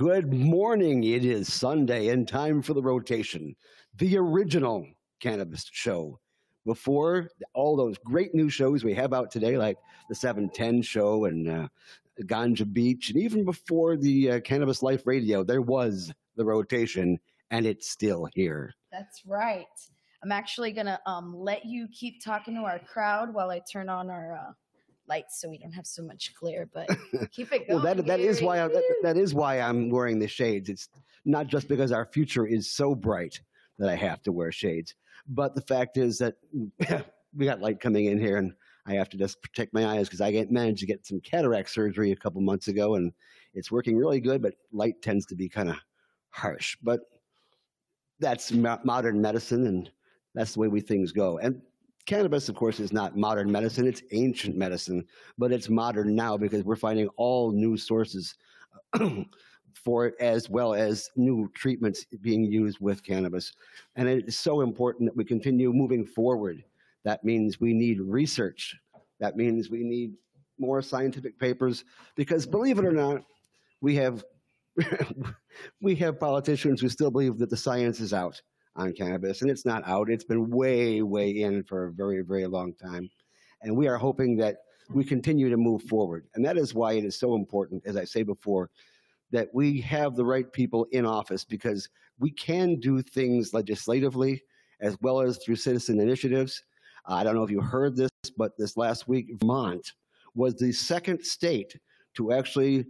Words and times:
Good 0.00 0.32
morning. 0.32 1.04
It 1.04 1.26
is 1.26 1.52
Sunday 1.52 2.08
and 2.08 2.26
time 2.26 2.62
for 2.62 2.72
the 2.72 2.80
rotation, 2.80 3.54
the 3.98 4.16
original 4.16 4.86
cannabis 5.20 5.68
show. 5.70 6.18
Before 6.64 7.28
all 7.52 7.76
those 7.76 7.98
great 7.98 8.34
new 8.34 8.48
shows 8.48 8.82
we 8.82 8.94
have 8.94 9.12
out 9.12 9.30
today, 9.30 9.58
like 9.58 9.76
the 10.08 10.14
710 10.14 10.80
show 10.80 11.26
and 11.26 11.50
uh, 11.50 11.68
Ganja 12.22 12.72
Beach, 12.72 13.10
and 13.10 13.20
even 13.20 13.44
before 13.44 13.98
the 13.98 14.30
uh, 14.30 14.40
Cannabis 14.40 14.82
Life 14.82 15.06
Radio, 15.06 15.44
there 15.44 15.60
was 15.60 16.10
the 16.34 16.46
rotation, 16.46 17.20
and 17.50 17.66
it's 17.66 17.90
still 17.90 18.26
here. 18.34 18.72
That's 18.90 19.20
right. 19.26 19.66
I'm 20.22 20.32
actually 20.32 20.72
gonna 20.72 20.98
um, 21.04 21.36
let 21.36 21.66
you 21.66 21.86
keep 21.92 22.24
talking 22.24 22.54
to 22.54 22.62
our 22.62 22.78
crowd 22.78 23.34
while 23.34 23.50
I 23.50 23.60
turn 23.70 23.90
on 23.90 24.08
our 24.08 24.32
uh, 24.32 24.52
lights 25.10 25.40
so 25.40 25.50
we 25.50 25.58
don't 25.58 25.72
have 25.72 25.86
so 25.86 26.02
much 26.02 26.32
glare. 26.40 26.66
But 26.72 26.88
keep 27.32 27.52
it 27.52 27.68
going. 27.68 27.82
well, 27.82 27.94
that 27.94 28.06
that 28.06 28.20
is 28.20 28.40
why 28.40 28.62
I, 28.62 28.68
that, 28.68 28.82
that 29.02 29.16
is 29.18 29.34
why 29.34 29.60
I'm 29.60 29.90
wearing 29.90 30.18
the 30.18 30.28
shades. 30.28 30.70
It's 30.70 30.88
not 31.26 31.48
just 31.48 31.68
because 31.68 31.92
our 31.92 32.06
future 32.06 32.46
is 32.46 32.70
so 32.70 32.94
bright 32.94 33.38
that 33.78 33.90
I 33.90 33.96
have 33.96 34.22
to 34.22 34.32
wear 34.32 34.52
shades, 34.52 34.94
but 35.28 35.54
the 35.54 35.60
fact 35.60 35.98
is 35.98 36.16
that 36.18 36.36
we 37.36 37.44
got 37.44 37.60
light 37.60 37.80
coming 37.80 38.06
in 38.06 38.18
here, 38.18 38.38
and 38.38 38.54
I 38.86 38.94
have 38.94 39.10
to 39.10 39.18
just 39.18 39.42
protect 39.42 39.74
my 39.74 39.84
eyes 39.86 40.08
because 40.08 40.20
I 40.22 40.30
get, 40.30 40.50
managed 40.50 40.80
to 40.80 40.86
get 40.86 41.06
some 41.06 41.20
cataract 41.20 41.70
surgery 41.70 42.12
a 42.12 42.16
couple 42.16 42.40
months 42.40 42.68
ago, 42.68 42.94
and 42.94 43.12
it's 43.52 43.70
working 43.70 43.96
really 43.96 44.20
good. 44.20 44.40
But 44.40 44.54
light 44.72 45.02
tends 45.02 45.26
to 45.26 45.34
be 45.34 45.48
kind 45.48 45.68
of 45.68 45.76
harsh, 46.30 46.76
but 46.82 47.00
that's 48.20 48.52
mo- 48.52 48.80
modern 48.84 49.20
medicine, 49.20 49.66
and 49.66 49.90
that's 50.34 50.54
the 50.54 50.60
way 50.60 50.68
we 50.68 50.80
things 50.80 51.12
go. 51.12 51.38
And 51.38 51.60
cannabis, 52.10 52.48
of 52.48 52.56
course, 52.56 52.80
is 52.80 52.92
not 52.92 53.16
modern 53.16 53.50
medicine; 53.52 53.86
it's 53.86 54.02
ancient 54.10 54.56
medicine, 54.56 55.06
but 55.38 55.52
it's 55.52 55.68
modern 55.68 56.16
now 56.16 56.36
because 56.36 56.64
we're 56.64 56.74
finding 56.74 57.06
all 57.16 57.52
new 57.52 57.76
sources 57.76 58.34
for 59.74 60.06
it, 60.06 60.14
as 60.18 60.50
well 60.50 60.74
as 60.74 61.08
new 61.14 61.48
treatments 61.54 62.04
being 62.20 62.44
used 62.44 62.78
with 62.80 63.04
cannabis. 63.04 63.52
And 63.94 64.08
it 64.08 64.26
is 64.26 64.36
so 64.36 64.60
important 64.60 65.08
that 65.08 65.16
we 65.16 65.24
continue 65.24 65.72
moving 65.72 66.04
forward. 66.04 66.64
That 67.04 67.22
means 67.22 67.60
we 67.60 67.72
need 67.72 68.00
research. 68.00 68.76
That 69.20 69.36
means 69.36 69.70
we 69.70 69.84
need 69.84 70.14
more 70.58 70.82
scientific 70.82 71.38
papers 71.38 71.84
because, 72.16 72.44
believe 72.44 72.80
it 72.80 72.84
or 72.84 72.92
not, 72.92 73.22
we 73.80 73.94
have 73.94 74.24
we 75.80 75.94
have 75.94 76.18
politicians 76.18 76.80
who 76.80 76.88
still 76.88 77.12
believe 77.12 77.38
that 77.38 77.50
the 77.50 77.56
science 77.56 78.00
is 78.00 78.12
out 78.12 78.42
on 78.80 78.92
cannabis, 78.92 79.42
and 79.42 79.50
it's 79.50 79.66
not 79.66 79.86
out. 79.86 80.10
It's 80.10 80.24
been 80.24 80.50
way, 80.50 81.02
way 81.02 81.42
in 81.42 81.62
for 81.64 81.84
a 81.84 81.92
very, 81.92 82.22
very 82.22 82.46
long 82.46 82.72
time. 82.74 83.10
And 83.62 83.76
we 83.76 83.86
are 83.88 83.96
hoping 83.96 84.36
that 84.38 84.58
we 84.92 85.04
continue 85.04 85.50
to 85.50 85.56
move 85.56 85.82
forward. 85.82 86.26
And 86.34 86.44
that 86.44 86.56
is 86.56 86.74
why 86.74 86.94
it 86.94 87.04
is 87.04 87.18
so 87.18 87.34
important, 87.34 87.82
as 87.86 87.96
I 87.96 88.04
say 88.04 88.22
before, 88.22 88.70
that 89.30 89.48
we 89.52 89.80
have 89.82 90.16
the 90.16 90.24
right 90.24 90.50
people 90.52 90.86
in 90.92 91.06
office 91.06 91.44
because 91.44 91.88
we 92.18 92.30
can 92.30 92.80
do 92.80 93.00
things 93.02 93.54
legislatively 93.54 94.42
as 94.80 94.96
well 95.02 95.20
as 95.20 95.38
through 95.38 95.56
citizen 95.56 96.00
initiatives. 96.00 96.62
Uh, 97.08 97.14
I 97.14 97.24
don't 97.24 97.34
know 97.34 97.44
if 97.44 97.50
you 97.50 97.60
heard 97.60 97.96
this, 97.96 98.10
but 98.36 98.56
this 98.58 98.76
last 98.76 99.06
week, 99.06 99.28
Vermont 99.38 99.92
was 100.34 100.54
the 100.54 100.72
second 100.72 101.22
state 101.24 101.76
to 102.14 102.32
actually 102.32 102.86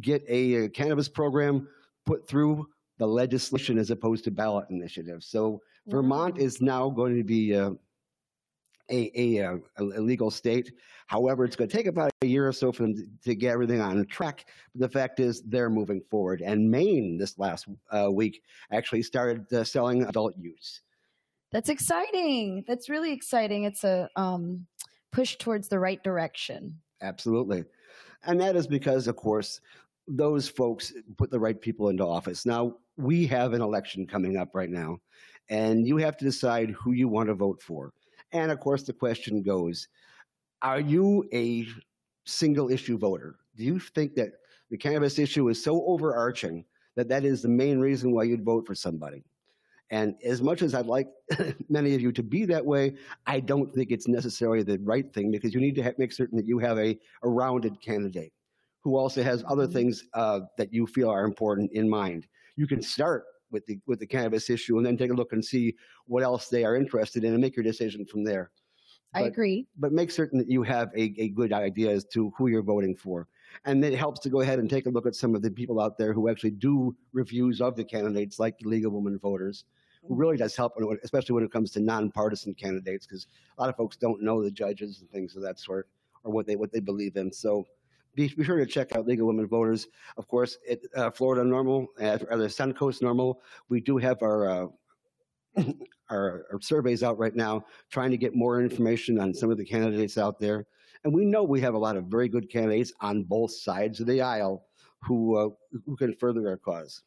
get 0.00 0.22
a, 0.28 0.68
cannabis 0.68 1.08
program 1.08 1.68
put 2.06 2.28
through 2.28 2.66
the 3.02 3.08
legislation 3.08 3.78
as 3.78 3.90
opposed 3.90 4.22
to 4.22 4.30
ballot 4.30 4.66
initiatives. 4.70 5.26
So 5.26 5.60
Vermont 5.88 6.38
is 6.38 6.60
now 6.60 6.88
going 6.88 7.16
to 7.16 7.24
be 7.24 7.56
uh, 7.56 7.72
a, 8.90 9.10
a, 9.16 9.44
uh, 9.44 9.56
a 9.78 9.82
legal 9.82 10.30
state. 10.30 10.70
However, 11.08 11.44
it's 11.44 11.56
going 11.56 11.68
to 11.68 11.76
take 11.76 11.86
about 11.86 12.12
a 12.22 12.26
year 12.26 12.46
or 12.46 12.52
so 12.52 12.70
for 12.70 12.84
them 12.84 12.94
to, 12.94 13.04
to 13.24 13.34
get 13.34 13.50
everything 13.50 13.80
on 13.80 14.06
track. 14.06 14.46
But 14.72 14.82
the 14.82 14.88
fact 14.88 15.18
is, 15.18 15.42
they're 15.42 15.68
moving 15.68 16.00
forward. 16.10 16.42
And 16.42 16.70
Maine 16.70 17.18
this 17.18 17.36
last 17.40 17.66
uh, 17.90 18.08
week 18.08 18.40
actually 18.70 19.02
started 19.02 19.52
uh, 19.52 19.64
selling 19.64 20.04
adult 20.04 20.36
use. 20.38 20.82
That's 21.50 21.70
exciting. 21.70 22.64
That's 22.68 22.88
really 22.88 23.12
exciting. 23.12 23.64
It's 23.64 23.82
a 23.82 24.08
um, 24.14 24.64
push 25.10 25.36
towards 25.38 25.68
the 25.68 25.80
right 25.80 26.02
direction. 26.04 26.78
Absolutely. 27.00 27.64
And 28.24 28.40
that 28.40 28.54
is 28.54 28.68
because, 28.68 29.08
of 29.08 29.16
course, 29.16 29.60
those 30.08 30.48
folks 30.48 30.92
put 31.16 31.30
the 31.30 31.38
right 31.38 31.60
people 31.60 31.88
into 31.88 32.04
office. 32.04 32.46
Now, 32.46 32.76
we 32.96 33.26
have 33.26 33.52
an 33.52 33.62
election 33.62 34.06
coming 34.06 34.36
up 34.36 34.54
right 34.54 34.70
now, 34.70 34.98
and 35.48 35.86
you 35.86 35.96
have 35.98 36.16
to 36.18 36.24
decide 36.24 36.70
who 36.70 36.92
you 36.92 37.08
want 37.08 37.28
to 37.28 37.34
vote 37.34 37.62
for. 37.62 37.92
And 38.32 38.50
of 38.50 38.60
course, 38.60 38.82
the 38.84 38.92
question 38.92 39.42
goes 39.42 39.88
Are 40.62 40.80
you 40.80 41.28
a 41.32 41.66
single 42.24 42.70
issue 42.70 42.98
voter? 42.98 43.36
Do 43.56 43.64
you 43.64 43.78
think 43.78 44.14
that 44.14 44.32
the 44.70 44.78
cannabis 44.78 45.18
issue 45.18 45.48
is 45.48 45.62
so 45.62 45.84
overarching 45.86 46.64
that 46.96 47.08
that 47.08 47.24
is 47.24 47.42
the 47.42 47.48
main 47.48 47.78
reason 47.80 48.12
why 48.12 48.24
you'd 48.24 48.44
vote 48.44 48.66
for 48.66 48.74
somebody? 48.74 49.24
And 49.90 50.14
as 50.24 50.40
much 50.40 50.62
as 50.62 50.74
I'd 50.74 50.86
like 50.86 51.08
many 51.68 51.94
of 51.94 52.00
you 52.00 52.12
to 52.12 52.22
be 52.22 52.46
that 52.46 52.64
way, 52.64 52.94
I 53.26 53.40
don't 53.40 53.72
think 53.74 53.90
it's 53.90 54.08
necessarily 54.08 54.62
the 54.62 54.78
right 54.78 55.12
thing 55.12 55.30
because 55.30 55.52
you 55.52 55.60
need 55.60 55.74
to 55.76 55.94
make 55.98 56.12
certain 56.12 56.38
that 56.38 56.46
you 56.46 56.58
have 56.60 56.78
a, 56.78 56.98
a 57.22 57.28
rounded 57.28 57.80
candidate 57.82 58.32
who 58.82 58.96
also 58.96 59.22
has 59.22 59.44
other 59.46 59.66
Mhm. 59.66 59.72
things 59.72 60.04
uh, 60.14 60.40
that 60.56 60.72
you 60.72 60.86
feel 60.86 61.10
are 61.10 61.24
important 61.24 61.72
in 61.72 61.88
mind. 61.88 62.26
You 62.56 62.66
can 62.66 62.82
start 62.82 63.24
with 63.50 63.66
the 63.66 63.78
with 63.86 63.98
the 63.98 64.06
cannabis 64.06 64.50
issue 64.50 64.76
and 64.78 64.86
then 64.86 64.96
take 64.96 65.10
a 65.10 65.14
look 65.14 65.32
and 65.32 65.44
see 65.44 65.74
what 66.06 66.22
else 66.22 66.48
they 66.48 66.64
are 66.64 66.76
interested 66.76 67.24
in 67.24 67.32
and 67.32 67.40
make 67.40 67.56
your 67.56 67.64
decision 67.64 68.04
from 68.04 68.24
there. 68.24 68.50
I 69.14 69.22
agree. 69.22 69.66
But 69.78 69.92
make 69.92 70.10
certain 70.10 70.38
that 70.38 70.50
you 70.50 70.62
have 70.62 70.88
a, 70.96 71.14
a 71.18 71.28
good 71.28 71.52
idea 71.52 71.90
as 71.90 72.04
to 72.06 72.32
who 72.36 72.46
you're 72.46 72.62
voting 72.62 72.96
for. 72.96 73.28
And 73.66 73.84
it 73.84 73.94
helps 73.94 74.20
to 74.20 74.30
go 74.30 74.40
ahead 74.40 74.58
and 74.58 74.70
take 74.70 74.86
a 74.86 74.90
look 74.90 75.06
at 75.06 75.14
some 75.14 75.34
of 75.34 75.42
the 75.42 75.50
people 75.50 75.80
out 75.80 75.98
there 75.98 76.14
who 76.14 76.30
actually 76.30 76.52
do 76.52 76.96
reviews 77.12 77.60
of 77.60 77.76
the 77.76 77.84
candidates, 77.84 78.38
like 78.38 78.58
the 78.58 78.68
League 78.68 78.86
of 78.86 78.92
Women 78.92 79.18
Voters, 79.18 79.64
who 80.08 80.14
really 80.14 80.38
does 80.38 80.56
help, 80.56 80.72
especially 81.04 81.34
when 81.34 81.44
it 81.44 81.52
comes 81.52 81.70
to 81.72 81.80
nonpartisan 81.80 82.54
candidates, 82.54 83.06
because 83.06 83.26
a 83.58 83.60
lot 83.60 83.68
of 83.68 83.76
folks 83.76 83.96
don't 83.96 84.22
know 84.22 84.42
the 84.42 84.50
judges 84.50 85.00
and 85.00 85.10
things 85.10 85.36
of 85.36 85.42
that 85.42 85.60
sort, 85.60 85.88
or 86.24 86.32
what 86.32 86.46
they 86.46 86.56
what 86.56 86.72
they 86.72 86.80
believe 86.80 87.16
in. 87.16 87.30
So 87.30 87.66
be, 88.14 88.28
be 88.28 88.44
sure 88.44 88.58
to 88.58 88.66
check 88.66 88.94
out 88.94 89.06
League 89.06 89.20
of 89.20 89.26
Women 89.26 89.46
Voters. 89.46 89.88
Of 90.16 90.28
course, 90.28 90.58
at 90.70 90.80
uh, 90.96 91.10
Florida 91.10 91.42
NORML, 91.48 91.86
uh, 92.00 92.18
or 92.30 92.38
the 92.38 92.46
Suncoast 92.46 93.02
NORML, 93.02 93.36
we 93.68 93.80
do 93.80 93.96
have 93.98 94.22
our, 94.22 94.48
uh, 94.48 94.66
our 96.10 96.46
our 96.52 96.60
surveys 96.60 97.02
out 97.02 97.18
right 97.18 97.34
now, 97.34 97.64
trying 97.90 98.10
to 98.10 98.16
get 98.16 98.34
more 98.34 98.60
information 98.60 99.18
on 99.18 99.32
some 99.34 99.50
of 99.50 99.58
the 99.58 99.64
candidates 99.64 100.18
out 100.18 100.38
there. 100.38 100.66
And 101.04 101.12
we 101.12 101.24
know 101.24 101.42
we 101.42 101.60
have 101.62 101.74
a 101.74 101.78
lot 101.78 101.96
of 101.96 102.04
very 102.04 102.28
good 102.28 102.50
candidates 102.50 102.92
on 103.00 103.24
both 103.24 103.50
sides 103.52 104.00
of 104.00 104.06
the 104.06 104.20
aisle 104.20 104.64
who 105.02 105.36
uh, 105.36 105.48
who 105.86 105.96
can 105.96 106.14
further 106.14 106.48
our 106.48 106.56
cause. 106.56 107.02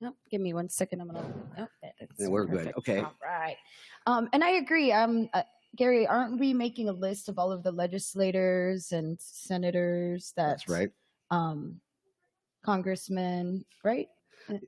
Nope, 0.00 0.16
give 0.30 0.40
me 0.40 0.52
one 0.52 0.68
second. 0.68 1.00
I'm 1.00 1.08
gonna. 1.08 1.34
Oh, 1.58 1.66
that- 1.82 1.94
that's 1.98 2.12
Yeah, 2.18 2.28
we're 2.28 2.44
good. 2.46 2.72
Okay. 2.78 2.98
All 2.98 3.14
right. 3.22 3.56
Um, 4.06 4.28
and 4.32 4.44
I 4.44 4.50
agree. 4.52 4.92
Um, 4.92 5.28
uh, 5.32 5.42
Gary, 5.76 6.06
aren't 6.06 6.38
we 6.38 6.54
making 6.54 6.88
a 6.88 6.92
list 6.92 7.28
of 7.28 7.38
all 7.38 7.50
of 7.50 7.62
the 7.62 7.72
legislators 7.72 8.92
and 8.92 9.18
senators 9.20 10.32
that 10.36 10.58
That's 10.58 10.68
right. 10.68 10.90
um, 11.30 11.80
congressmen, 12.64 13.64
right? 13.84 14.08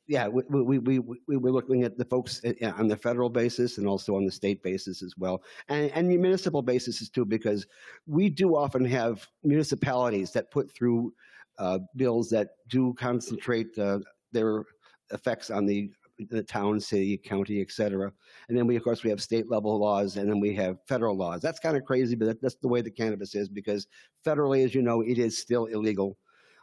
Yeah, 0.07 0.29
we, 0.29 0.43
we, 0.49 0.79
we, 0.79 0.99
we, 0.99 1.19
we 1.29 1.37
were 1.37 1.51
looking 1.51 1.83
at 1.83 1.99
the 1.99 2.05
folks 2.05 2.41
uh, 2.45 2.73
on 2.79 2.89
the 2.89 2.97
federal 2.97 3.29
basis 3.29 3.77
and 3.77 3.87
also 3.87 4.17
on 4.17 4.25
the 4.25 4.33
state 4.33 4.63
basis 4.63 5.03
as 5.03 5.15
well, 5.19 5.43
and, 5.69 5.91
and 5.93 6.11
the 6.11 6.17
municipal 6.17 6.63
basis 6.63 7.09
too, 7.11 7.25
because 7.25 7.67
we 8.07 8.31
do 8.31 8.57
often 8.57 8.85
have 8.85 9.27
municipalities 9.45 10.33
that 10.33 10.51
put 10.51 10.75
through 10.75 11.13
uh, 11.59 11.79
bills 11.97 12.31
that 12.31 12.49
do 12.69 12.95
concentrate 12.95 13.77
uh, 13.79 13.99
their 14.33 14.65
effects 15.13 15.51
on 15.51 15.67
the 15.67 15.91
the 16.31 16.43
town, 16.43 16.81
city, 16.81 17.17
county, 17.17 17.61
et 17.61 17.71
cetera. 17.71 18.13
And 18.49 18.57
then 18.57 18.67
we, 18.67 18.77
of 18.77 18.83
course, 18.83 19.05
we 19.05 19.11
have 19.11 19.21
state 19.21 19.51
level 19.51 19.79
laws, 19.79 20.17
and 20.17 20.29
then 20.29 20.41
we 20.41 20.55
have 20.55 20.79
federal 20.87 21.17
laws. 21.17 21.43
That's 21.43 21.61
kind 21.61 21.77
of 21.77 21.85
crazy, 21.85 22.17
but 22.17 22.27
that, 22.27 22.43
that's 22.43 22.57
the 22.57 22.69
way 22.69 22.81
the 22.81 22.91
cannabis 22.91 23.35
is 23.35 23.49
because 23.49 23.87
federally, 24.25 24.65
as 24.65 24.75
you 24.75 24.83
know, 24.83 25.03
it 25.03 25.19
is 25.19 25.39
still 25.39 25.67
illegal. 25.67 26.17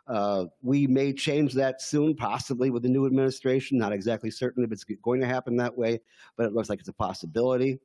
Uh, 0.08 0.46
we 0.62 0.88
may 0.88 1.14
change 1.14 1.54
that 1.54 1.82
soon, 1.82 2.16
possibly 2.16 2.70
with 2.70 2.84
the 2.84 2.90
new 2.90 3.06
administration. 3.06 3.78
Not 3.78 3.94
exactly 3.94 4.32
certain 4.32 4.64
if 4.64 4.72
it's 4.72 4.84
going 4.84 5.22
to 5.22 5.28
happen 5.28 5.56
that 5.58 5.78
way, 5.78 6.02
but 6.36 6.46
it 6.46 6.54
looks 6.54 6.70
like 6.70 6.80
it's 6.80 6.90
a 6.90 6.94
possibility. 6.94 7.80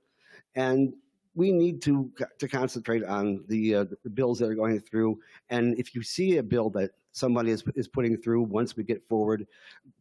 and 0.55 0.93
we 1.35 1.53
need 1.53 1.81
to 1.83 2.11
to 2.39 2.49
concentrate 2.49 3.05
on 3.05 3.45
the, 3.49 3.75
uh, 3.75 3.85
the 4.03 4.11
bills 4.11 4.39
that 4.39 4.51
are 4.51 4.55
going 4.55 4.81
through. 4.81 5.21
And 5.51 5.79
if 5.79 5.95
you 5.95 6.03
see 6.03 6.39
a 6.39 6.43
bill 6.43 6.71
that 6.71 6.91
somebody 7.19 7.51
is, 7.51 7.65
is 7.75 7.89
putting 7.89 8.17
through 8.17 8.43
once 8.43 8.77
we 8.77 8.85
get 8.85 9.07
forward, 9.09 9.47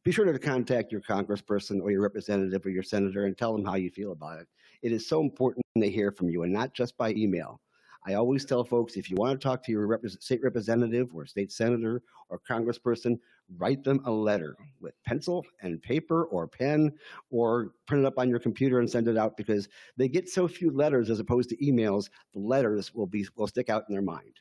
be 0.04 0.12
sure 0.12 0.32
to 0.32 0.40
contact 0.40 0.92
your 0.92 1.02
congressperson 1.02 1.82
or 1.82 1.92
your 1.92 2.02
representative 2.02 2.66
or 2.66 2.70
your 2.70 2.84
senator 2.84 3.26
and 3.26 3.38
tell 3.38 3.54
them 3.54 3.66
how 3.66 3.76
you 3.76 3.90
feel 3.90 4.12
about 4.12 4.40
it. 4.40 4.48
It 4.82 4.92
is 4.92 5.08
so 5.08 5.22
important 5.22 5.66
they 5.76 5.90
hear 5.90 6.12
from 6.12 6.30
you 6.30 6.44
and 6.44 6.54
not 6.54 6.74
just 6.74 6.98
by 6.98 7.12
email. 7.12 7.60
I 8.06 8.14
always 8.14 8.46
tell 8.46 8.64
folks 8.64 8.96
if 8.96 9.10
you 9.10 9.18
want 9.18 9.40
to 9.40 9.44
talk 9.46 9.64
to 9.64 9.72
your 9.72 9.86
rep- 9.86 10.06
state 10.06 10.42
representative 10.42 11.14
or 11.14 11.26
state 11.26 11.52
senator 11.52 12.02
or 12.30 12.40
congressperson, 12.50 13.20
write 13.58 13.84
them 13.84 14.02
a 14.06 14.12
letter 14.12 14.56
with 14.80 14.94
pencil 15.06 15.46
and 15.62 15.82
paper 15.82 16.26
or 16.26 16.48
pen 16.48 16.94
or 17.32 17.74
print 17.86 18.06
it 18.06 18.08
up 18.08 18.18
on 18.18 18.30
your 18.30 18.40
computer 18.40 18.80
and 18.80 18.90
send 18.90 19.10
it 19.10 19.18
out 19.18 19.36
because 19.36 19.68
they 19.98 20.08
get 20.08 20.30
so 20.30 20.48
few 20.48 20.72
letters 20.72 21.10
as 21.10 21.20
opposed 21.20 21.50
to 21.50 21.58
emails, 21.58 22.10
the 22.34 22.40
letters 22.40 22.94
will 22.94 23.08
be 23.08 23.28
will 23.36 23.48
stick 23.48 23.70
out 23.70 23.84
in 23.90 23.94
their 23.94 24.02
mind. 24.02 24.40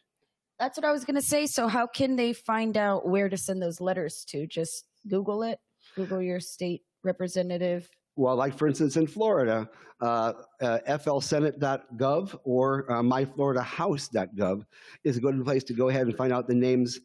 That's 0.58 0.79
what 0.79 0.85
I 0.85 0.93
was 0.93 1.05
going 1.05 1.17
to 1.17 1.23
say. 1.23 1.47
So, 1.47 1.69
how 1.69 1.87
can 1.87 2.17
they 2.17 2.32
find 2.32 2.76
out 2.76 3.08
where 3.08 3.29
to 3.29 3.37
send 3.37 3.62
those 3.62 3.81
letters 3.81 4.25
to? 4.31 4.47
Just 4.47 4.85
Google 5.08 5.43
it, 5.43 5.58
Google 5.94 6.23
your 6.23 6.41
state 6.41 6.82
representative. 7.05 7.88
Well, 8.17 8.37
like 8.37 8.56
for 8.56 8.67
instance, 8.67 8.97
in 8.97 9.06
Florida, 9.06 9.69
uh, 10.00 10.32
uh, 10.62 10.79
flsenate.gov 10.88 12.38
or 12.44 12.91
uh, 12.91 13.03
myfloridahouse.gov 13.03 14.64
is 15.05 15.17
a 15.19 15.20
good 15.20 15.44
place 15.44 15.64
to 15.64 15.75
go 15.75 15.91
ahead 15.91 16.06
and 16.06 16.17
find 16.17 16.32
out 16.32 16.49
the 16.49 16.55
names 16.55 16.99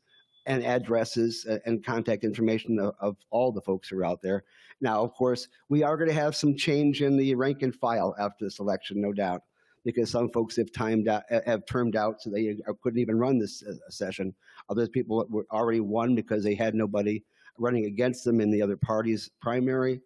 and 0.45 0.65
addresses 0.65 1.45
uh, 1.50 1.59
and 1.65 1.86
contact 1.86 2.24
information 2.24 2.80
of, 2.80 2.95
of, 3.00 3.18
all 3.30 3.51
the 3.51 3.62
folks 3.62 3.89
who 3.89 4.00
are 4.00 4.06
out 4.06 4.21
there. 4.21 4.44
Now, 4.80 5.04
of 5.04 5.13
course, 5.13 5.47
we 5.69 5.83
are 5.83 5.97
going 5.97 6.09
to 6.09 6.15
have 6.15 6.36
some 6.36 6.56
change 6.56 7.01
in 7.01 7.15
the 7.15 7.36
rank 7.36 7.62
and 7.62 7.75
file 7.75 8.15
after 8.18 8.45
this 8.45 8.59
election, 8.59 9.00
no 9.00 9.13
doubt, 9.13 9.44
because 9.83 10.12
some 10.12 10.30
folks 10.30 10.56
have 10.56 10.72
timed 10.72 11.07
out, 11.07 11.24
have 11.45 11.66
termed 11.66 11.95
out, 11.95 12.22
so 12.22 12.30
they 12.30 12.57
couldn't 12.81 13.00
even 13.00 13.18
run 13.18 13.39
this 13.39 13.63
uh, 13.63 13.74
session. 13.89 14.33
Other 14.69 14.88
people 14.88 15.25
were 15.30 15.45
already 15.51 15.80
won 15.80 16.16
because 16.16 16.44
they 16.44 16.56
had 16.56 16.75
nobody 16.75 17.24
running 17.57 17.86
against 17.86 18.24
them 18.24 18.42
in 18.42 18.51
the 18.51 18.62
other 18.62 18.78
party's 18.78 19.30
primary 19.42 20.01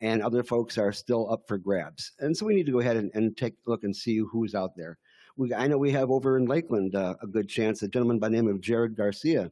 and 0.00 0.22
other 0.22 0.42
folks 0.42 0.78
are 0.78 0.92
still 0.92 1.30
up 1.32 1.46
for 1.48 1.58
grabs. 1.58 2.12
And 2.20 2.36
so 2.36 2.46
we 2.46 2.54
need 2.54 2.66
to 2.66 2.72
go 2.72 2.80
ahead 2.80 2.96
and, 2.96 3.10
and 3.14 3.36
take 3.36 3.54
a 3.54 3.70
look 3.70 3.84
and 3.84 3.94
see 3.94 4.18
who's 4.18 4.54
out 4.54 4.76
there. 4.76 4.98
We, 5.36 5.52
I 5.54 5.66
know 5.66 5.78
we 5.78 5.90
have 5.92 6.10
over 6.10 6.36
in 6.36 6.46
Lakeland 6.46 6.94
uh, 6.94 7.14
a 7.22 7.26
good 7.26 7.48
chance, 7.48 7.82
a 7.82 7.88
gentleman 7.88 8.18
by 8.18 8.28
the 8.28 8.36
name 8.36 8.48
of 8.48 8.60
Jared 8.60 8.96
Garcia, 8.96 9.50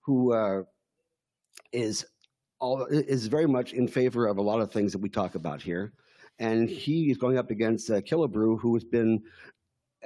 who 0.00 0.32
uh, 0.32 0.62
is 1.72 2.06
all, 2.60 2.84
is 2.86 3.26
very 3.26 3.46
much 3.46 3.72
in 3.72 3.88
favor 3.88 4.26
of 4.26 4.38
a 4.38 4.42
lot 4.42 4.60
of 4.60 4.72
things 4.72 4.92
that 4.92 4.98
we 4.98 5.08
talk 5.08 5.34
about 5.34 5.62
here. 5.62 5.92
And 6.40 6.68
he 6.68 7.10
is 7.10 7.18
going 7.18 7.38
up 7.38 7.50
against 7.50 7.90
uh, 7.90 8.00
Killebrew, 8.00 8.60
who 8.60 8.74
has 8.74 8.82
been 8.82 9.22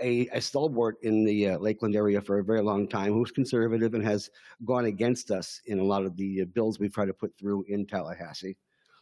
a, 0.01 0.29
a, 0.33 0.41
stalwart 0.41 0.97
in 1.03 1.25
the 1.25 1.51
uh, 1.51 1.59
Lakeland 1.59 1.95
area 1.95 2.21
for 2.21 2.41
a 2.41 2.45
very 2.45 2.61
long 2.61 2.89
time, 2.89 3.13
who's 3.13 3.31
conservative 3.31 3.95
and 3.95 4.05
has 4.05 4.29
gone 4.65 4.87
against 4.87 5.31
us 5.31 5.61
in 5.67 5.79
a 5.79 5.85
lot 5.85 6.05
of 6.05 6.17
the 6.17 6.43
uh, 6.43 6.45
bills 6.47 6.79
we've 6.79 6.93
tried 6.93 7.07
to 7.07 7.15
put 7.15 7.33
through 7.39 7.65
in 7.69 7.87
Tallahassee. 7.87 8.57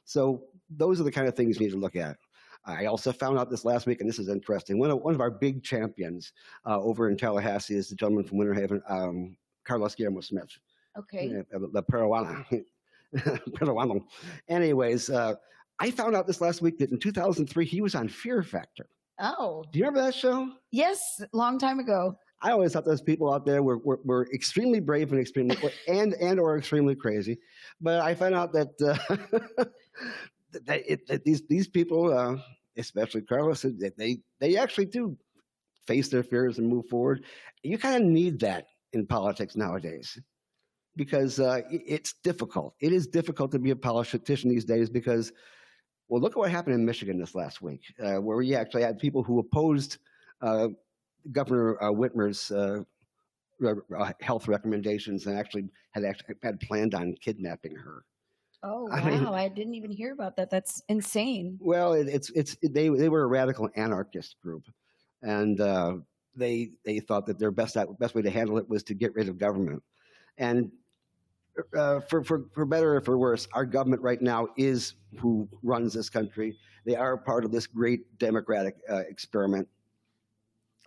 So 0.05 0.45
those 0.69 1.01
are 1.01 1.05
the 1.05 1.13
kind 1.13 1.27
of 1.27 1.35
things 1.35 1.59
you 1.59 1.67
need 1.67 1.73
to 1.73 1.79
look 1.79 1.97
at. 1.97 2.17
I 2.65 2.87
also 2.87 3.13
found 3.13 3.39
out 3.39 3.51
this 3.51 3.65
last 3.65 3.87
week, 3.87 4.01
and 4.01 4.09
this 4.09 4.19
is 4.19 4.29
interesting. 4.29 4.79
One 4.79 4.91
of, 4.91 4.99
one 5.01 5.15
of 5.15 5.21
our 5.21 5.31
big 5.31 5.65
champions 5.65 6.33
uh, 6.65 6.81
over 6.81 7.11
in 7.11 7.17
Tallahassee 7.17 7.75
is 7.75 7.89
the 7.89 7.97
gentleman 7.97 8.25
from 8.25 8.39
Winter 8.39 8.55
Haven, 8.55 8.83
um, 8.89 9.37
Carlos 9.65 9.95
Guillermo 9.95 10.21
Smith. 10.21 10.51
Okay. 10.97 11.43
Uh, 11.53 11.59
the 11.73 11.83
Peruano. 11.83 12.45
Peruano. 13.17 14.05
Anyways, 14.49 15.11
uh, 15.11 15.35
I 15.79 15.91
found 15.91 16.15
out 16.15 16.27
this 16.27 16.41
last 16.41 16.63
week 16.63 16.79
that 16.79 16.91
in 16.91 16.99
2003 16.99 17.65
he 17.65 17.81
was 17.81 17.95
on 17.95 18.09
Fear 18.09 18.43
Factor. 18.43 18.87
Oh. 19.19 19.65
Do 19.73 19.79
you 19.79 19.85
remember 19.85 20.05
that 20.05 20.15
show? 20.15 20.51
Yes, 20.71 21.01
long 21.33 21.59
time 21.59 21.79
ago. 21.79 22.17
I 22.41 22.51
always 22.51 22.73
thought 22.73 22.85
those 22.85 23.03
people 23.03 23.33
out 23.33 23.47
there 23.47 23.63
were, 23.63 23.79
were, 23.79 24.01
were 24.05 24.29
extremely 24.35 24.81
brave 24.81 25.13
and 25.13 25.21
extremely 25.21 25.57
and 25.89 26.15
and 26.15 26.41
or 26.41 26.59
extremely 26.59 26.97
crazy, 26.97 27.39
but 27.81 28.01
I 28.01 28.15
found 28.15 28.35
out 28.35 28.53
that 28.53 28.69
uh, 28.81 29.65
that, 30.65 30.83
it, 30.87 31.07
that, 31.07 31.25
these 31.25 31.43
these 31.47 31.69
people, 31.69 32.13
uh, 32.13 32.37
especially 32.77 33.23
Carlos, 33.23 33.63
that 33.63 33.97
they 33.97 34.19
they 34.41 34.57
actually 34.57 34.87
do 34.87 35.17
face 35.87 36.09
their 36.09 36.25
fears 36.25 36.59
and 36.59 36.69
move 36.69 36.87
forward. 36.87 37.25
You 37.63 37.79
kind 37.79 38.03
of 38.03 38.11
need 38.11 38.41
that 38.41 38.67
in 38.93 39.07
politics 39.07 39.57
nowadays 39.57 40.19
because 40.97 41.41
uh, 41.41 41.63
it's 41.71 42.15
difficult. 42.25 42.75
It 42.81 42.93
is 42.93 43.07
difficult 43.07 43.51
to 43.53 43.59
be 43.59 43.71
a 43.71 43.77
politician 43.77 44.51
these 44.51 44.65
days 44.65 44.91
because, 44.91 45.33
well, 46.09 46.21
look 46.21 46.33
at 46.33 46.39
what 46.39 46.51
happened 46.51 46.75
in 46.75 46.85
Michigan 46.85 47.19
this 47.19 47.35
last 47.35 47.63
week, 47.63 47.83
uh, 48.03 48.17
where 48.17 48.37
we 48.37 48.55
actually 48.55 48.83
had 48.83 48.99
people 48.99 49.23
who 49.23 49.39
opposed 49.39 49.99
uh, 50.41 50.69
Governor 51.31 51.83
uh, 51.83 51.91
Whitmer's 51.91 52.51
uh, 52.51 52.83
uh, 53.65 54.13
health 54.21 54.49
recommendations 54.49 55.27
and 55.27 55.39
actually 55.39 55.69
had 55.93 56.05
actually 56.05 56.35
had 56.43 56.61
planned 56.61 56.95
on 56.95 57.15
kidnapping 57.21 57.75
her. 57.77 58.05
Oh 58.65 58.85
wow! 58.85 58.91
I, 58.93 59.11
mean, 59.11 59.27
I, 59.27 59.49
didn't 59.49 59.75
even 59.75 59.91
hear 59.91 60.13
about 60.13 60.37
that. 60.37 60.51
That's 60.51 60.83
insane. 60.89 61.59
Well, 61.61 61.95
it, 61.95 62.09
it's 62.09 62.31
it's 62.31 62.57
they 62.63 62.89
they 62.89 63.09
were 63.09 63.23
a 63.23 63.27
radical 63.27 63.69
anarchist 63.75 64.37
group, 64.41 64.65
and 65.23 65.61
uh, 65.61 65.97
they 66.37 66.71
they 66.85 67.01
thought 67.01 67.27
that 67.27 67.39
their 67.39 67.51
best 67.51 67.77
best 67.99 68.15
way 68.15 68.23
to 68.23 68.31
handle 68.31 68.59
it 68.59 68.69
was 68.69 68.83
to 68.85 68.95
get 68.95 69.15
rid 69.15 69.29
of 69.29 69.39
government. 69.39 69.83
And 70.39 70.71
uh, 71.77 72.01
for 72.01 72.23
for 72.25 72.45
for 72.55 72.65
better 72.65 72.97
or 72.97 73.01
for 73.01 73.19
worse, 73.19 73.49
our 73.53 73.65
government 73.65 74.03
right 74.03 74.21
now 74.21 74.49
is 74.57 74.95
who 75.19 75.49
runs 75.63 75.93
this 75.93 76.09
country. 76.09 76.57
They 76.85 76.97
are 76.97 77.17
part 77.17 77.45
of 77.45 77.53
this 77.53 77.67
great 77.67 78.19
democratic 78.19 78.77
uh, 78.91 79.03
experiment 79.09 79.69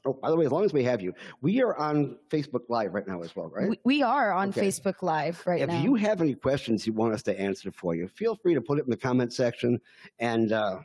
Oh, 0.06 0.14
by 0.14 0.30
the 0.30 0.36
way, 0.36 0.46
as 0.46 0.52
long 0.52 0.64
as 0.64 0.72
we 0.72 0.84
have 0.84 1.02
you, 1.02 1.14
we 1.42 1.62
are 1.64 1.76
on 1.78 2.18
Facebook 2.30 2.62
Live 2.70 2.94
right 2.94 3.08
now 3.08 3.22
as 3.22 3.36
well, 3.36 3.50
right? 3.50 3.70
We, 3.70 3.80
we 3.84 4.04
are 4.04 4.32
on 4.32 4.50
okay. 4.50 4.62
Facebook 4.62 5.02
Live 5.02 5.42
right 5.48 5.62
if 5.62 5.68
now. 5.68 5.78
If 5.78 5.84
you 5.84 5.96
have 5.96 6.22
any 6.22 6.36
questions 6.36 6.86
you 6.86 6.94
want 6.94 7.14
us 7.14 7.24
to 7.24 7.40
answer 7.40 7.72
for 7.72 7.96
you, 7.96 8.08
feel 8.08 8.36
free 8.36 8.54
to 8.54 8.62
put 8.62 8.78
it 8.78 8.86
in 8.86 8.92
the 8.92 8.98
comment 8.98 9.34
section. 9.34 9.82
And 10.20 10.52
uh, 10.52 10.80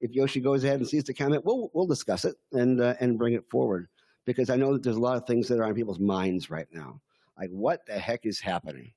if 0.00 0.12
Yoshi 0.12 0.40
goes 0.40 0.64
ahead 0.64 0.80
and 0.80 0.88
sees 0.88 1.04
the 1.04 1.12
comment, 1.12 1.44
we'll 1.44 1.70
we'll 1.74 1.86
discuss 1.86 2.24
it 2.24 2.36
and 2.52 2.80
uh, 2.80 2.94
and 3.00 3.18
bring 3.18 3.34
it 3.34 3.44
forward 3.50 3.88
because 4.24 4.48
I 4.48 4.56
know 4.56 4.72
that 4.72 4.82
there's 4.82 4.96
a 4.96 5.00
lot 5.00 5.18
of 5.18 5.26
things 5.26 5.48
that 5.48 5.58
are 5.58 5.64
on 5.64 5.74
people's 5.74 6.00
minds 6.00 6.48
right 6.48 6.68
now. 6.72 7.00
Like, 7.38 7.50
what 7.50 7.84
the 7.86 7.98
heck 7.98 8.24
is 8.24 8.40
happening? 8.40 8.92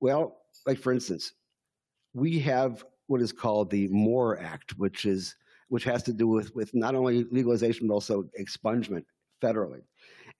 Well, 0.00 0.38
like 0.66 0.78
for 0.78 0.92
instance, 0.92 1.32
we 2.14 2.38
have 2.40 2.84
what 3.06 3.20
is 3.20 3.32
called 3.32 3.70
the 3.70 3.88
MORE 3.88 4.40
Act, 4.40 4.78
which 4.78 5.04
is 5.04 5.36
which 5.68 5.84
has 5.84 6.02
to 6.02 6.12
do 6.12 6.26
with, 6.26 6.54
with 6.54 6.74
not 6.74 6.96
only 6.96 7.24
legalization 7.30 7.86
but 7.86 7.94
also 7.94 8.24
expungement 8.38 9.04
federally. 9.40 9.82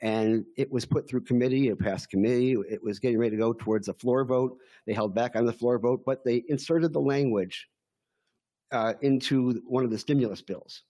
And 0.02 0.44
it 0.56 0.70
was 0.70 0.84
put 0.84 1.08
through 1.08 1.20
committee, 1.23 1.68
it 1.68 1.78
passed 1.78 2.11
committee, 2.11 2.56
it 2.68 2.82
was 2.82 2.99
getting 2.99 3.18
ready 3.18 3.32
to 3.32 3.37
go 3.37 3.52
towards 3.52 3.88
a 3.88 3.94
floor 3.94 4.25
vote. 4.25 4.56
They 4.87 4.92
held 4.92 5.14
back 5.14 5.37
on 5.37 5.46
the 5.46 5.52
floor 5.52 5.78
vote, 5.78 6.02
but 6.04 6.25
they 6.25 6.42
inserted 6.49 6.92
the 6.92 7.00
language 7.00 7.68
uh, 8.73 8.94
into 9.02 9.62
one 9.66 9.84
of 9.84 9.90
the 9.90 9.99
stimulus 9.99 10.42
bills. 10.42 10.82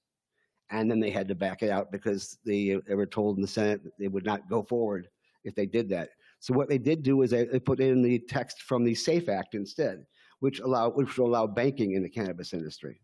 And 0.70 0.90
then 0.90 1.00
they 1.00 1.10
had 1.10 1.28
to 1.28 1.34
back 1.34 1.62
it 1.62 1.70
out 1.70 1.90
because 1.92 2.38
they, 2.46 2.80
they 2.86 2.94
were 2.94 3.06
told 3.06 3.36
in 3.36 3.42
the 3.42 3.48
Senate 3.48 3.82
that 3.84 3.98
they 3.98 4.08
would 4.08 4.24
not 4.24 4.48
go 4.48 4.62
forward 4.62 5.08
if 5.44 5.54
they 5.54 5.66
did 5.66 5.88
that. 5.90 6.10
So 6.40 6.54
what 6.54 6.68
they 6.68 6.78
did 6.78 7.02
do 7.02 7.22
is 7.22 7.30
they, 7.30 7.44
they 7.44 7.60
put 7.60 7.80
in 7.80 8.02
the 8.02 8.18
text 8.18 8.62
from 8.62 8.84
the 8.84 8.94
SAFE 8.94 9.28
Act 9.28 9.54
instead, 9.54 10.04
which 10.40 10.60
allow 10.60 10.90
which 10.90 11.16
will 11.16 11.28
allow 11.28 11.46
banking 11.46 11.92
in 11.92 12.02
the 12.02 12.08
cannabis 12.08 12.52
industry 12.52 13.00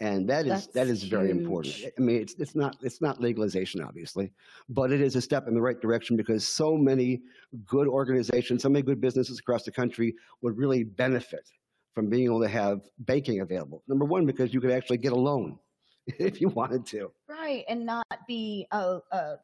and 0.00 0.28
that 0.28 0.46
is 0.46 0.52
That's 0.52 0.66
that 0.68 0.86
is 0.88 1.04
very 1.04 1.28
huge. 1.28 1.38
important. 1.38 1.92
I 1.98 2.00
mean, 2.00 2.16
it's 2.16 2.34
it's 2.34 2.54
not 2.54 2.76
it's 2.82 3.00
not 3.00 3.20
legalization, 3.20 3.80
obviously, 3.80 4.32
but 4.68 4.92
it 4.92 5.00
is 5.00 5.16
a 5.16 5.22
step 5.22 5.48
in 5.48 5.54
the 5.54 5.60
right 5.60 5.80
direction 5.80 6.16
because 6.16 6.46
so 6.46 6.76
many 6.76 7.22
good 7.64 7.88
organizations, 7.88 8.62
so 8.62 8.68
many 8.68 8.82
good 8.82 9.00
businesses 9.00 9.38
across 9.38 9.62
the 9.62 9.72
country 9.72 10.14
would 10.42 10.56
really 10.58 10.84
benefit 10.84 11.48
from 11.94 12.10
being 12.10 12.24
able 12.24 12.42
to 12.42 12.48
have 12.48 12.82
banking 13.00 13.40
available. 13.40 13.82
Number 13.88 14.04
one, 14.04 14.26
because 14.26 14.52
you 14.52 14.60
could 14.60 14.70
actually 14.70 14.98
get 14.98 15.12
a 15.12 15.16
loan 15.16 15.58
if 16.06 16.42
you 16.42 16.48
wanted 16.50 16.84
to, 16.86 17.10
right, 17.26 17.64
and 17.68 17.86
not 17.86 18.06
be 18.28 18.66
uh, 18.72 18.98
uh, 19.12 19.36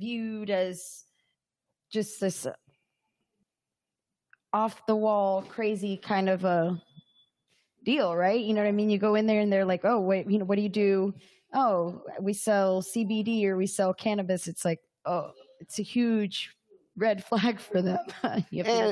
viewed 0.00 0.50
as 0.50 1.04
just 1.92 2.20
this 2.20 2.46
off 4.52 4.84
the 4.86 4.96
wall, 4.96 5.42
crazy 5.42 5.96
kind 5.96 6.28
of 6.28 6.44
a 6.44 6.80
deal, 7.84 8.14
right? 8.16 8.40
You 8.40 8.54
know 8.54 8.62
what 8.62 8.68
I 8.68 8.72
mean? 8.72 8.90
You 8.90 8.98
go 8.98 9.14
in 9.14 9.26
there 9.26 9.40
and 9.40 9.52
they're 9.52 9.64
like, 9.64 9.84
oh, 9.84 10.00
wait, 10.00 10.28
you 10.30 10.38
know, 10.38 10.44
what 10.44 10.56
do 10.56 10.62
you 10.62 10.68
do? 10.68 11.14
Oh, 11.54 12.02
we 12.20 12.32
sell 12.32 12.82
CBD 12.82 13.44
or 13.44 13.56
we 13.56 13.66
sell 13.66 13.92
cannabis. 13.92 14.46
It's 14.46 14.64
like, 14.64 14.80
oh, 15.04 15.32
it's 15.60 15.78
a 15.78 15.82
huge 15.82 16.50
red 16.96 17.24
flag 17.28 17.60
for 17.60 17.82
them. 17.82 17.98
and, 18.22 18.46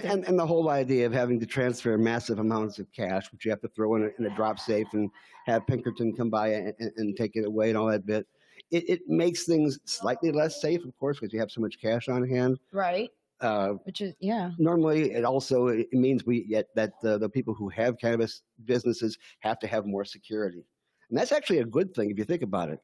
and, 0.04 0.24
and, 0.24 0.38
the 0.38 0.46
whole 0.46 0.68
idea 0.68 1.06
of 1.06 1.12
having 1.12 1.38
to 1.40 1.46
transfer 1.46 1.96
massive 1.98 2.38
amounts 2.38 2.78
of 2.78 2.90
cash, 2.92 3.30
which 3.32 3.44
you 3.44 3.50
have 3.50 3.60
to 3.60 3.68
throw 3.68 3.96
in 3.96 4.04
a, 4.04 4.08
in 4.18 4.26
a 4.26 4.34
drop 4.36 4.58
safe 4.58 4.88
and 4.92 5.10
have 5.46 5.66
Pinkerton 5.66 6.14
come 6.16 6.30
by 6.30 6.48
and, 6.48 6.74
and, 6.96 7.16
take 7.16 7.36
it 7.36 7.44
away 7.44 7.68
and 7.68 7.78
all 7.78 7.86
that 7.86 8.06
bit. 8.06 8.26
It, 8.70 8.88
it 8.88 9.00
makes 9.08 9.44
things 9.44 9.78
slightly 9.84 10.30
less 10.32 10.60
safe, 10.60 10.84
of 10.84 10.96
course, 10.98 11.18
because 11.18 11.32
you 11.32 11.40
have 11.40 11.50
so 11.50 11.60
much 11.60 11.80
cash 11.80 12.08
on 12.08 12.28
hand. 12.28 12.58
Right. 12.72 13.10
Uh, 13.40 13.70
Which 13.84 14.00
is 14.02 14.14
yeah. 14.20 14.50
Normally, 14.58 15.12
it 15.12 15.24
also 15.24 15.68
it 15.68 15.92
means 15.92 16.26
we 16.26 16.44
yet 16.46 16.66
that 16.74 16.92
the, 17.00 17.18
the 17.18 17.28
people 17.28 17.54
who 17.54 17.68
have 17.70 17.98
cannabis 17.98 18.42
businesses 18.66 19.16
have 19.40 19.58
to 19.60 19.66
have 19.66 19.86
more 19.86 20.04
security, 20.04 20.62
and 21.08 21.18
that's 21.18 21.32
actually 21.32 21.60
a 21.60 21.64
good 21.64 21.94
thing 21.94 22.10
if 22.10 22.18
you 22.18 22.24
think 22.24 22.42
about 22.42 22.68
it. 22.68 22.80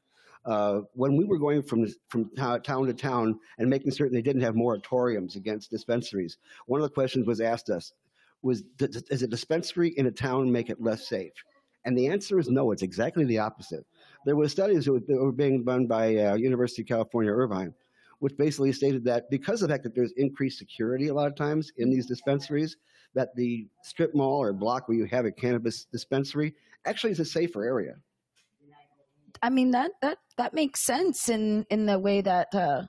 uh, 0.47 0.81
when 0.95 1.17
we 1.17 1.25
were 1.25 1.39
going 1.39 1.63
from 1.63 1.87
from 2.09 2.31
town, 2.37 2.63
town 2.63 2.87
to 2.87 2.95
town 2.95 3.39
and 3.59 3.69
making 3.69 3.91
certain 3.91 4.15
they 4.15 4.23
didn't 4.23 4.43
have 4.43 4.55
moratoriums 4.55 5.37
against 5.37 5.71
dispensaries, 5.71 6.39
one 6.67 6.81
of 6.81 6.89
the 6.89 6.95
questions 6.95 7.27
was 7.27 7.41
asked 7.41 7.69
us 7.69 7.93
was, 8.43 8.63
does 8.77 9.23
a 9.23 9.27
dispensary 9.27 9.89
in 9.97 10.07
a 10.07 10.11
town 10.11 10.51
make 10.51 10.71
it 10.71 10.81
less 10.81 11.09
safe? 11.09 11.33
And 11.87 11.97
the 11.97 12.09
answer 12.09 12.39
is 12.39 12.51
no. 12.51 12.73
It's 12.73 12.83
exactly 12.83 13.25
the 13.25 13.39
opposite. 13.39 13.87
There 14.27 14.35
were 14.35 14.49
studies 14.49 14.87
that 14.87 15.05
were 15.09 15.31
being 15.31 15.65
done 15.65 15.87
by 15.87 16.17
uh, 16.17 16.35
University 16.35 16.83
of 16.83 16.89
California, 16.89 17.31
Irvine, 17.31 17.73
which 18.19 18.37
basically 18.37 18.73
stated 18.73 19.05
that 19.05 19.31
because 19.31 19.63
of 19.63 19.69
the 19.69 19.75
fact 19.75 19.85
that 19.85 19.95
there's 19.95 20.13
increased 20.17 20.59
security 20.59 21.09
a 21.09 21.15
lot 21.15 21.29
of 21.29 21.37
times 21.37 21.73
in 21.77 21.89
these 21.89 22.05
dispensaries, 22.05 22.77
that 23.15 23.35
the 23.37 23.69
strip 23.83 24.15
mall 24.17 24.43
or 24.43 24.53
block 24.53 24.89
where 24.89 24.99
you 24.99 25.07
have 25.07 25.27
a 25.27 25.31
cannabis 25.31 25.85
dispensary 25.85 26.55
actually 26.85 27.13
is 27.13 27.21
a 27.21 27.25
safer 27.25 27.65
area. 27.65 27.95
I 29.43 29.51
mean 29.51 29.71
that 29.71 29.93
that 30.03 30.19
that 30.39 30.55
makes 30.55 30.85
sense 30.85 31.29
in 31.29 31.67
in 31.71 31.87
the 31.87 31.99
way 31.99 32.21
that 32.21 32.49
uh, 32.55 32.83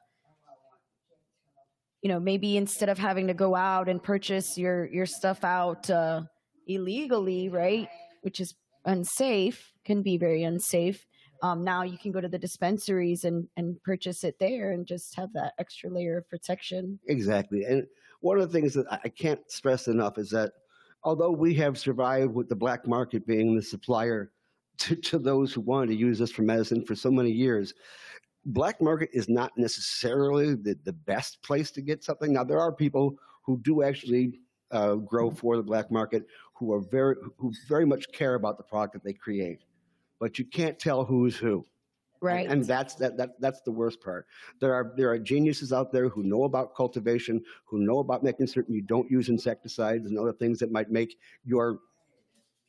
you 2.02 2.10
know 2.10 2.20
maybe 2.20 2.58
instead 2.58 2.90
of 2.90 2.98
having 2.98 3.28
to 3.28 3.34
go 3.34 3.56
out 3.56 3.90
and 3.90 4.02
purchase 4.02 4.58
your 4.58 4.86
your 4.88 5.06
stuff 5.06 5.44
out 5.44 5.90
uh, 5.90 6.22
illegally, 6.68 7.50
right, 7.50 7.90
which 8.22 8.40
is 8.40 8.56
unsafe, 8.88 9.74
can 9.86 10.02
be 10.02 10.18
very 10.18 10.44
unsafe. 10.44 11.06
Um, 11.44 11.64
now 11.64 11.84
you 11.84 12.00
can 12.00 12.12
go 12.12 12.20
to 12.20 12.28
the 12.28 12.40
dispensaries 12.40 13.24
and 13.24 13.48
and 13.58 13.82
purchase 13.84 14.24
it 14.24 14.40
there 14.40 14.72
and 14.72 14.88
just 14.88 15.14
have 15.16 15.32
that 15.34 15.54
extra 15.60 15.90
layer 15.90 16.18
of 16.18 16.30
protection. 16.30 17.00
Exactly, 17.08 17.64
and 17.66 17.86
one 18.22 18.40
of 18.40 18.52
the 18.52 18.60
things 18.60 18.74
that 18.74 18.88
I 18.92 19.10
can't 19.10 19.40
stress 19.52 19.88
enough 19.88 20.18
is 20.18 20.32
that 20.32 20.54
although 21.04 21.32
we 21.32 21.54
have 21.56 21.78
survived 21.78 22.34
with 22.34 22.50
the 22.50 22.56
black 22.56 22.88
market 22.88 23.28
being 23.28 23.56
the 23.56 23.62
supplier 23.62 24.32
to, 24.80 24.96
to 24.96 25.20
those 25.20 25.54
who 25.54 25.62
wanted 25.62 25.88
to 25.88 25.96
use 25.96 26.20
this 26.20 26.32
for 26.32 26.42
medicine 26.44 26.84
for 26.84 26.96
so 26.96 27.12
many 27.12 27.32
years, 27.32 27.74
black 28.46 28.82
market 28.82 29.10
is 29.14 29.28
not 29.28 29.52
necessarily 29.58 30.56
the, 30.56 30.78
the 30.84 30.94
best 30.94 31.42
place 31.44 31.72
to 31.72 31.82
get 31.82 32.04
something. 32.04 32.34
Now, 32.34 32.44
there 32.44 32.60
are 32.60 32.72
people 32.72 33.16
who 33.44 33.60
do 33.64 33.84
actually 33.84 34.40
uh, 34.72 34.96
grow 34.96 35.32
for 35.32 35.58
the 35.58 35.64
black 35.64 35.92
market 35.92 36.26
who 36.54 36.74
are 36.74 36.82
very 36.82 37.16
who 37.38 37.54
very 37.68 37.86
much 37.86 38.12
care 38.12 38.36
about 38.36 38.58
the 38.58 38.64
product 38.64 38.94
that 38.94 39.04
they 39.04 39.14
create, 39.14 39.60
but 40.20 40.40
you 40.40 40.46
can't 40.46 40.80
tell 40.80 41.06
who's 41.06 41.38
who. 41.38 41.66
Right. 42.20 42.46
And, 42.46 42.54
and 42.54 42.66
that's 42.66 42.96
that, 42.96 43.16
that 43.18 43.40
that's 43.40 43.62
the 43.62 43.72
worst 43.72 44.02
part. 44.02 44.26
There 44.60 44.74
are 44.74 44.94
there 44.98 45.10
are 45.12 45.20
geniuses 45.20 45.72
out 45.72 45.92
there 45.92 46.10
who 46.10 46.24
know 46.24 46.44
about 46.44 46.76
cultivation, 46.76 47.44
who 47.66 47.80
know 47.80 48.00
about 48.00 48.24
making 48.24 48.48
certain 48.48 48.74
you 48.74 48.82
don't 48.82 49.10
use 49.10 49.30
insecticides 49.30 50.08
and 50.08 50.18
other 50.18 50.34
things 50.34 50.60
that 50.60 50.72
might 50.72 50.90
make 50.90 51.18
your 51.46 51.80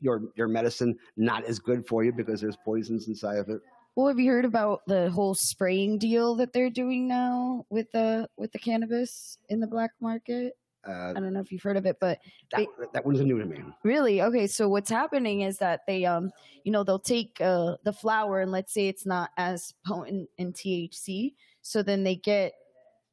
your 0.01 0.23
your 0.37 0.49
medicine 0.49 0.97
not 1.17 1.45
as 1.45 1.59
good 1.59 1.87
for 1.87 2.05
you 2.05 2.13
because 2.13 2.41
there's 2.41 2.57
poisons 2.65 3.09
inside 3.09 3.39
of 3.39 3.49
it. 3.49 3.61
Well, 3.97 4.09
have 4.09 4.19
you 4.19 4.31
heard 4.31 4.45
about 4.45 4.83
the 4.87 5.11
whole 5.11 5.35
spraying 5.35 5.99
deal 5.99 6.37
that 6.37 6.53
they're 6.53 6.71
doing 6.71 7.09
now 7.09 7.65
with 7.71 7.91
the 7.93 8.29
with 8.37 8.53
the 8.53 8.59
cannabis 8.59 9.39
in 9.49 9.61
the 9.61 9.67
black 9.67 9.91
market? 10.01 10.53
Uh, 10.87 11.11
I 11.11 11.13
don't 11.15 11.33
know 11.33 11.41
if 11.41 11.51
you've 11.53 11.63
heard 11.63 11.77
of 11.77 11.87
it, 11.87 11.97
but 12.01 12.19
that, 12.53 12.67
that 12.93 13.05
one's 13.05 13.21
new 13.21 13.39
to 13.39 13.45
me. 13.45 13.63
really, 13.83 14.23
okay. 14.23 14.47
So 14.47 14.69
what's 14.69 14.91
happening 14.91 15.43
is 15.43 15.59
that 15.59 15.81
they, 15.87 16.05
um, 16.05 16.31
you 16.65 16.73
know, 16.73 16.85
they'll 16.85 16.99
take 16.99 17.41
uh, 17.41 17.77
the 17.85 17.93
flower 17.93 18.41
and 18.41 18.51
let's 18.53 18.73
say 18.73 18.89
it's 18.89 19.05
not 19.05 19.31
as 19.37 19.75
potent 19.87 20.29
in 20.39 20.53
THC, 20.53 21.35
so 21.63 21.83
then 21.83 22.05
they 22.05 22.17
get 22.17 22.53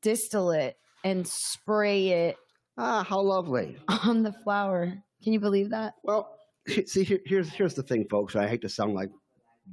distillate 0.01 0.77
and 1.03 1.27
spray 1.27 2.10
it 2.10 2.38
Ah, 2.77 3.03
how 3.03 3.22
lovely. 3.22 3.77
on 3.88 4.22
the 4.24 4.34
flower. 4.43 4.93
Can 5.24 5.34
you 5.34 5.39
believe 5.39 5.69
that? 5.69 5.93
Well, 6.03 6.38
see, 6.86 7.03
here, 7.03 7.19
here's 7.25 7.50
here's 7.51 7.74
the 7.74 7.84
thing, 7.84 8.05
folks. 8.10 8.36
I 8.36 8.48
hate 8.48 8.62
to 8.62 8.69
sound 8.69 8.93
like 8.93 9.10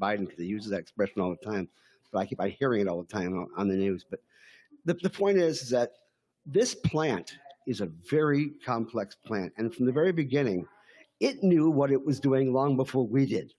Biden 0.01 0.21
because 0.21 0.39
he 0.39 0.47
uses 0.47 0.71
that 0.71 0.79
expression 0.81 1.21
all 1.21 1.31
the 1.31 1.51
time, 1.51 1.69
but 2.13 2.21
I 2.21 2.27
keep 2.27 2.41
on 2.41 2.51
hearing 2.51 2.81
it 2.81 2.89
all 2.89 3.03
the 3.03 3.13
time 3.13 3.37
on, 3.39 3.49
on 3.57 3.69
the 3.69 3.75
news. 3.75 4.05
But 4.09 4.21
the, 4.85 4.95
the 4.95 5.11
point 5.11 5.39
is, 5.39 5.63
is 5.63 5.71
that 5.71 5.91
this 6.47 6.75
plant 6.75 7.37
is 7.67 7.81
a 7.81 7.87
very 8.11 8.51
complex 8.65 9.15
plant, 9.15 9.53
and 9.57 9.75
from 9.75 9.87
the 9.87 9.93
very 9.93 10.13
beginning, 10.13 10.67
it 11.21 11.43
knew 11.43 11.71
what 11.71 11.91
it 11.93 12.05
was 12.05 12.19
doing 12.21 12.53
long 12.53 12.77
before 12.77 13.07
we 13.07 13.27
did. 13.27 13.53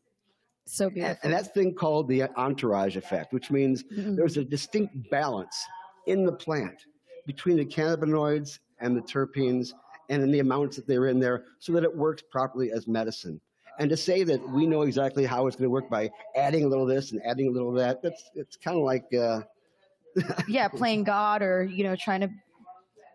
So 0.65 0.85
And, 0.85 0.93
beautiful. 0.95 1.19
and 1.23 1.33
that's 1.33 1.49
thing 1.49 1.73
called 1.75 2.07
the 2.07 2.23
entourage 2.37 2.95
effect, 2.97 3.33
which 3.33 3.51
means 3.51 3.83
Mhm. 3.83 4.15
there's 4.15 4.37
a 4.37 4.43
distinct 4.45 5.09
balance 5.09 5.61
in 6.07 6.25
the 6.25 6.31
plant 6.31 6.85
between 7.25 7.57
the 7.57 7.65
cannabinoids 7.65 8.59
and 8.79 8.95
the 8.95 9.01
terpenes 9.01 9.73
and 10.09 10.21
in 10.23 10.31
the 10.31 10.39
amounts 10.39 10.75
that 10.75 10.87
they're 10.87 11.07
in 11.07 11.19
there 11.19 11.45
so 11.59 11.71
that 11.73 11.83
it 11.83 11.95
works 11.95 12.21
properly 12.31 12.71
as 12.71 12.87
medicine. 12.87 13.39
And 13.79 13.89
to 13.89 13.97
say 13.97 14.23
that 14.23 14.47
we 14.49 14.67
know 14.67 14.83
exactly 14.83 15.25
how 15.25 15.47
it's 15.47 15.55
going 15.55 15.65
to 15.65 15.69
work 15.71 15.89
by 15.89 16.11
adding 16.35 16.63
a 16.63 16.67
little 16.67 16.83
of 16.83 16.89
this 16.93 17.11
and 17.11 17.21
adding 17.25 17.47
a 17.47 17.51
little 17.51 17.69
of 17.69 17.75
that, 17.75 18.01
that's 18.01 18.29
it's 18.35 18.55
kind 18.57 18.77
of 18.77 18.83
like 18.83 19.05
uh, 19.13 19.41
yeah, 20.47 20.67
playing 20.67 21.03
God 21.03 21.41
or 21.41 21.63
you 21.63 21.83
know 21.83 21.95
trying 21.95 22.21
to 22.21 22.29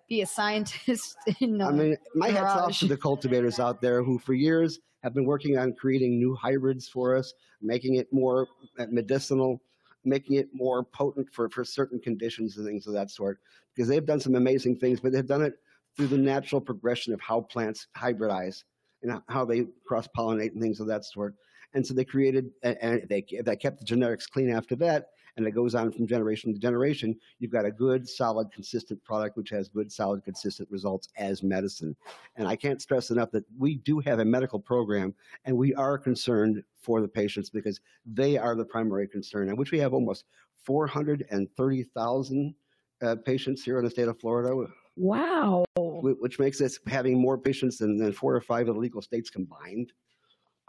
be 0.09 0.23
a 0.23 0.27
scientist 0.27 1.17
in. 1.41 1.61
Uh, 1.61 1.69
I 1.69 1.73
mean, 1.73 1.97
my 2.15 2.29
hat's 2.29 2.55
off 2.55 2.79
to 2.81 2.87
the 2.87 2.97
cultivators 2.97 3.61
out 3.61 3.81
there 3.81 4.03
who, 4.03 4.19
for 4.19 4.35
years, 4.35 4.81
have 5.03 5.15
been 5.15 5.25
working 5.25 5.59
on 5.59 5.73
creating 5.75 6.19
new 6.19 6.35
hybrids 6.35 6.89
for 6.89 7.17
us, 7.17 7.33
making 7.63 7.95
it 7.97 8.13
more 8.13 8.47
uh, 8.79 8.87
medicinal, 8.91 9.61
making 10.05 10.37
it 10.37 10.49
more 10.53 10.83
potent 10.83 11.29
for, 11.33 11.49
for 11.51 11.65
certain 11.65 12.01
conditions 12.01 12.57
and 12.57 12.67
things 12.67 12.87
of 12.87 12.95
that 12.95 13.11
sort. 13.11 13.39
Because 13.75 13.89
they've 13.89 14.07
done 14.07 14.21
some 14.21 14.35
amazing 14.35 14.77
things, 14.77 14.99
but 15.01 15.13
they've 15.13 15.27
done 15.27 15.43
it 15.43 15.55
through 15.97 16.09
the 16.09 16.19
natural 16.19 16.61
progression 16.61 17.13
of 17.13 17.21
how 17.21 17.41
plants 17.43 17.87
hybridize 17.97 18.65
and 19.03 19.21
how 19.29 19.45
they 19.45 19.67
cross 19.87 20.09
pollinate 20.17 20.53
and 20.53 20.61
things 20.61 20.81
of 20.81 20.87
that 20.89 21.05
sort. 21.05 21.35
And 21.75 21.87
so 21.87 21.95
they 21.95 22.05
created, 22.05 22.51
and- 22.63 22.79
and 22.81 23.09
they, 23.09 23.25
they 23.45 23.57
kept 23.57 23.79
the 23.79 23.85
genetics 23.85 24.27
clean 24.27 24.51
after 24.51 24.75
that, 24.77 25.09
and 25.39 25.47
it 25.47 25.53
goes 25.53 25.75
on 25.75 25.91
from 25.91 26.07
generation 26.07 26.53
to 26.53 26.59
generation. 26.59 27.17
You've 27.39 27.53
got 27.53 27.65
a 27.65 27.71
good, 27.71 28.07
solid, 28.07 28.53
consistent 28.53 29.03
product 29.05 29.37
which 29.37 29.51
has 29.51 29.69
good, 29.69 29.91
solid, 29.91 30.25
consistent 30.25 30.71
results 30.71 31.09
as 31.17 31.43
medicine. 31.43 31.97
And 32.37 32.47
I 32.47 32.57
can't 32.57 32.83
stress 32.83 33.11
enough 33.11 33.31
that 33.31 33.45
we 33.57 33.77
do 33.77 34.01
have 34.01 34.19
a 34.19 34.25
medical 34.25 34.59
program, 34.59 35.15
and 35.45 35.57
we 35.57 35.75
are 35.75 35.97
concerned 35.97 36.63
for 36.77 37.01
the 37.01 37.09
patients 37.09 37.49
because 37.51 37.81
they 38.05 38.37
are 38.37 38.55
the 38.55 38.65
primary 38.65 39.09
concern, 39.09 39.49
and 39.49 39.57
which 39.57 39.73
we 39.73 39.79
have 39.79 39.95
almost 39.95 40.25
430,000 40.65 42.55
uh, 43.01 43.17
patients 43.25 43.63
here 43.63 43.79
in 43.79 43.85
the 43.85 43.91
state 43.91 44.09
of 44.09 44.19
Florida, 44.19 44.67
wow. 44.97 45.65
which 45.77 46.41
makes 46.41 46.61
us 46.61 46.79
having 46.89 47.19
more 47.19 47.39
patients 47.39 47.79
than, 47.79 47.97
than 47.97 48.13
four 48.13 48.35
or 48.35 48.41
five 48.41 48.69
of 48.69 48.75
the 48.75 48.81
legal 48.81 49.01
states 49.01 49.31
combined. 49.31 49.93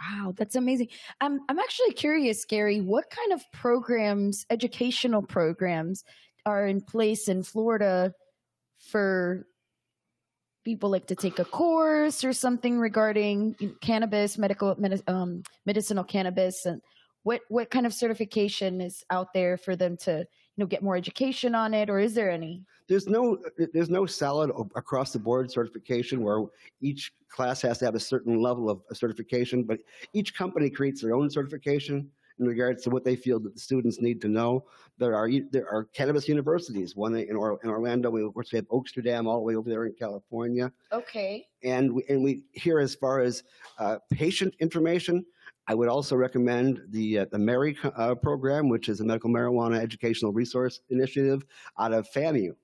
Wow, 0.01 0.33
that's 0.37 0.55
amazing. 0.55 0.87
I'm 1.19 1.41
I'm 1.49 1.59
actually 1.59 1.91
curious, 1.93 2.45
Gary, 2.45 2.79
what 2.79 3.09
kind 3.09 3.33
of 3.33 3.41
programs, 3.51 4.45
educational 4.49 5.21
programs 5.21 6.03
are 6.45 6.65
in 6.67 6.81
place 6.81 7.27
in 7.27 7.43
Florida 7.43 8.13
for 8.79 9.45
people 10.63 10.89
like 10.89 11.07
to 11.07 11.15
take 11.15 11.39
a 11.39 11.45
course 11.45 12.23
or 12.23 12.33
something 12.33 12.79
regarding 12.79 13.55
cannabis, 13.81 14.37
medical 14.37 14.75
medi- 14.77 15.01
um, 15.07 15.43
medicinal 15.65 16.03
cannabis 16.03 16.65
and 16.65 16.81
what 17.23 17.41
what 17.49 17.69
kind 17.69 17.85
of 17.85 17.93
certification 17.93 18.79
is 18.81 19.03
out 19.09 19.33
there 19.33 19.57
for 19.57 19.75
them 19.75 19.97
to, 19.97 20.25
know, 20.59 20.67
get 20.67 20.83
more 20.83 20.95
education 20.95 21.55
on 21.55 21.73
it 21.73 21.89
or 21.89 21.99
is 21.99 22.13
there 22.13 22.29
any? 22.29 22.61
There's 22.87 23.07
no 23.07 23.37
there's 23.73 23.89
no 23.89 24.05
solid 24.05 24.51
across 24.75 25.11
the 25.13 25.19
board 25.19 25.51
certification 25.51 26.21
where 26.21 26.43
each 26.81 27.13
class 27.29 27.61
has 27.61 27.77
to 27.79 27.85
have 27.85 27.95
a 27.95 27.99
certain 27.99 28.41
level 28.41 28.69
of 28.69 28.81
certification, 28.93 29.63
but 29.63 29.79
each 30.13 30.35
company 30.35 30.69
creates 30.69 31.01
their 31.01 31.13
own 31.15 31.29
certification 31.29 32.09
in 32.39 32.45
regards 32.47 32.83
to 32.83 32.89
what 32.89 33.03
they 33.03 33.15
feel 33.15 33.37
that 33.39 33.53
the 33.53 33.59
students 33.59 33.99
need 34.01 34.21
to 34.21 34.27
know. 34.27 34.65
There 34.97 35.13
are 35.15 35.29
there 35.51 35.69
are 35.71 35.83
cannabis 35.85 36.27
universities. 36.27 36.95
One 36.95 37.15
in, 37.15 37.35
Or, 37.35 37.59
in 37.63 37.69
Orlando, 37.69 38.09
we 38.09 38.23
of 38.23 38.33
course 38.33 38.51
we 38.51 38.55
have 38.57 38.67
Oaksterdam 38.69 39.27
all 39.27 39.37
the 39.37 39.43
way 39.43 39.55
over 39.55 39.69
there 39.69 39.85
in 39.85 39.93
California, 39.93 40.71
Okay. 40.91 41.47
and 41.63 41.93
we, 41.93 42.03
and 42.09 42.23
we 42.23 42.43
here 42.53 42.79
as 42.79 42.95
far 42.95 43.19
as 43.19 43.43
uh, 43.77 43.97
patient 44.11 44.55
information. 44.59 45.23
I 45.69 45.75
would 45.75 45.87
also 45.87 46.15
recommend 46.15 46.81
the 46.89 47.19
uh, 47.19 47.25
the 47.31 47.37
Mary 47.37 47.77
uh, 47.83 48.15
program, 48.15 48.69
which 48.69 48.89
is 48.89 49.01
a 49.01 49.05
medical 49.05 49.29
marijuana 49.29 49.79
educational 49.79 50.33
resource 50.33 50.81
initiative 50.89 51.45
out 51.77 51.93
of 51.93 52.09
FAMU, 52.11 52.55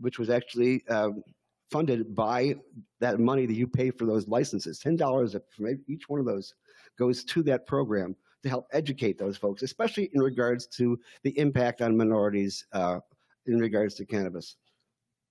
which 0.00 0.20
was 0.20 0.30
actually 0.30 0.86
um, 0.86 1.24
funded 1.72 2.14
by 2.14 2.54
that 3.00 3.18
money 3.18 3.46
that 3.46 3.54
you 3.54 3.66
pay 3.66 3.90
for 3.90 4.06
those 4.06 4.28
licenses. 4.28 4.78
Ten 4.78 4.94
dollars 4.94 5.34
from 5.50 5.76
each 5.88 6.08
one 6.08 6.20
of 6.20 6.26
those 6.26 6.54
goes 6.96 7.24
to 7.24 7.42
that 7.42 7.66
program 7.66 8.14
to 8.44 8.48
help 8.48 8.68
educate 8.72 9.18
those 9.18 9.36
folks, 9.36 9.62
especially 9.62 10.08
in 10.12 10.20
regards 10.20 10.68
to 10.68 10.96
the 11.24 11.36
impact 11.36 11.82
on 11.82 11.96
minorities 11.96 12.64
uh, 12.72 13.00
in 13.46 13.58
regards 13.58 13.96
to 13.96 14.06
cannabis. 14.06 14.54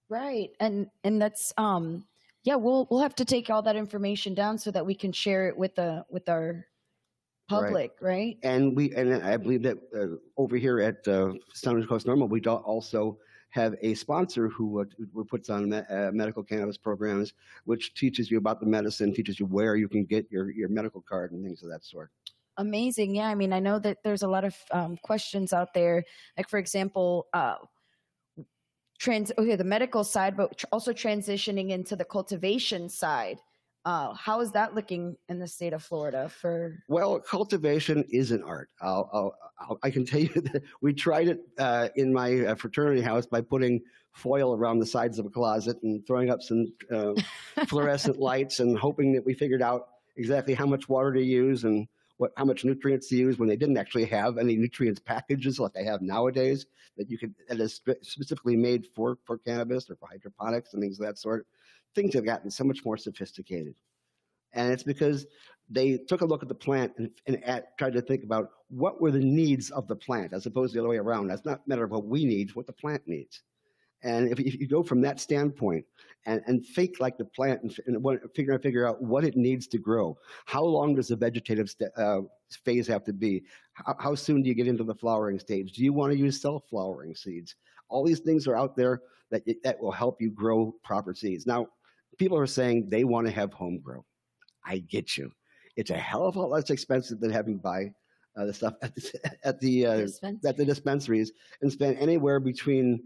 Right. 0.09 0.49
And 0.59 0.87
and 1.05 1.21
that's 1.21 1.53
um 1.57 2.05
yeah, 2.43 2.55
we'll 2.55 2.87
we'll 2.91 2.99
have 2.99 3.15
to 3.15 3.25
take 3.25 3.49
all 3.49 3.61
that 3.61 3.77
information 3.77 4.33
down 4.33 4.57
so 4.57 4.69
that 4.71 4.85
we 4.85 4.95
can 4.95 5.13
share 5.13 5.47
it 5.47 5.57
with 5.57 5.75
the 5.75 6.05
with 6.09 6.27
our 6.27 6.65
public, 7.47 7.91
right? 8.01 8.37
And 8.43 8.75
we 8.75 8.93
and 8.93 9.23
I 9.23 9.37
believe 9.37 9.63
that 9.63 9.77
uh, 9.95 10.17
over 10.37 10.57
here 10.57 10.79
at 10.79 11.07
uh, 11.07 11.33
Standard 11.53 11.87
Coast 11.87 12.07
Normal, 12.07 12.27
we 12.27 12.39
do 12.39 12.51
also 12.51 13.17
have 13.49 13.75
a 13.81 13.93
sponsor 13.93 14.49
who, 14.49 14.81
uh, 14.81 14.85
who 15.13 15.23
puts 15.23 15.49
on 15.49 15.69
me- 15.69 15.77
uh, 15.89 16.11
medical 16.11 16.43
cannabis 16.43 16.75
programs, 16.75 17.33
which 17.63 17.93
teaches 17.93 18.29
you 18.29 18.37
about 18.37 18.59
the 18.59 18.65
medicine, 18.65 19.13
teaches 19.13 19.39
you 19.39 19.45
where 19.45 19.77
you 19.77 19.87
can 19.87 20.03
get 20.03 20.29
your, 20.29 20.51
your 20.51 20.67
medical 20.67 20.99
card 21.01 21.31
and 21.31 21.41
things 21.41 21.63
of 21.63 21.69
that 21.69 21.85
sort. 21.85 22.11
Amazing. 22.57 23.15
Yeah. 23.15 23.27
I 23.29 23.35
mean, 23.35 23.53
I 23.53 23.59
know 23.59 23.79
that 23.79 23.99
there's 24.03 24.23
a 24.23 24.27
lot 24.27 24.43
of 24.43 24.55
um, 24.71 24.97
questions 25.03 25.53
out 25.53 25.73
there. 25.73 26.03
Like, 26.35 26.49
for 26.49 26.59
example, 26.59 27.27
uh, 27.33 27.55
trans 28.97 29.31
okay 29.37 29.57
the 29.57 29.63
medical 29.63 30.05
side 30.05 30.37
but 30.37 30.57
tr- 30.57 30.65
also 30.71 30.93
transitioning 30.93 31.71
into 31.71 31.97
the 31.97 32.05
cultivation 32.05 32.87
side 32.87 33.39
uh, 33.85 34.13
how 34.13 34.41
is 34.41 34.51
that 34.51 34.73
looking 34.73 35.15
in 35.29 35.39
the 35.39 35.47
state 35.47 35.73
of 35.73 35.83
florida 35.83 36.27
for 36.29 36.83
Well, 36.87 37.19
cultivation 37.19 38.03
is 38.09 38.31
an 38.31 38.43
art. 38.43 38.69
I'll, 38.81 39.09
I'll, 39.13 39.35
I'll, 39.59 39.79
I 39.83 39.91
can 39.91 40.05
tell 40.05 40.19
you 40.19 40.29
that 40.35 40.63
we 40.81 40.93
tried 40.93 41.27
it 41.27 41.39
uh, 41.57 41.89
in 41.95 42.13
my 42.13 42.41
uh, 42.41 42.55
fraternity 42.55 43.01
house 43.01 43.25
by 43.25 43.41
putting 43.41 43.81
foil 44.11 44.55
around 44.55 44.79
the 44.79 44.85
sides 44.85 45.19
of 45.19 45.25
a 45.25 45.29
closet 45.29 45.77
and 45.83 46.05
throwing 46.07 46.29
up 46.29 46.41
some 46.41 46.65
uh, 46.91 47.13
fluorescent 47.67 48.17
lights 48.17 48.59
and 48.59 48.77
hoping 48.77 49.13
that 49.13 49.25
we 49.25 49.33
figured 49.33 49.61
out 49.61 49.89
exactly 50.15 50.53
how 50.53 50.65
much 50.65 50.87
water 50.87 51.13
to 51.13 51.23
use 51.23 51.63
and 51.63 51.87
what 52.17 52.31
how 52.37 52.45
much 52.45 52.63
nutrients 52.63 53.09
to 53.09 53.17
use 53.17 53.37
when 53.37 53.49
they 53.49 53.57
didn't 53.57 53.77
actually 53.77 54.05
have 54.05 54.37
any 54.37 54.55
nutrients 54.55 55.01
packages 55.01 55.59
like 55.59 55.73
they 55.73 55.83
have 55.83 56.01
nowadays 56.01 56.65
that 56.97 57.09
you 57.09 57.17
could 57.17 57.33
that 57.49 57.59
is 57.59 57.81
specifically 58.01 58.55
made 58.55 58.87
for 58.95 59.17
for 59.25 59.37
cannabis 59.37 59.89
or 59.89 59.97
for 59.97 60.07
hydroponics 60.07 60.73
and 60.73 60.81
things 60.81 60.97
of 60.99 61.05
that 61.05 61.17
sort. 61.17 61.45
Things 61.95 62.13
have 62.13 62.25
gotten 62.25 62.51
so 62.51 62.63
much 62.63 62.83
more 62.85 62.97
sophisticated, 62.97 63.75
and 64.53 64.71
it's 64.71 64.83
because 64.83 65.25
they 65.69 65.97
took 65.97 66.21
a 66.21 66.25
look 66.25 66.43
at 66.43 66.49
the 66.49 66.55
plant 66.55 66.93
and, 66.97 67.09
and 67.25 67.43
at, 67.43 67.77
tried 67.77 67.93
to 67.93 68.01
think 68.01 68.23
about 68.23 68.49
what 68.69 69.01
were 69.01 69.11
the 69.11 69.19
needs 69.19 69.71
of 69.71 69.87
the 69.87 69.95
plant 69.95 70.33
as 70.33 70.45
opposed 70.45 70.73
to 70.73 70.77
the 70.77 70.81
other 70.81 70.89
way 70.89 70.97
around. 70.97 71.27
That's 71.27 71.45
not 71.45 71.59
a 71.65 71.69
matter 71.69 71.83
of 71.83 71.91
what 71.91 72.05
we 72.05 72.25
need, 72.25 72.53
what 72.55 72.67
the 72.67 72.73
plant 72.73 73.01
needs. 73.07 73.41
And 74.03 74.31
if, 74.31 74.39
if 74.39 74.59
you 74.59 74.67
go 74.67 74.83
from 74.83 75.01
that 75.01 75.19
standpoint 75.19 75.83
and, 76.27 76.41
and 76.45 76.63
think 76.63 76.99
like 76.99 77.17
the 77.17 77.25
plant 77.25 77.63
and, 77.63 77.75
and 77.87 78.03
what, 78.03 78.19
figure, 78.35 78.57
figure 78.59 78.87
out 78.87 79.01
what 79.01 79.23
it 79.23 79.35
needs 79.35 79.65
to 79.67 79.79
grow, 79.79 80.15
how 80.45 80.63
long 80.63 80.93
does 80.93 81.07
the 81.07 81.15
vegetative 81.15 81.73
uh, 81.97 82.21
phase 82.63 82.87
have 82.87 83.03
to 83.05 83.13
be? 83.13 83.43
How, 83.73 83.95
how 83.97 84.15
soon 84.15 84.43
do 84.43 84.49
you 84.49 84.53
get 84.53 84.67
into 84.67 84.83
the 84.83 84.93
flowering 84.93 85.39
stage? 85.39 85.73
Do 85.73 85.83
you 85.83 85.91
want 85.91 86.13
to 86.13 86.19
use 86.19 86.39
self 86.39 86.63
flowering 86.69 87.15
seeds? 87.15 87.55
All 87.89 88.05
these 88.05 88.19
things 88.19 88.47
are 88.47 88.55
out 88.55 88.75
there 88.75 89.01
that, 89.31 89.43
that 89.63 89.81
will 89.81 89.91
help 89.91 90.21
you 90.21 90.29
grow 90.29 90.75
proper 90.83 91.15
seeds. 91.15 91.47
Now, 91.47 91.67
people 92.17 92.37
are 92.37 92.47
saying 92.47 92.89
they 92.89 93.03
want 93.03 93.27
to 93.27 93.33
have 93.33 93.53
home 93.53 93.79
grow. 93.79 94.05
I 94.65 94.79
get 94.79 95.17
you. 95.17 95.31
It's 95.75 95.91
a 95.91 95.97
hell 95.97 96.25
of 96.25 96.35
a 96.35 96.39
lot 96.39 96.49
less 96.49 96.69
expensive 96.69 97.19
than 97.19 97.31
having 97.31 97.57
to 97.57 97.61
buy 97.61 97.91
uh, 98.37 98.45
the 98.45 98.53
stuff 98.53 98.73
at 98.81 98.95
the, 98.95 99.37
at 99.43 99.59
the 99.59 99.85
uh, 99.85 100.07
at 100.45 100.57
the 100.57 100.65
dispensaries 100.65 101.31
and 101.61 101.71
spend 101.71 101.97
anywhere 101.99 102.39
between 102.39 103.01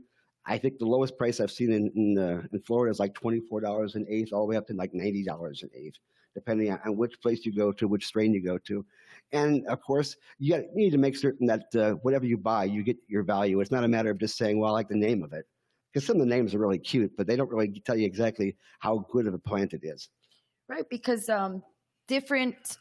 I 0.46 0.58
think 0.58 0.80
the 0.80 0.86
lowest 0.86 1.18
price 1.18 1.40
I've 1.40 1.52
seen 1.52 1.72
in 1.72 1.92
in, 1.96 2.18
uh, 2.18 2.42
in 2.52 2.60
Florida 2.62 2.92
is 2.92 3.00
like 3.00 3.14
twenty 3.14 3.40
four 3.40 3.62
dollars 3.62 3.96
an 3.96 4.06
eighth, 4.10 4.34
all 4.34 4.42
the 4.42 4.48
way 4.48 4.58
up 4.58 4.68
to 4.68 4.74
like 4.74 4.94
ninety 4.94 5.24
dollars 5.24 5.64
an 5.64 5.70
eighth, 5.76 5.98
depending 6.34 6.72
on, 6.72 6.80
on 6.86 6.98
which 6.98 7.22
place 7.22 7.46
you 7.46 7.54
go 7.54 7.72
to, 7.72 7.88
which 7.88 8.06
strain 8.06 8.34
you 8.34 8.44
go 8.44 8.58
to, 8.58 8.86
and 9.32 9.66
of 9.68 9.82
course 9.82 10.16
you, 10.40 10.56
got, 10.56 10.64
you 10.64 10.86
need 10.86 10.92
to 10.92 10.98
make 10.98 11.16
certain 11.16 11.46
that 11.48 11.76
uh, 11.76 11.92
whatever 12.02 12.26
you 12.26 12.38
buy, 12.38 12.64
you 12.64 12.84
get 12.84 12.98
your 13.08 13.24
value. 13.24 13.60
It's 13.60 13.72
not 13.72 13.84
a 13.84 13.88
matter 13.88 14.10
of 14.10 14.18
just 14.18 14.38
saying, 14.38 14.60
"Well, 14.60 14.72
I 14.72 14.74
like 14.74 14.90
the 14.90 14.96
name 14.96 15.24
of 15.24 15.34
it," 15.34 15.46
because 15.94 16.06
some 16.06 16.16
of 16.18 16.22
the 16.22 16.26
names 16.26 16.54
are 16.54 16.60
really 16.60 16.80
cute, 16.80 17.12
but 17.18 17.28
they 17.28 17.36
don't 17.36 17.50
really 17.50 17.80
tell 17.86 17.96
you 17.98 18.06
exactly 18.06 18.56
how 18.80 19.06
good 19.12 19.28
of 19.28 19.34
a 19.34 19.40
plant 19.40 19.74
it 19.74 19.82
is. 19.84 20.10
right 20.68 20.88
because 20.90 21.30
um 21.30 21.64
different 22.08 22.78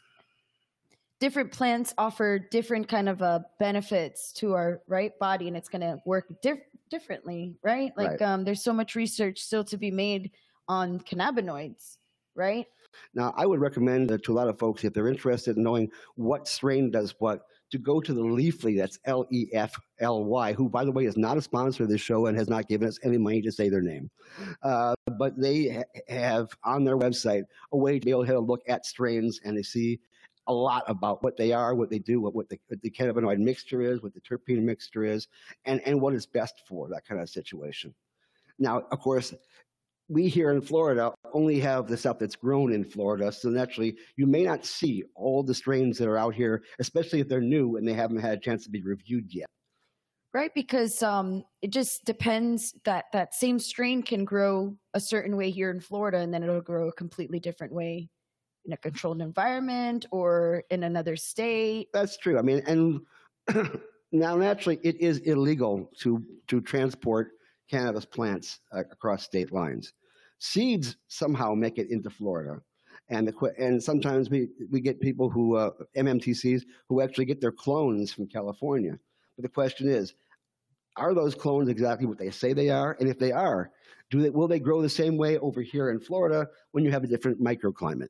different 1.19 1.51
plants 1.51 1.93
offer 1.97 2.39
different 2.39 2.87
kind 2.87 3.09
of 3.09 3.21
uh 3.21 3.39
benefits 3.59 4.31
to 4.33 4.53
our 4.53 4.81
right 4.87 5.17
body 5.19 5.47
and 5.47 5.57
it's 5.57 5.69
going 5.69 5.81
to 5.81 5.97
work 6.05 6.25
diff- 6.41 6.59
differently 6.89 7.55
right 7.63 7.91
like 7.97 8.11
Right. 8.11 8.21
um 8.21 8.43
there's 8.45 8.63
so 8.63 8.73
much 8.73 8.95
research 8.95 9.39
still 9.39 9.63
to 9.65 9.77
be 9.77 9.91
made 9.91 10.31
on 10.67 10.99
cannabinoids 10.99 11.97
right 12.35 12.67
Now, 13.13 13.33
I 13.37 13.45
would 13.45 13.59
recommend 13.59 14.09
to 14.23 14.31
a 14.31 14.35
lot 14.39 14.47
of 14.47 14.57
folks 14.57 14.83
if 14.83 14.93
they're 14.93 15.07
interested 15.09 15.57
in 15.57 15.63
knowing 15.63 15.91
what 16.15 16.47
strain 16.47 16.89
does 16.89 17.13
what, 17.19 17.41
to 17.71 17.77
go 17.77 17.99
to 17.99 18.13
the 18.13 18.21
Leafly. 18.21 18.77
That's 18.77 18.99
L 19.05 19.25
E 19.31 19.47
F 19.53 19.73
L 19.99 20.23
Y, 20.25 20.53
who, 20.53 20.69
by 20.69 20.83
the 20.85 20.91
way, 20.91 21.05
is 21.05 21.17
not 21.17 21.37
a 21.37 21.41
sponsor 21.41 21.83
of 21.83 21.89
this 21.89 22.01
show 22.01 22.25
and 22.25 22.37
has 22.37 22.49
not 22.49 22.67
given 22.67 22.87
us 22.87 22.99
any 23.03 23.17
money 23.17 23.41
to 23.41 23.51
say 23.51 23.69
their 23.69 23.81
name. 23.81 24.09
Uh, 24.63 24.95
but 25.17 25.39
they 25.39 25.69
ha- 25.69 26.01
have 26.07 26.49
on 26.63 26.83
their 26.83 26.97
website 26.97 27.43
a 27.71 27.77
way 27.77 27.99
to 27.99 28.05
be 28.05 28.11
able 28.11 28.25
to 28.25 28.39
look 28.39 28.61
at 28.67 28.85
strains 28.85 29.39
and 29.43 29.55
to 29.57 29.63
see 29.63 29.99
a 30.47 30.53
lot 30.53 30.83
about 30.87 31.21
what 31.21 31.37
they 31.37 31.51
are, 31.51 31.75
what 31.75 31.91
they 31.91 31.99
do, 31.99 32.19
what, 32.19 32.33
what, 32.33 32.49
the, 32.49 32.59
what 32.67 32.81
the 32.81 32.89
cannabinoid 32.89 33.37
mixture 33.37 33.81
is, 33.81 34.01
what 34.01 34.13
the 34.15 34.21
terpene 34.21 34.63
mixture 34.63 35.03
is, 35.03 35.27
and, 35.65 35.79
and 35.85 36.01
what 36.01 36.13
is 36.13 36.25
best 36.25 36.63
for 36.67 36.89
that 36.89 37.05
kind 37.07 37.21
of 37.21 37.29
situation. 37.29 37.93
Now, 38.57 38.83
of 38.91 38.99
course, 38.99 39.33
we 40.09 40.27
here 40.27 40.51
in 40.51 40.61
Florida 40.61 41.13
only 41.33 41.59
have 41.59 41.87
the 41.87 41.95
stuff 41.95 42.17
that's 42.19 42.35
grown 42.35 42.73
in 42.73 42.83
Florida. 42.83 43.31
So 43.31 43.49
naturally, 43.49 43.95
you 44.17 44.25
may 44.25 44.43
not 44.43 44.65
see 44.65 45.03
all 45.15 45.43
the 45.43 45.53
strains 45.53 45.97
that 45.99 46.07
are 46.07 46.17
out 46.17 46.33
here, 46.33 46.63
especially 46.79 47.19
if 47.19 47.29
they're 47.29 47.39
new 47.41 47.77
and 47.77 47.87
they 47.87 47.93
haven't 47.93 48.17
had 48.17 48.39
a 48.39 48.41
chance 48.41 48.63
to 48.63 48.71
be 48.71 48.81
reviewed 48.81 49.33
yet. 49.33 49.47
right 50.33 50.51
because 50.53 51.01
um 51.01 51.43
it 51.61 51.71
just 51.71 52.05
depends 52.05 52.75
that 52.85 53.05
that 53.13 53.33
same 53.33 53.57
strain 53.59 54.03
can 54.03 54.23
grow 54.25 54.75
a 54.93 54.99
certain 54.99 55.35
way 55.35 55.49
here 55.49 55.71
in 55.71 55.79
florida 55.79 56.19
and 56.19 56.31
then 56.31 56.43
it'll 56.43 56.61
grow 56.61 56.87
a 56.87 56.93
completely 56.93 57.39
different 57.39 57.73
way 57.73 58.07
in 58.65 58.73
a 58.73 58.77
controlled 58.77 59.21
environment 59.21 60.05
or 60.11 60.63
in 60.69 60.83
another 60.83 61.15
state 61.15 61.87
That's 61.93 62.17
true. 62.17 62.37
I 62.37 62.41
mean, 62.41 62.61
and 62.67 63.01
now 64.11 64.35
naturally, 64.35 64.79
it 64.83 64.99
is 65.01 65.19
illegal 65.19 65.89
to 66.01 66.23
to 66.47 66.61
transport 66.61 67.31
cannabis 67.69 68.05
plants 68.05 68.59
uh, 68.71 68.81
across 68.91 69.23
state 69.23 69.51
lines. 69.51 69.93
Seeds 70.39 70.97
somehow 71.07 71.53
make 71.53 71.77
it 71.77 71.89
into 71.91 72.09
Florida, 72.09 72.61
and 73.09 73.27
the, 73.27 73.53
and 73.57 73.81
sometimes 73.81 74.29
we 74.29 74.49
we 74.71 74.79
get 74.79 74.99
people 75.01 75.29
who 75.29 75.55
uh, 75.55 75.71
MMTCs 75.97 76.63
who 76.87 77.01
actually 77.01 77.25
get 77.25 77.41
their 77.41 77.51
clones 77.51 78.11
from 78.11 78.27
California. 78.27 78.97
But 79.35 79.43
the 79.43 79.49
question 79.49 79.89
is, 79.89 80.13
are 80.95 81.13
those 81.13 81.35
clones 81.35 81.69
exactly 81.69 82.05
what 82.05 82.17
they 82.17 82.31
say 82.31 82.53
they 82.53 82.69
are? 82.69 82.95
And 82.99 83.09
if 83.09 83.19
they 83.19 83.31
are, 83.31 83.71
do 84.09 84.21
they 84.21 84.29
will 84.29 84.47
they 84.47 84.59
grow 84.59 84.81
the 84.81 84.89
same 84.89 85.17
way 85.17 85.37
over 85.39 85.61
here 85.61 85.89
in 85.91 85.99
Florida 85.99 86.47
when 86.71 86.83
you 86.83 86.91
have 86.91 87.03
a 87.03 87.07
different 87.07 87.41
microclimate? 87.41 88.09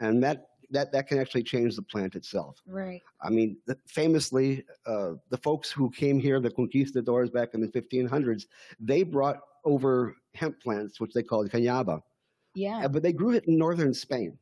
And 0.00 0.22
that 0.22 0.46
that 0.70 0.92
that 0.92 1.08
can 1.08 1.18
actually 1.18 1.42
change 1.42 1.76
the 1.76 1.82
plant 1.82 2.14
itself. 2.14 2.60
right 2.66 3.02
I 3.22 3.30
mean, 3.30 3.56
the- 3.66 3.78
famously, 3.86 4.64
uh, 4.86 5.12
the 5.30 5.38
folks 5.38 5.70
who 5.70 5.90
came 5.90 6.18
here, 6.18 6.40
the 6.40 6.50
conquistadors 6.50 7.30
back 7.30 7.54
in 7.54 7.60
the 7.60 7.68
1500s, 7.68 8.46
they 8.80 9.02
brought 9.02 9.40
over 9.64 10.16
hemp 10.34 10.60
plants, 10.60 11.00
which 11.00 11.12
they 11.12 11.22
called 11.22 11.50
cañaba, 11.50 12.00
yeah 12.54 12.88
but 12.88 13.02
they 13.02 13.12
grew 13.12 13.32
it 13.32 13.44
in 13.46 13.58
northern 13.58 13.94
Spain. 13.94 14.38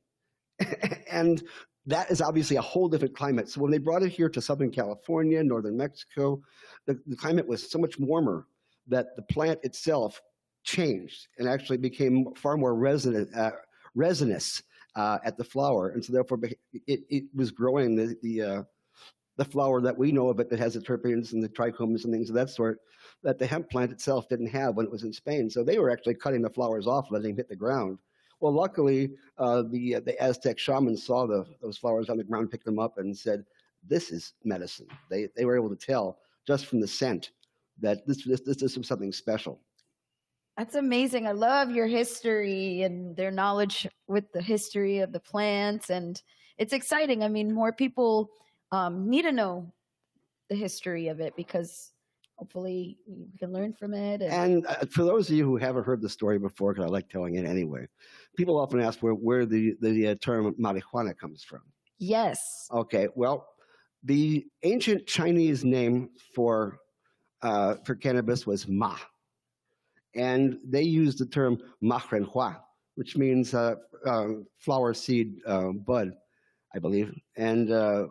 and 1.10 1.42
that 1.86 2.10
is 2.10 2.22
obviously 2.22 2.56
a 2.56 2.62
whole 2.62 2.88
different 2.88 3.16
climate. 3.16 3.48
So 3.48 3.60
when 3.60 3.70
they 3.70 3.78
brought 3.78 4.02
it 4.02 4.10
here 4.10 4.28
to 4.30 4.40
southern 4.40 4.70
California, 4.70 5.42
northern 5.42 5.76
Mexico, 5.76 6.40
the, 6.86 6.98
the 7.06 7.16
climate 7.16 7.46
was 7.46 7.70
so 7.70 7.78
much 7.78 7.98
warmer 7.98 8.46
that 8.86 9.16
the 9.16 9.22
plant 9.22 9.60
itself 9.62 10.20
changed 10.62 11.28
and 11.38 11.48
actually 11.48 11.76
became 11.76 12.34
far 12.34 12.56
more 12.56 12.74
uh, 12.86 13.50
resinous 13.94 14.62
uh, 14.96 15.18
at 15.24 15.36
the 15.36 15.44
flower, 15.44 15.90
and 15.90 16.04
so 16.04 16.12
therefore 16.12 16.38
it, 16.86 17.00
it 17.08 17.24
was 17.34 17.50
growing 17.50 17.96
the 17.96 18.16
the, 18.22 18.42
uh, 18.42 18.62
the 19.36 19.44
flower 19.44 19.80
that 19.80 19.96
we 19.96 20.12
know 20.12 20.28
of 20.28 20.40
it 20.40 20.48
that 20.50 20.58
has 20.58 20.74
the 20.74 20.80
terpenes 20.80 21.32
and 21.32 21.42
the 21.42 21.48
trichomes 21.48 22.04
and 22.04 22.12
things 22.12 22.28
of 22.28 22.34
that 22.36 22.50
sort 22.50 22.78
that 23.22 23.38
the 23.38 23.46
hemp 23.46 23.70
plant 23.70 23.92
itself 23.92 24.28
didn't 24.28 24.46
have 24.46 24.76
when 24.76 24.86
it 24.86 24.92
was 24.92 25.02
in 25.02 25.12
Spain. 25.12 25.50
So 25.50 25.64
they 25.64 25.78
were 25.78 25.90
actually 25.90 26.14
cutting 26.14 26.42
the 26.42 26.50
flowers 26.50 26.86
off, 26.86 27.10
letting 27.10 27.28
them 27.28 27.36
hit 27.36 27.48
the 27.48 27.56
ground. 27.56 27.98
Well, 28.40 28.52
luckily, 28.52 29.12
uh, 29.38 29.62
the 29.70 29.96
uh, 29.96 30.00
the 30.00 30.20
Aztec 30.22 30.58
shamans 30.58 31.04
saw 31.04 31.26
the, 31.26 31.46
those 31.62 31.78
flowers 31.78 32.10
on 32.10 32.18
the 32.18 32.24
ground, 32.24 32.50
picked 32.50 32.64
them 32.64 32.78
up, 32.78 32.98
and 32.98 33.16
said, 33.16 33.44
"This 33.86 34.10
is 34.10 34.34
medicine." 34.44 34.88
They 35.08 35.28
they 35.36 35.44
were 35.44 35.56
able 35.56 35.70
to 35.70 35.76
tell 35.76 36.18
just 36.46 36.66
from 36.66 36.80
the 36.80 36.88
scent 36.88 37.30
that 37.80 38.06
this 38.06 38.24
this 38.24 38.42
this 38.42 38.62
is 38.62 38.86
something 38.86 39.12
special. 39.12 39.60
That's 40.56 40.76
amazing. 40.76 41.26
I 41.26 41.32
love 41.32 41.70
your 41.70 41.86
history 41.86 42.82
and 42.82 43.16
their 43.16 43.30
knowledge 43.30 43.88
with 44.06 44.30
the 44.32 44.42
history 44.42 44.98
of 44.98 45.12
the 45.12 45.20
plants, 45.20 45.90
and 45.90 46.22
it's 46.58 46.72
exciting. 46.72 47.24
I 47.24 47.28
mean, 47.28 47.52
more 47.52 47.72
people 47.72 48.30
um, 48.70 49.10
need 49.10 49.22
to 49.22 49.32
know 49.32 49.72
the 50.48 50.54
history 50.54 51.08
of 51.08 51.20
it 51.20 51.34
because 51.36 51.92
hopefully 52.36 52.98
we 53.06 53.38
can 53.38 53.52
learn 53.52 53.72
from 53.72 53.94
it. 53.94 54.22
And, 54.22 54.32
And 54.32 54.66
uh, 54.66 54.86
for 54.90 55.04
those 55.04 55.28
of 55.28 55.36
you 55.36 55.44
who 55.44 55.56
haven't 55.56 55.84
heard 55.84 56.00
the 56.00 56.08
story 56.08 56.38
before, 56.38 56.72
because 56.72 56.86
I 56.86 56.88
like 56.88 57.08
telling 57.08 57.34
it 57.34 57.46
anyway, 57.46 57.88
people 58.36 58.58
often 58.58 58.80
ask 58.80 59.02
where, 59.02 59.14
where 59.14 59.46
the, 59.46 59.74
the 59.80 60.08
uh, 60.08 60.14
term 60.20 60.54
marijuana 60.54 61.16
comes 61.16 61.42
from. 61.42 61.62
yes, 61.98 62.68
Okay, 62.72 63.08
well, 63.14 63.48
the 64.02 64.46
ancient 64.62 65.06
Chinese 65.06 65.64
name 65.64 66.10
for, 66.34 66.78
uh, 67.42 67.76
for 67.84 67.94
cannabis 67.94 68.46
was 68.46 68.68
ma. 68.68 68.96
And 70.14 70.58
they 70.64 70.82
used 70.82 71.18
the 71.18 71.26
term 71.26 71.60
ma 71.80 72.00
which 72.94 73.16
means 73.16 73.54
uh, 73.54 73.74
uh, 74.06 74.28
flower 74.58 74.94
seed 74.94 75.40
uh, 75.46 75.72
bud, 75.72 76.12
I 76.74 76.78
believe. 76.78 77.12
And 77.36 77.70
uh, 77.70 78.06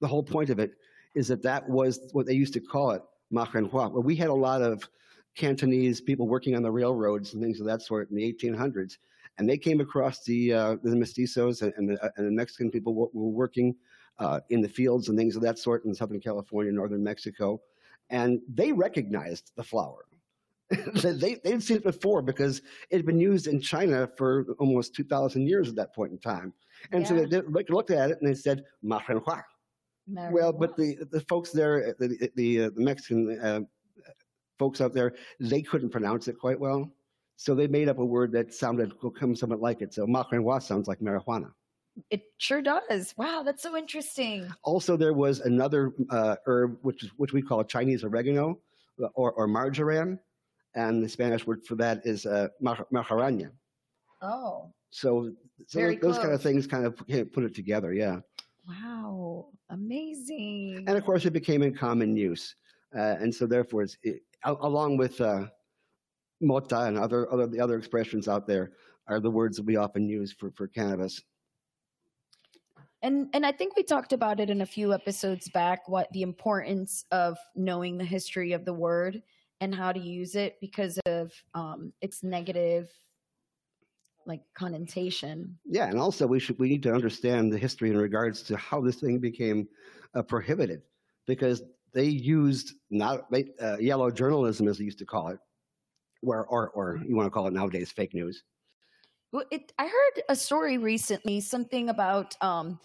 the 0.00 0.08
whole 0.08 0.22
point 0.22 0.50
of 0.50 0.58
it 0.58 0.72
is 1.14 1.28
that 1.28 1.42
that 1.42 1.68
was 1.68 2.10
what 2.12 2.26
they 2.26 2.34
used 2.34 2.52
to 2.54 2.60
call 2.60 2.90
it, 2.92 3.02
ma. 3.30 3.46
Well, 3.54 4.02
we 4.02 4.16
had 4.16 4.28
a 4.28 4.34
lot 4.34 4.62
of 4.62 4.88
Cantonese 5.34 6.00
people 6.00 6.28
working 6.28 6.54
on 6.54 6.62
the 6.62 6.70
railroads 6.70 7.32
and 7.32 7.42
things 7.42 7.60
of 7.60 7.66
that 7.66 7.82
sort 7.82 8.10
in 8.10 8.16
the 8.16 8.32
1800s. 8.32 8.98
And 9.38 9.48
they 9.48 9.56
came 9.56 9.80
across 9.80 10.22
the, 10.24 10.52
uh, 10.52 10.76
the 10.82 10.90
mestizos 10.90 11.62
and, 11.62 11.72
and, 11.76 11.88
the, 11.88 12.12
and 12.16 12.26
the 12.26 12.30
Mexican 12.30 12.70
people 12.70 12.92
who 12.92 13.18
were 13.18 13.30
working 13.30 13.74
uh, 14.18 14.40
in 14.50 14.60
the 14.60 14.68
fields 14.68 15.08
and 15.08 15.16
things 15.16 15.34
of 15.34 15.42
that 15.42 15.58
sort 15.58 15.84
in 15.84 15.94
Southern 15.94 16.20
California, 16.20 16.70
Northern 16.70 17.02
Mexico. 17.02 17.60
And 18.10 18.40
they 18.52 18.72
recognized 18.72 19.52
the 19.56 19.64
flower. 19.64 20.04
They, 20.70 21.36
they'd 21.42 21.62
seen 21.62 21.78
it 21.78 21.82
before 21.84 22.22
because 22.22 22.58
it 22.90 22.96
had 22.96 23.06
been 23.06 23.18
used 23.20 23.46
in 23.46 23.60
China 23.60 24.08
for 24.16 24.46
almost 24.58 24.94
2,000 24.94 25.46
years 25.46 25.68
at 25.68 25.74
that 25.76 25.94
point 25.94 26.12
in 26.12 26.18
time. 26.18 26.52
And 26.92 27.06
so 27.06 27.14
Yeah. 27.14 27.26
they 27.28 27.40
looked- 27.68 27.90
at 27.90 28.10
it 28.10 28.18
and 28.20 28.28
they 28.30 28.34
said, 28.34 28.64
Mahenhua. 28.84 29.42
Well, 30.32 30.52
but 30.52 30.76
the, 30.76 30.96
the 31.10 31.20
folks 31.22 31.50
there, 31.50 31.94
the, 31.98 32.30
the, 32.36 32.64
uh, 32.64 32.70
the 32.74 32.80
Mexican 32.80 33.38
uh, 33.40 33.60
folks 34.58 34.80
out 34.80 34.92
there, 34.92 35.14
they 35.38 35.62
couldn't 35.62 35.90
pronounce 35.90 36.26
it 36.28 36.38
quite 36.38 36.58
well. 36.58 36.90
So 37.36 37.54
they 37.54 37.66
made 37.66 37.88
up 37.88 37.98
a 37.98 38.04
word 38.04 38.32
that 38.32 38.52
sounded 38.52 38.92
come 39.18 39.34
somewhat 39.36 39.60
like 39.60 39.82
it. 39.82 39.94
So 39.94 40.06
marijuana 40.06 40.62
sounds 40.62 40.88
like 40.88 40.98
marijuana. 41.00 41.50
it 42.10 42.22
sure 42.38 42.60
does. 42.62 43.14
Wow, 43.16 43.42
that's 43.44 43.62
so 43.62 43.76
interesting. 43.76 44.46
Also, 44.62 44.96
there 44.96 45.14
was 45.14 45.40
another 45.40 45.92
uh, 46.10 46.36
herb, 46.46 46.76
which 46.82 47.06
which 47.16 47.32
we 47.32 47.40
call 47.42 47.64
Chinese 47.64 48.04
oregano 48.04 48.58
uh, 49.02 49.06
or, 49.14 49.32
or 49.32 49.46
marjoram, 49.46 50.18
and 50.74 51.02
the 51.02 51.08
Spanish 51.08 51.46
word 51.46 51.64
for 51.64 51.74
that 51.76 52.00
is 52.04 52.26
uh, 52.26 52.48
marjarana. 52.62 53.50
Oh, 54.22 54.72
So, 54.90 55.32
so 55.66 55.78
Very 55.80 55.96
those 55.96 56.18
kind 56.18 56.32
of 56.32 56.42
things 56.42 56.66
kind 56.66 56.84
of 56.84 56.96
put 56.96 57.32
put 57.32 57.44
it 57.44 57.54
together, 57.54 57.92
yeah. 57.92 58.20
wow, 58.68 59.46
amazing. 59.70 60.84
And 60.86 60.96
of 60.96 61.04
course, 61.04 61.24
it 61.24 61.32
became 61.32 61.62
in 61.62 61.74
common 61.74 62.16
use, 62.16 62.54
uh, 62.96 63.16
and 63.20 63.34
so 63.34 63.46
therefore, 63.46 63.82
it's, 63.82 63.96
it, 64.02 64.22
along 64.44 64.96
with 64.96 65.20
uh, 65.20 65.46
mota 66.40 66.82
and 66.82 66.98
other 66.98 67.30
other 67.32 67.46
the 67.46 67.60
other 67.60 67.78
expressions 67.78 68.28
out 68.28 68.46
there 68.46 68.72
are 69.06 69.20
the 69.20 69.30
words 69.30 69.56
that 69.56 69.66
we 69.66 69.76
often 69.76 70.08
use 70.08 70.32
for 70.32 70.50
for 70.52 70.68
cannabis. 70.68 71.22
And 73.02 73.28
and 73.32 73.46
I 73.46 73.52
think 73.52 73.76
we 73.76 73.82
talked 73.82 74.12
about 74.12 74.40
it 74.40 74.50
in 74.50 74.60
a 74.60 74.66
few 74.66 74.92
episodes 74.92 75.48
back 75.48 75.88
what 75.88 76.08
the 76.12 76.22
importance 76.22 77.04
of 77.10 77.38
knowing 77.54 77.96
the 77.96 78.04
history 78.04 78.52
of 78.52 78.64
the 78.64 78.74
word 78.74 79.22
and 79.60 79.74
how 79.74 79.92
to 79.92 80.00
use 80.00 80.34
it 80.34 80.56
because 80.60 80.98
of 81.06 81.32
um 81.54 81.92
its 82.00 82.22
negative 82.22 82.88
like 84.26 84.42
connotation. 84.54 85.58
Yeah, 85.64 85.88
and 85.88 85.98
also 85.98 86.26
we 86.26 86.38
should 86.38 86.58
we 86.58 86.68
need 86.68 86.82
to 86.84 86.92
understand 86.92 87.52
the 87.52 87.58
history 87.58 87.90
in 87.90 87.96
regards 87.96 88.42
to 88.44 88.56
how 88.56 88.80
this 88.80 88.96
thing 88.96 89.18
became 89.18 89.66
uh, 90.14 90.22
prohibited, 90.22 90.82
because 91.26 91.62
they 91.92 92.04
used 92.04 92.74
not 92.90 93.24
uh, 93.60 93.78
yellow 93.78 94.10
journalism 94.10 94.68
as 94.68 94.78
they 94.78 94.84
used 94.84 94.98
to 94.98 95.06
call 95.06 95.28
it, 95.28 95.38
where 96.20 96.44
or 96.44 96.70
or 96.70 97.00
you 97.06 97.16
want 97.16 97.26
to 97.26 97.30
call 97.30 97.46
it 97.46 97.52
nowadays 97.52 97.90
fake 97.90 98.14
news. 98.14 98.42
Well, 99.32 99.44
it 99.50 99.72
I 99.78 99.86
heard 99.86 100.22
a 100.28 100.36
story 100.36 100.76
recently 100.78 101.40
something 101.40 101.88
about 101.88 102.36
um 102.42 102.78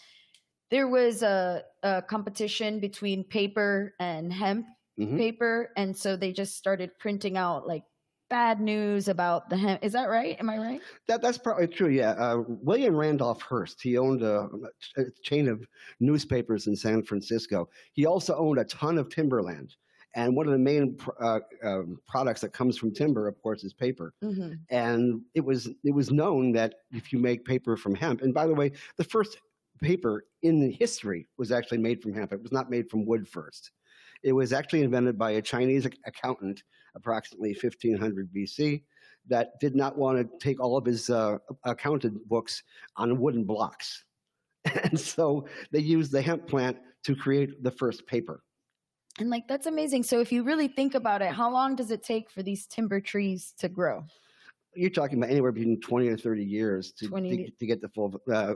there 0.71 0.87
was 0.87 1.21
a, 1.21 1.63
a 1.83 2.01
competition 2.01 2.79
between 2.79 3.23
paper 3.23 3.93
and 3.99 4.33
hemp 4.33 4.65
Mhm. 4.99 5.17
paper 5.17 5.71
and 5.75 5.95
so 5.95 6.15
they 6.15 6.31
just 6.31 6.55
started 6.57 6.91
printing 6.99 7.37
out 7.37 7.67
like 7.67 7.83
bad 8.29 8.59
news 8.59 9.07
about 9.07 9.49
the 9.49 9.57
hemp. 9.57 9.83
Is 9.83 9.91
that 9.93 10.09
right? 10.09 10.35
Am 10.39 10.49
I 10.49 10.57
right? 10.57 10.81
That 11.07 11.21
that's 11.21 11.37
probably 11.37 11.67
true. 11.67 11.89
Yeah, 11.89 12.11
uh, 12.11 12.43
William 12.47 12.95
Randolph 12.95 13.41
Hearst. 13.41 13.81
He 13.81 13.97
owned 13.97 14.23
a, 14.23 14.49
a 14.97 15.03
chain 15.21 15.47
of 15.47 15.63
newspapers 15.99 16.65
in 16.67 16.75
San 16.75 17.03
Francisco. 17.03 17.69
He 17.93 18.05
also 18.07 18.35
owned 18.35 18.57
a 18.59 18.65
ton 18.65 18.97
of 18.97 19.09
timberland, 19.09 19.75
and 20.15 20.35
one 20.35 20.47
of 20.47 20.53
the 20.53 20.57
main 20.57 20.95
pr- 20.95 21.11
uh, 21.21 21.39
um, 21.63 21.99
products 22.07 22.41
that 22.41 22.51
comes 22.53 22.77
from 22.77 22.93
timber, 22.93 23.27
of 23.27 23.39
course, 23.43 23.63
is 23.63 23.73
paper. 23.73 24.13
Mm-hmm. 24.23 24.53
and 24.69 25.21
it 25.35 25.41
was 25.45 25.67
it 25.83 25.93
was 25.93 26.09
known 26.11 26.51
that 26.53 26.73
if 26.91 27.13
you 27.13 27.19
make 27.19 27.45
paper 27.45 27.77
from 27.77 27.93
hemp 27.93 28.21
and 28.21 28.33
by 28.33 28.47
the 28.47 28.55
way 28.55 28.71
the 28.97 29.03
first 29.03 29.37
paper 29.81 30.25
in 30.41 30.71
history 30.71 31.27
was 31.37 31.51
actually 31.51 31.77
made 31.79 32.01
from 32.01 32.13
hemp 32.13 32.31
it 32.33 32.41
was 32.41 32.51
not 32.51 32.69
made 32.69 32.89
from 32.89 33.05
wood 33.05 33.27
first 33.27 33.71
it 34.25 34.33
was 34.33 34.51
actually 34.51 34.81
invented 34.81 35.17
by 35.17 35.31
a 35.31 35.41
chinese 35.41 35.87
accountant 36.05 36.63
approximately 36.95 37.55
1500 37.61 38.29
bc 38.35 38.83
that 39.27 39.59
did 39.59 39.75
not 39.75 39.97
want 39.97 40.17
to 40.17 40.45
take 40.45 40.59
all 40.59 40.77
of 40.77 40.85
his 40.85 41.09
uh, 41.09 41.37
accounted 41.63 42.17
books 42.27 42.63
on 42.97 43.19
wooden 43.19 43.43
blocks 43.43 44.03
and 44.83 44.99
so 44.99 45.47
they 45.71 45.79
used 45.79 46.11
the 46.11 46.21
hemp 46.21 46.47
plant 46.47 46.77
to 47.03 47.15
create 47.15 47.63
the 47.63 47.71
first 47.71 48.05
paper 48.07 48.41
And 49.19 49.29
like 49.29 49.47
that's 49.47 49.67
amazing. 49.67 50.03
So 50.03 50.19
if 50.19 50.31
you 50.31 50.43
really 50.43 50.67
think 50.67 50.93
about 50.95 51.21
it, 51.21 51.31
how 51.31 51.49
long 51.49 51.75
does 51.75 51.91
it 51.91 52.03
take 52.03 52.29
for 52.29 52.43
these 52.43 52.67
timber 52.67 52.99
trees 52.99 53.53
to 53.59 53.69
grow? 53.69 54.03
You're 54.75 54.89
talking 54.89 55.17
about 55.17 55.29
anywhere 55.29 55.51
between 55.51 55.79
20 55.79 56.07
or 56.09 56.17
30 56.17 56.43
years 56.43 56.91
to, 56.93 57.07
20 57.07 57.37
to, 57.37 57.51
to 57.51 57.65
get 57.65 57.81
the 57.81 57.89
full 57.89 58.21
uh, 58.31 58.55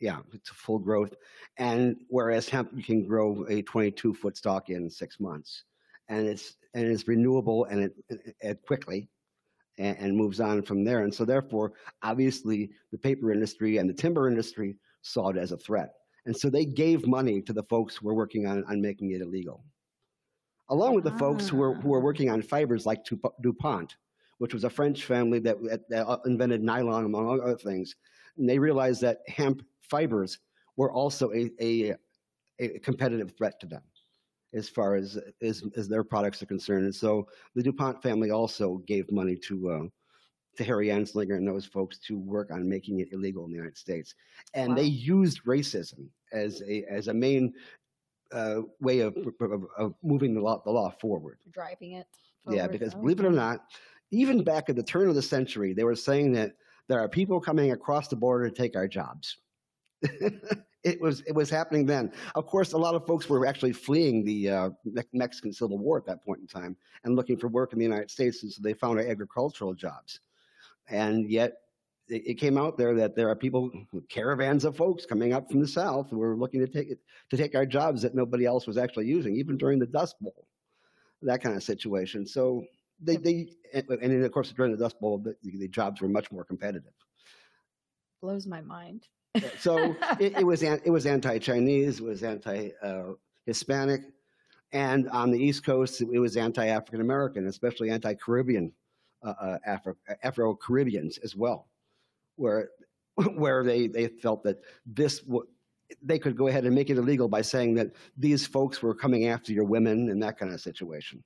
yeah 0.00 0.18
to 0.32 0.54
full 0.54 0.78
growth. 0.78 1.14
And 1.56 1.96
whereas 2.08 2.48
hemp 2.48 2.70
you 2.74 2.82
can 2.82 3.06
grow 3.06 3.46
a 3.48 3.62
22 3.62 4.14
foot 4.14 4.36
stalk 4.36 4.70
in 4.70 4.90
six 4.90 5.20
months. 5.20 5.64
And 6.08 6.26
it's 6.26 6.56
and 6.74 6.86
it's 6.86 7.06
renewable 7.06 7.64
and 7.66 7.84
it, 7.84 7.94
it, 8.08 8.36
it 8.40 8.62
quickly 8.66 9.08
and, 9.78 9.96
and 9.98 10.16
moves 10.16 10.40
on 10.40 10.62
from 10.62 10.84
there. 10.84 11.04
And 11.04 11.14
so 11.14 11.24
therefore 11.24 11.72
obviously 12.02 12.70
the 12.92 12.98
paper 12.98 13.32
industry 13.32 13.78
and 13.78 13.88
the 13.88 13.94
timber 13.94 14.28
industry 14.28 14.76
saw 15.02 15.28
it 15.28 15.36
as 15.36 15.52
a 15.52 15.56
threat. 15.56 15.92
And 16.26 16.36
so 16.36 16.50
they 16.50 16.64
gave 16.64 17.06
money 17.06 17.40
to 17.42 17.52
the 17.52 17.62
folks 17.64 17.96
who 17.96 18.06
were 18.06 18.14
working 18.14 18.46
on, 18.46 18.64
on 18.68 18.80
making 18.80 19.12
it 19.12 19.22
illegal 19.22 19.64
along 20.70 20.94
with 20.94 21.04
the 21.04 21.12
folks 21.12 21.48
who 21.48 21.56
were, 21.56 21.74
who 21.74 21.88
were 21.88 22.00
working 22.00 22.30
on 22.30 22.42
fibers 22.42 22.86
like 22.86 23.04
DuPont 23.40 23.96
which 24.38 24.54
was 24.54 24.64
a 24.64 24.70
French 24.70 25.04
family 25.04 25.38
that, 25.40 25.62
that, 25.62 25.88
that 25.88 26.20
invented 26.26 26.62
nylon, 26.62 27.04
among 27.04 27.40
other 27.40 27.56
things. 27.56 27.94
And 28.36 28.48
they 28.48 28.58
realized 28.58 29.00
that 29.02 29.18
hemp 29.28 29.62
fibers 29.82 30.38
were 30.76 30.92
also 30.92 31.32
a, 31.32 31.50
a, 31.60 31.94
a 32.60 32.78
competitive 32.78 33.36
threat 33.36 33.58
to 33.60 33.66
them 33.66 33.82
as 34.54 34.68
far 34.68 34.94
as, 34.94 35.18
as, 35.42 35.62
as 35.76 35.88
their 35.88 36.04
products 36.04 36.42
are 36.42 36.46
concerned. 36.46 36.84
And 36.84 36.94
so 36.94 37.28
the 37.54 37.62
DuPont 37.62 38.02
family 38.02 38.30
also 38.30 38.78
gave 38.86 39.10
money 39.12 39.36
to, 39.36 39.70
uh, 39.70 39.82
to 40.56 40.64
Harry 40.64 40.88
Anslinger 40.88 41.36
and 41.36 41.46
those 41.46 41.66
folks 41.66 41.98
to 41.98 42.18
work 42.18 42.50
on 42.50 42.68
making 42.68 43.00
it 43.00 43.12
illegal 43.12 43.44
in 43.44 43.50
the 43.50 43.56
United 43.56 43.76
States. 43.76 44.14
And 44.54 44.76
they 44.76 44.84
used 44.84 45.44
racism 45.44 46.08
as 46.32 46.62
a, 46.62 46.84
as 46.90 47.08
a 47.08 47.14
main 47.14 47.52
uh, 48.32 48.62
way 48.80 49.00
of, 49.00 49.16
of, 49.40 49.64
of 49.76 49.94
moving 50.02 50.34
the 50.34 50.40
law, 50.40 50.62
the 50.64 50.70
law 50.70 50.90
forward. 51.00 51.38
Driving 51.50 51.92
it. 51.92 52.06
Yeah, 52.48 52.66
because 52.66 52.94
Oh, 52.94 53.00
believe 53.00 53.20
it 53.20 53.26
or 53.26 53.32
not, 53.32 53.66
even 54.10 54.42
back 54.42 54.68
at 54.68 54.76
the 54.76 54.82
turn 54.82 55.08
of 55.08 55.14
the 55.14 55.22
century, 55.22 55.72
they 55.72 55.84
were 55.84 55.94
saying 55.94 56.32
that 56.32 56.52
there 56.88 57.00
are 57.00 57.08
people 57.08 57.40
coming 57.40 57.72
across 57.72 58.08
the 58.08 58.16
border 58.16 58.48
to 58.48 58.54
take 58.54 58.76
our 58.76 58.88
jobs. 58.88 59.36
it 60.84 61.00
was 61.00 61.22
it 61.26 61.34
was 61.34 61.50
happening 61.50 61.84
then. 61.84 62.12
Of 62.34 62.46
course, 62.46 62.72
a 62.72 62.78
lot 62.78 62.94
of 62.94 63.06
folks 63.06 63.28
were 63.28 63.44
actually 63.46 63.72
fleeing 63.72 64.24
the 64.24 64.50
uh, 64.50 64.70
Mexican 65.12 65.52
Civil 65.52 65.78
War 65.78 65.98
at 65.98 66.06
that 66.06 66.24
point 66.24 66.40
in 66.40 66.46
time 66.46 66.76
and 67.04 67.16
looking 67.16 67.36
for 67.36 67.48
work 67.48 67.72
in 67.72 67.78
the 67.78 67.84
United 67.84 68.10
States, 68.10 68.42
and 68.42 68.52
so 68.52 68.60
they 68.62 68.74
found 68.74 69.00
agricultural 69.00 69.74
jobs. 69.74 70.20
And 70.88 71.28
yet, 71.30 71.54
it, 72.08 72.22
it 72.26 72.34
came 72.34 72.56
out 72.56 72.78
there 72.78 72.94
that 72.94 73.16
there 73.16 73.28
are 73.28 73.36
people, 73.36 73.70
caravans 74.08 74.64
of 74.64 74.76
folks 74.76 75.04
coming 75.04 75.32
up 75.32 75.50
from 75.50 75.60
the 75.60 75.68
south 75.68 76.10
who 76.10 76.18
were 76.18 76.36
looking 76.36 76.60
to 76.60 76.68
take 76.68 76.96
to 77.30 77.36
take 77.36 77.54
our 77.54 77.66
jobs 77.66 78.00
that 78.02 78.14
nobody 78.14 78.46
else 78.46 78.66
was 78.66 78.78
actually 78.78 79.06
using, 79.06 79.36
even 79.36 79.56
during 79.56 79.78
the 79.78 79.86
Dust 79.86 80.16
Bowl, 80.20 80.46
that 81.22 81.42
kind 81.42 81.56
of 81.56 81.62
situation. 81.62 82.24
So 82.24 82.64
they, 83.00 83.16
they 83.16 83.48
and 83.72 83.84
and 83.88 84.12
then 84.12 84.24
of 84.24 84.32
course 84.32 84.52
during 84.52 84.72
the 84.72 84.78
Dust 84.78 84.98
Bowl, 85.00 85.18
the, 85.18 85.34
the 85.42 85.68
jobs 85.68 86.00
were 86.00 86.08
much 86.08 86.30
more 86.32 86.44
competitive. 86.44 86.92
blows 88.20 88.46
my 88.46 88.60
mind. 88.60 89.06
So 89.58 89.96
it, 90.20 90.38
it 90.38 90.46
was 90.46 90.62
an- 90.62 90.80
it 90.84 90.90
was 90.90 91.06
anti-Chinese, 91.06 92.00
it 92.00 92.04
was 92.04 92.22
anti-Hispanic, 92.22 94.02
and 94.72 95.08
on 95.10 95.30
the 95.30 95.38
East 95.38 95.64
Coast 95.64 96.00
it 96.00 96.18
was 96.18 96.36
anti-African 96.36 97.00
American, 97.00 97.46
especially 97.46 97.90
anti-Caribbean, 97.90 98.72
uh, 99.22 99.34
uh, 99.40 99.58
Afro 99.66 99.94
Afro 100.22 100.54
Caribbeans 100.54 101.18
as 101.18 101.36
well, 101.36 101.68
where 102.36 102.70
where 103.34 103.62
they 103.64 103.86
they 103.86 104.08
felt 104.08 104.42
that 104.44 104.58
this 104.86 105.20
w- 105.20 105.46
they 106.02 106.18
could 106.18 106.36
go 106.36 106.48
ahead 106.48 106.66
and 106.66 106.74
make 106.74 106.90
it 106.90 106.98
illegal 106.98 107.28
by 107.28 107.40
saying 107.40 107.74
that 107.74 107.92
these 108.16 108.46
folks 108.46 108.82
were 108.82 108.94
coming 108.94 109.28
after 109.28 109.52
your 109.52 109.64
women 109.64 110.10
and 110.10 110.22
that 110.22 110.38
kind 110.38 110.52
of 110.52 110.60
situation. 110.60 111.22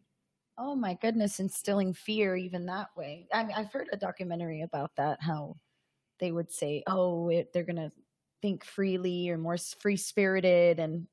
Oh 0.58 0.74
my 0.74 0.98
goodness, 1.00 1.40
instilling 1.40 1.94
fear 1.94 2.36
even 2.36 2.66
that 2.66 2.88
way. 2.96 3.26
I 3.32 3.44
mean, 3.44 3.56
I've 3.56 3.72
heard 3.72 3.88
a 3.92 3.96
documentary 3.96 4.62
about 4.62 4.90
that, 4.96 5.18
how 5.20 5.56
they 6.20 6.30
would 6.30 6.52
say, 6.52 6.82
oh, 6.86 7.28
it, 7.30 7.52
they're 7.52 7.64
going 7.64 7.76
to 7.76 7.92
think 8.42 8.64
freely 8.64 9.30
or 9.30 9.38
more 9.38 9.56
free 9.80 9.96
spirited 9.96 10.78
and 10.78 11.06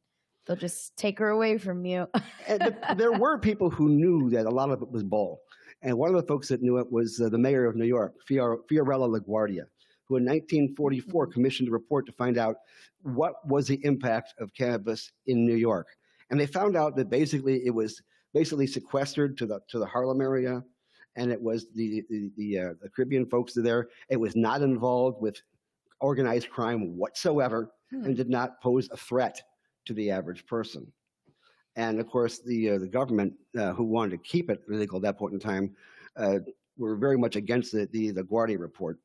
they'll 0.46 0.56
just 0.56 0.98
take 0.98 1.20
her 1.20 1.30
away 1.30 1.58
from 1.58 1.86
you. 1.86 2.08
and 2.48 2.62
th- 2.62 2.98
there 2.98 3.14
were 3.14 3.38
people 3.38 3.70
who 3.70 3.88
knew 3.88 4.30
that 4.32 4.46
a 4.46 4.50
lot 4.50 4.72
of 4.72 4.82
it 4.82 4.92
was 4.92 5.04
bull. 5.04 5.40
And 5.82 5.98
one 5.98 6.14
of 6.14 6.20
the 6.20 6.28
folks 6.28 6.50
that 6.50 6.62
knew 6.62 6.78
it 6.78 6.92
was 6.92 7.22
uh, 7.22 7.30
the 7.30 7.38
mayor 7.38 7.66
of 7.66 7.76
New 7.76 7.86
York, 7.86 8.16
Fior- 8.28 8.60
Fiorello 8.70 9.08
LaGuardia, 9.08 9.64
who 10.06 10.18
in 10.18 10.26
1944 10.26 11.28
commissioned 11.28 11.70
a 11.70 11.72
report 11.72 12.06
to 12.08 12.12
find 12.14 12.38
out 12.38 12.58
what 13.04 13.36
was 13.48 13.68
the 13.68 13.80
impact 13.86 14.34
of 14.40 14.54
cannabis 14.54 15.12
in 15.28 15.46
New 15.46 15.56
York. 15.56 15.88
And 16.30 16.40
they 16.40 16.48
found 16.48 16.76
out 16.76 16.96
that 16.98 17.10
basically 17.10 17.66
it 17.66 17.74
was 17.74 18.02
basically 18.34 18.68
sequestered 18.68 19.38
to 19.38 19.46
the 19.46 19.60
to 19.70 19.80
the 19.80 19.86
Harlem 19.86 20.22
area, 20.22 20.64
and 21.16 21.32
it 21.32 21.42
was 21.42 21.68
the 21.76 22.04
the, 22.10 22.32
the, 22.38 22.60
uh, 22.60 22.74
the 22.82 22.90
Caribbean 22.90 23.26
folks 23.26 23.54
there. 23.54 23.90
It 24.10 24.18
was 24.18 24.36
not 24.36 24.62
involved 24.62 25.22
with 25.22 25.42
organized 26.00 26.50
crime 26.50 26.96
whatsoever, 26.98 27.72
Hmm. 27.92 28.06
and 28.06 28.16
did 28.16 28.30
not 28.30 28.62
pose 28.62 28.88
a 28.92 28.98
threat 28.98 29.42
to 29.86 29.94
the 29.94 30.12
average 30.12 30.46
person. 30.46 30.92
And 31.76 32.00
of 32.00 32.08
course, 32.08 32.40
the 32.40 32.72
uh, 32.72 32.78
the 32.78 32.88
government 32.88 33.34
uh, 33.58 33.74
who 33.74 33.84
wanted 33.84 34.12
to 34.12 34.18
keep 34.18 34.50
it 34.50 34.62
illegal 34.70 34.98
at 34.98 35.04
that 35.04 35.18
point 35.18 35.34
in 35.34 35.40
time 35.40 35.76
uh, 36.16 36.40
were 36.78 36.96
very 36.96 37.18
much 37.18 37.36
against 37.36 37.72
the, 37.72 37.88
the 37.92 38.14
LaGuardia 38.14 38.60
report. 38.60 39.00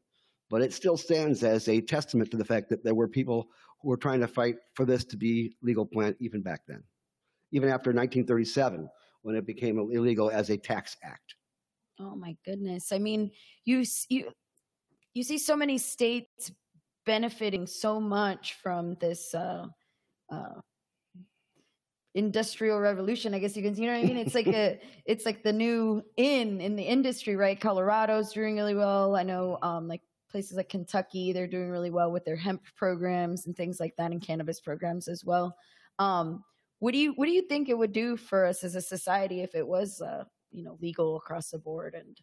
But 0.51 0.63
it 0.63 0.73
still 0.73 0.97
stands 0.97 1.43
as 1.43 1.69
a 1.69 1.81
testament 1.81 2.31
to 2.31 2.37
the 2.37 2.45
fact 2.45 2.69
that 2.71 2.85
there 2.85 2.95
were 2.95 3.09
people 3.09 3.49
who 3.81 3.89
were 3.89 3.97
trying 3.97 4.21
to 4.21 4.29
fight 4.29 4.57
for 4.75 4.85
this 4.85 5.05
to 5.07 5.17
be 5.17 5.57
legal 5.63 5.87
plant 5.87 6.17
even 6.21 6.43
back 6.43 6.63
then, 6.67 6.83
even 7.53 7.69
after 7.69 7.91
1937 7.91 8.89
when 9.25 9.35
it 9.35 9.47
became 9.47 9.79
illegal 9.79 10.31
as 10.31 10.51
a 10.51 10.57
tax 10.57 10.97
act. 11.03 11.35
Oh 11.99 12.15
my 12.15 12.37
goodness! 12.45 12.93
I 12.93 12.99
mean, 12.99 13.31
you 13.65 13.85
you 14.09 14.31
you 15.15 15.23
see 15.23 15.39
so 15.39 15.57
many 15.57 15.79
states 15.79 16.53
benefiting 17.07 17.67
so 17.67 18.01
much 18.01 18.55
from 18.63 18.97
this 19.01 19.35
uh, 19.35 19.67
uh, 20.31 20.61
industrial 22.15 22.81
revolution. 22.81 23.35
I 23.35 23.39
guess 23.39 23.57
you 23.57 23.63
can, 23.63 23.75
you 23.77 23.87
know 23.87 23.95
what 23.95 24.05
I 24.05 24.09
mean? 24.09 24.17
It's 24.17 24.35
like 24.35 24.49
a, 24.49 24.81
it's 25.07 25.25
like 25.25 25.43
the 25.43 25.53
new 25.53 26.03
in 26.17 26.61
in 26.61 26.77
the 26.77 26.83
industry, 26.83 27.37
right? 27.37 27.59
Colorado's 27.59 28.33
doing 28.33 28.57
really 28.57 28.75
well. 28.75 29.17
I 29.17 29.23
know, 29.23 29.59
um, 29.63 29.89
like 29.89 30.03
places 30.31 30.57
like 30.57 30.69
Kentucky, 30.69 31.33
they're 31.33 31.47
doing 31.47 31.71
really 31.71 31.91
well 31.91 32.11
with 32.11 32.25
their 32.25 32.37
hemp 32.37 32.63
programs 32.77 33.47
and 33.47 33.57
things 33.57 33.79
like 33.81 33.95
that, 33.97 34.11
and 34.11 34.21
cannabis 34.21 34.61
programs 34.61 35.09
as 35.09 35.25
well. 35.25 35.57
Um, 35.99 36.43
what 36.85 36.93
do 36.93 36.99
you 36.99 37.15
what 37.15 37.25
do 37.25 37.33
you 37.33 37.41
think 37.41 37.71
it 37.71 37.79
would 37.79 37.95
do 37.95 38.15
for 38.15 38.45
us 38.45 38.63
as 38.63 38.75
a 38.75 38.81
society 38.83 39.41
if 39.41 39.55
it 39.55 39.67
was, 39.67 40.03
uh, 40.03 40.25
you 40.51 40.63
know, 40.63 40.77
legal 40.83 41.17
across 41.17 41.49
the 41.49 41.59
board 41.59 41.95
and 41.95 42.19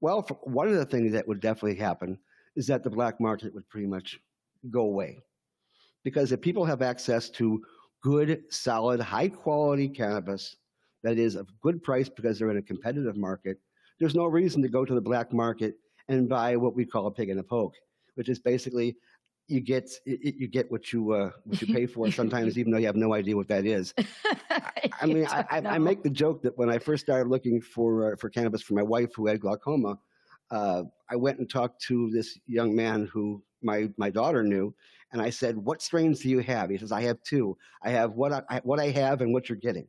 Well, 0.00 0.22
one 0.44 0.68
of 0.68 0.74
the 0.74 0.86
things 0.86 1.12
that 1.12 1.28
would 1.28 1.40
definitely 1.40 1.76
happen 1.76 2.18
is 2.56 2.66
that 2.68 2.82
the 2.82 2.88
black 2.88 3.20
market 3.20 3.52
would 3.52 3.68
pretty 3.68 3.86
much 3.86 4.18
go 4.70 4.80
away. 4.80 5.22
Because 6.02 6.32
if 6.32 6.40
people 6.40 6.64
have 6.64 6.80
access 6.80 7.28
to 7.40 7.62
good, 8.02 8.42
solid, 8.48 9.00
high 9.00 9.28
quality 9.28 9.86
cannabis 9.86 10.56
that 11.02 11.18
is 11.18 11.34
of 11.34 11.46
good 11.60 11.82
price 11.82 12.08
because 12.08 12.38
they're 12.38 12.50
in 12.50 12.56
a 12.56 12.62
competitive 12.62 13.18
market, 13.18 13.58
there's 14.00 14.14
no 14.14 14.24
reason 14.24 14.62
to 14.62 14.68
go 14.70 14.86
to 14.86 14.94
the 14.94 15.08
black 15.10 15.30
market 15.30 15.74
and 16.08 16.26
buy 16.26 16.56
what 16.56 16.74
we 16.74 16.86
call 16.86 17.06
a 17.06 17.10
pig 17.10 17.28
in 17.28 17.38
a 17.38 17.42
poke, 17.42 17.74
which 18.14 18.30
is 18.30 18.38
basically 18.38 18.96
you 19.48 19.60
get 19.60 19.90
you 20.04 20.18
you 20.22 20.48
get 20.48 20.70
what 20.70 20.92
you 20.92 21.12
uh, 21.12 21.30
what 21.44 21.60
you 21.60 21.72
pay 21.72 21.86
for 21.86 22.10
sometimes, 22.10 22.58
even 22.58 22.72
though 22.72 22.78
you 22.78 22.86
have 22.86 22.96
no 22.96 23.14
idea 23.14 23.36
what 23.36 23.48
that 23.48 23.66
is. 23.66 23.92
I 25.00 25.06
mean, 25.06 25.26
I, 25.26 25.44
I, 25.50 25.58
I 25.58 25.78
make 25.78 26.02
the 26.02 26.10
joke 26.10 26.42
that 26.42 26.56
when 26.56 26.70
I 26.70 26.78
first 26.78 27.04
started 27.04 27.28
looking 27.28 27.60
for 27.60 28.12
uh, 28.12 28.16
for 28.16 28.30
cannabis 28.30 28.62
for 28.62 28.74
my 28.74 28.82
wife 28.82 29.10
who 29.14 29.26
had 29.26 29.40
glaucoma, 29.40 29.98
uh, 30.50 30.84
I 31.10 31.16
went 31.16 31.38
and 31.38 31.50
talked 31.50 31.82
to 31.82 32.10
this 32.10 32.38
young 32.46 32.74
man 32.74 33.08
who 33.12 33.42
my 33.62 33.90
my 33.96 34.10
daughter 34.10 34.42
knew, 34.42 34.74
and 35.12 35.20
I 35.20 35.30
said, 35.30 35.56
"What 35.56 35.82
strains 35.82 36.20
do 36.20 36.28
you 36.28 36.40
have?" 36.40 36.70
He 36.70 36.78
says, 36.78 36.92
"I 36.92 37.02
have 37.02 37.22
two. 37.22 37.56
I 37.82 37.90
have 37.90 38.12
what 38.12 38.32
I, 38.32 38.42
I 38.48 38.60
what 38.64 38.80
I 38.80 38.90
have 38.90 39.20
and 39.20 39.32
what 39.32 39.48
you're 39.48 39.56
getting." 39.56 39.86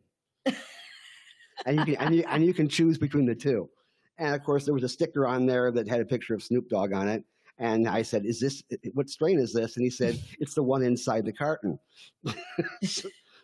and 1.65 1.77
you 1.77 1.85
can 1.85 1.95
and 1.95 2.15
you, 2.15 2.23
and 2.27 2.45
you 2.45 2.53
can 2.53 2.67
choose 2.67 2.97
between 2.97 3.25
the 3.25 3.35
two. 3.35 3.69
And 4.17 4.35
of 4.35 4.43
course, 4.43 4.65
there 4.65 4.73
was 4.73 4.83
a 4.83 4.89
sticker 4.89 5.25
on 5.25 5.45
there 5.45 5.71
that 5.71 5.87
had 5.87 6.01
a 6.01 6.05
picture 6.05 6.33
of 6.33 6.43
Snoop 6.43 6.69
Dogg 6.69 6.93
on 6.93 7.07
it. 7.07 7.23
And 7.59 7.87
I 7.87 8.01
said, 8.01 8.25
"Is 8.25 8.39
this 8.39 8.63
what 8.93 9.09
strain 9.09 9.39
is 9.39 9.53
this?" 9.53 9.77
And 9.77 9.83
he 9.83 9.89
said, 9.89 10.19
"It's 10.39 10.53
the 10.53 10.63
one 10.63 10.83
inside 10.83 11.25
the 11.25 11.33
carton." 11.33 11.79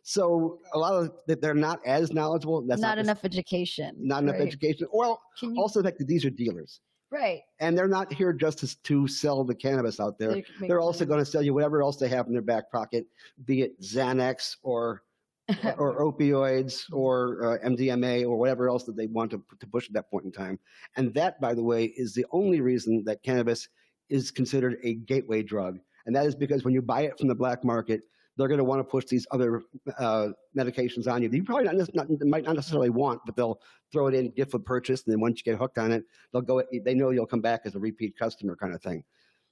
so 0.04 0.60
a 0.74 0.80
lot 0.80 0.94
of 0.94 1.12
that 1.28 1.42
they're 1.42 1.54
not 1.54 1.80
as 1.86 2.12
knowledgeable. 2.12 2.62
That's 2.62 2.82
not 2.82 2.98
not, 2.98 2.98
enough 3.00 3.24
education. 3.24 3.96
not 4.00 4.24
enough 4.24 4.38
education. 4.38 4.88
Well, 4.92 5.22
you, 5.42 5.56
also 5.58 5.82
the 5.82 5.90
fact 5.90 6.00
that 6.00 6.08
these 6.08 6.26
are 6.26 6.32
dealers, 6.32 6.82
right. 7.12 7.42
and 7.60 7.78
they're 7.78 7.88
not 7.88 8.12
here 8.12 8.34
just 8.34 8.60
to, 8.60 8.84
to 8.84 9.08
sell 9.08 9.44
the 9.44 9.56
cannabis 9.56 10.00
out 10.00 10.18
there. 10.18 10.34
they 10.34 10.44
They're 10.62 10.82
also 10.82 11.06
going 11.06 11.20
to 11.20 11.26
sell 11.26 11.44
you 11.44 11.54
whatever 11.54 11.82
else 11.82 11.98
they 11.98 12.10
have 12.10 12.28
in 12.28 12.34
their 12.34 12.42
back 12.42 12.72
pocket, 12.72 13.06
be 13.46 13.62
it 13.62 13.80
Xanax 13.82 14.58
or 14.64 15.04
or 15.78 16.00
opioids 16.00 16.84
or 16.92 17.58
uh, 17.64 17.68
MDMA 17.68 18.24
or 18.24 18.38
whatever 18.38 18.70
else 18.70 18.84
that 18.84 18.96
they 18.96 19.08
want 19.08 19.32
to, 19.32 19.44
to 19.60 19.68
push 19.68 19.88
at 19.88 19.94
that 19.94 20.10
point 20.10 20.26
in 20.26 20.32
time. 20.32 20.60
And 20.96 21.14
that, 21.16 21.42
by 21.42 21.54
the 21.54 21.64
way, 21.64 21.86
is 21.86 22.14
the 22.14 22.26
only 22.32 22.62
reason 22.62 23.04
that 23.06 23.24
cannabis 23.24 23.68
is 24.10 24.32
considered 24.32 24.78
a 24.84 24.96
gateway 24.96 25.44
drug. 25.44 25.80
And 26.06 26.16
that 26.16 26.26
is 26.26 26.36
because 26.36 26.64
when 26.64 26.74
you 26.74 26.82
buy 26.82 27.02
it 27.02 27.18
from 27.18 27.28
the 27.28 27.36
black 27.36 27.64
market, 27.64 28.02
they're 28.36 28.48
going 28.48 28.60
to 28.60 28.64
want 28.64 28.80
to 28.80 28.84
push 28.86 29.06
these 29.06 29.28
other 29.32 29.64
uh, 29.98 30.30
medications 30.58 31.12
on 31.12 31.22
you. 31.22 31.30
that 31.30 31.36
You 31.36 31.44
probably 31.44 31.66
not, 31.66 31.94
not 31.94 32.08
might 32.26 32.46
not 32.46 32.56
necessarily 32.56 32.90
want, 32.90 33.22
but 33.26 33.36
they'll 33.36 33.60
throw 33.92 34.08
it 34.08 34.14
in 34.14 34.32
gift 34.32 34.52
for 34.52 34.60
purchase. 34.60 35.04
And 35.06 35.12
then 35.12 35.20
once 35.20 35.40
you 35.40 35.44
get 35.44 35.60
hooked 35.60 35.78
on 35.78 35.92
it, 35.92 36.06
they'll 36.32 36.42
go. 36.42 36.64
They 36.86 36.94
know 36.94 37.10
you'll 37.10 37.26
come 37.26 37.42
back 37.42 37.62
as 37.66 37.76
a 37.76 37.80
repeat 37.80 38.18
customer, 38.18 38.56
kind 38.56 38.74
of 38.74 38.82
thing, 38.82 39.04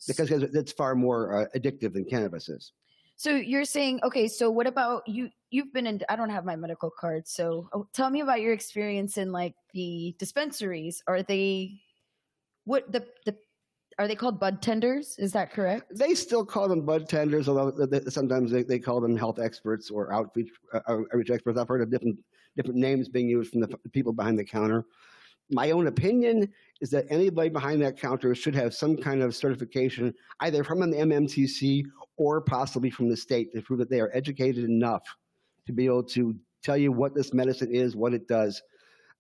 because 0.08 0.32
it's 0.32 0.72
far 0.72 0.96
more 0.96 1.42
uh, 1.42 1.46
addictive 1.58 1.94
than 1.94 2.06
cannabis 2.06 2.48
is. 2.48 2.72
So 3.18 3.32
you're 3.32 3.66
saying, 3.66 4.00
okay, 4.04 4.28
so 4.28 4.50
what 4.50 4.68
about 4.68 5.08
you? 5.08 5.30
You've 5.50 5.74
been 5.74 5.88
in, 5.88 6.02
I 6.08 6.16
don't 6.16 6.30
have 6.30 6.46
my 6.46 6.56
medical 6.56 6.92
card. 6.92 7.28
So 7.28 7.68
oh, 7.74 7.88
tell 7.92 8.10
me 8.10 8.22
about 8.22 8.42
your 8.42 8.54
experience 8.54 9.18
in 9.18 9.32
like 9.32 9.56
the 9.74 10.16
dispensaries. 10.20 11.02
Are 11.08 11.24
they, 11.24 11.82
what 12.66 12.92
the, 12.92 13.04
the, 13.26 13.36
are 14.00 14.08
they 14.08 14.16
called 14.16 14.40
bud 14.40 14.62
tenders? 14.62 15.16
Is 15.18 15.32
that 15.34 15.52
correct? 15.52 15.98
They 15.98 16.14
still 16.14 16.46
call 16.46 16.68
them 16.68 16.86
bud 16.86 17.10
tenders, 17.10 17.50
although 17.50 17.72
th- 17.72 17.90
th- 17.90 18.14
sometimes 18.14 18.52
they, 18.52 18.64
they 18.64 18.80
call 18.80 19.02
them 19.02 19.18
health 19.18 19.40
experts 19.40 19.90
or 19.90 20.14
outreach, 20.14 20.52
uh, 20.74 20.80
outreach 20.88 21.32
experts. 21.32 21.58
I've 21.58 21.68
heard 21.68 21.82
of 21.82 21.90
different 21.90 22.18
different 22.56 22.80
names 22.80 23.08
being 23.08 23.30
used 23.30 23.52
from 23.52 23.62
the 23.62 23.68
people 23.92 24.14
behind 24.14 24.38
the 24.38 24.46
counter. 24.46 24.86
My 25.50 25.72
own 25.72 25.88
opinion 25.88 26.52
is 26.82 26.90
that 26.90 27.06
anybody 27.10 27.50
behind 27.50 27.82
that 27.84 28.00
counter 28.00 28.34
should 28.36 28.56
have 28.56 28.74
some 28.74 28.98
kind 28.98 29.22
of 29.22 29.36
certification, 29.36 30.14
either 30.42 30.64
from 30.64 30.82
an 30.82 30.92
MMTC 30.92 31.84
or 32.18 32.42
possibly 32.42 32.90
from 32.90 33.10
the 33.10 33.16
state, 33.16 33.54
to 33.54 33.62
prove 33.62 33.80
that 33.80 33.90
they 33.90 34.02
are 34.02 34.12
educated 34.14 34.66
enough 34.66 35.04
to 35.68 35.72
be 35.72 35.86
able 35.86 36.04
to 36.04 36.36
tell 36.64 36.78
you 36.78 36.92
what 36.92 37.14
this 37.14 37.34
medicine 37.34 37.74
is, 37.74 37.96
what 37.96 38.14
it 38.14 38.28
does. 38.28 38.62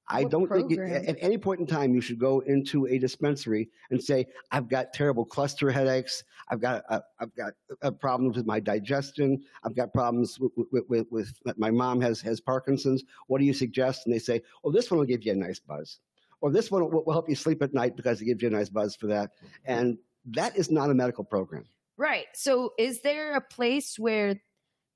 I 0.10 0.24
What 0.24 0.32
don't 0.32 0.50
think 0.50 0.72
it, 0.72 0.78
program? 0.78 1.06
at 1.08 1.17
any 1.20 1.38
point 1.38 1.60
in 1.60 1.67
time 1.67 1.93
you 1.93 2.02
should 2.02 2.20
go 2.20 2.39
into 2.41 2.88
a 2.88 2.98
dispensary 2.98 3.70
and 3.91 4.02
say, 4.02 4.26
"I've 4.52 4.70
got 4.70 4.93
terrible 4.93 5.26
cluster 5.26 5.70
headaches. 5.70 6.24
I've 6.50 6.62
got 6.62 6.84
uh, 6.89 7.02
I've 7.20 7.36
got 7.36 7.54
uh, 7.82 7.91
problems 7.91 8.38
with 8.38 8.46
my 8.46 8.60
digestion. 8.60 9.43
I've 9.63 9.76
got 9.76 9.93
problems 9.93 10.39
with, 10.39 10.52
with, 10.72 10.86
with, 10.89 11.08
with 11.12 11.58
my 11.58 11.72
mom 11.72 12.00
has 12.02 12.22
has 12.22 12.39
Parkinson's. 12.39 13.04
What 13.28 13.39
do 13.39 13.46
you 13.46 13.54
suggest?" 13.54 14.06
And 14.06 14.13
they 14.13 14.20
say, 14.20 14.41
"Oh, 14.63 14.72
this 14.72 14.89
one 14.89 15.00
will 15.00 15.06
give 15.06 15.24
you 15.24 15.34
a 15.34 15.36
nice 15.36 15.60
buzz, 15.60 16.00
or 16.41 16.52
this 16.52 16.72
one 16.72 16.89
will, 16.89 17.04
will 17.04 17.13
help 17.13 17.28
you 17.28 17.36
sleep 17.36 17.62
at 17.62 17.74
night 17.74 17.98
because 17.98 18.22
it 18.22 18.26
gives 18.26 18.41
you 18.41 18.48
a 18.48 18.52
nice 18.52 18.70
buzz 18.70 18.96
for 18.96 19.08
that." 19.08 19.32
And 19.65 19.98
that 20.28 20.58
is 20.58 20.72
not 20.72 20.89
a 20.89 20.93
medical 20.93 21.24
program. 21.24 21.65
Right. 21.98 22.28
So 22.34 22.74
is 22.78 23.02
there 23.02 23.36
a 23.36 23.41
place 23.41 23.98
where 23.98 24.39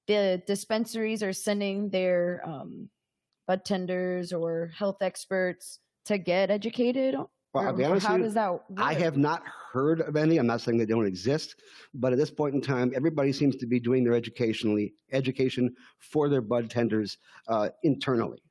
the 0.07 0.41
dispensaries 0.47 1.23
are 1.23 1.33
sending 1.33 1.89
their 1.89 2.41
um, 2.45 2.89
bud 3.47 3.65
tenders 3.65 4.33
or 4.33 4.71
health 4.77 4.97
experts 5.01 5.79
to 6.05 6.17
get 6.17 6.49
educated? 6.51 7.15
Well, 7.53 7.67
I'll 7.67 7.73
be 7.73 7.83
honest 7.83 8.07
how 8.07 8.15
you, 8.15 8.23
does 8.23 8.33
that 8.35 8.51
work? 8.51 8.61
I 8.77 8.93
have 8.93 9.17
not 9.17 9.43
heard 9.73 9.99
of 10.01 10.15
any. 10.15 10.37
I'm 10.37 10.47
not 10.47 10.61
saying 10.61 10.77
they 10.77 10.85
don't 10.85 11.05
exist, 11.05 11.55
but 11.93 12.13
at 12.13 12.17
this 12.17 12.31
point 12.31 12.55
in 12.55 12.61
time, 12.61 12.93
everybody 12.95 13.33
seems 13.33 13.57
to 13.57 13.65
be 13.67 13.79
doing 13.79 14.03
their 14.05 14.13
educationally 14.13 14.93
education 15.11 15.73
for 15.99 16.29
their 16.29 16.41
bud 16.41 16.69
tenders 16.69 17.17
uh, 17.49 17.69
internally. 17.83 18.41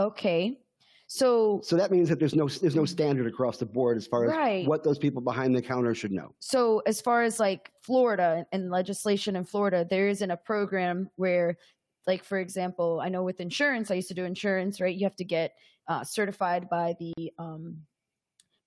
Okay. 0.00 0.58
So 1.06 1.60
So 1.62 1.76
that 1.76 1.90
means 1.90 2.08
that 2.10 2.18
there's 2.18 2.34
no 2.34 2.48
there's 2.48 2.76
no 2.76 2.84
standard 2.84 3.26
across 3.26 3.56
the 3.56 3.64
board 3.66 3.96
as 3.96 4.06
far 4.06 4.24
as 4.24 4.30
Right. 4.30 4.66
what 4.66 4.84
those 4.84 4.98
people 4.98 5.22
behind 5.22 5.54
the 5.56 5.62
counter 5.62 5.94
should 5.94 6.12
know. 6.12 6.34
so 6.40 6.82
as 6.86 7.00
far 7.00 7.22
as 7.22 7.40
like 7.40 7.70
Florida 7.82 8.44
and 8.52 8.68
legislation 8.70 9.34
in 9.36 9.44
Florida, 9.44 9.86
there 9.88 10.08
isn't 10.08 10.30
a 10.30 10.36
program 10.36 11.08
where, 11.16 11.56
like 12.06 12.24
for 12.24 12.38
example, 12.38 13.00
I 13.02 13.08
know 13.08 13.22
with 13.22 13.40
insurance, 13.40 13.90
I 13.90 13.94
used 13.94 14.08
to 14.08 14.14
do 14.14 14.24
insurance, 14.24 14.80
right? 14.80 14.94
You 14.94 15.04
have 15.04 15.16
to 15.16 15.24
get 15.24 15.52
uh, 15.88 16.04
certified 16.04 16.68
by 16.68 16.94
the 16.98 17.32
um, 17.38 17.82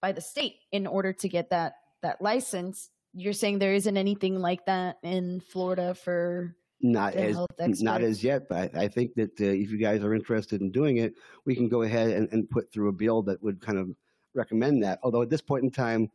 by 0.01 0.11
the 0.11 0.21
state 0.21 0.55
in 0.71 0.87
order 0.87 1.13
to 1.13 1.29
get 1.29 1.49
that 1.51 1.75
that 2.01 2.21
license. 2.21 2.89
You're 3.13 3.33
saying 3.33 3.59
there 3.59 3.73
isn't 3.73 3.97
anything 3.97 4.39
like 4.39 4.65
that 4.65 4.97
in 5.03 5.41
Florida 5.41 5.93
for 5.93 6.55
Not 6.83 7.13
as 7.13 7.37
not 7.81 8.01
as 8.01 8.23
yet, 8.23 8.49
but 8.49 8.75
I, 8.75 8.83
I 8.83 8.87
think 8.87 9.13
that 9.15 9.39
uh, 9.39 9.45
if 9.45 9.69
you 9.69 9.77
guys 9.77 10.03
are 10.03 10.15
interested 10.15 10.61
in 10.61 10.71
doing 10.71 10.97
it, 10.97 11.13
we 11.45 11.55
can 11.55 11.69
go 11.69 11.83
ahead 11.83 12.09
and, 12.09 12.27
and 12.31 12.49
put 12.49 12.71
through 12.71 12.89
a 12.89 12.93
bill 12.93 13.21
that 13.23 13.41
would 13.43 13.61
kind 13.61 13.77
of 13.77 13.89
recommend 14.33 14.83
that. 14.83 14.99
Although 15.03 15.21
at 15.21 15.29
this 15.29 15.41
point 15.41 15.63
in 15.63 15.69
time, 15.69 16.09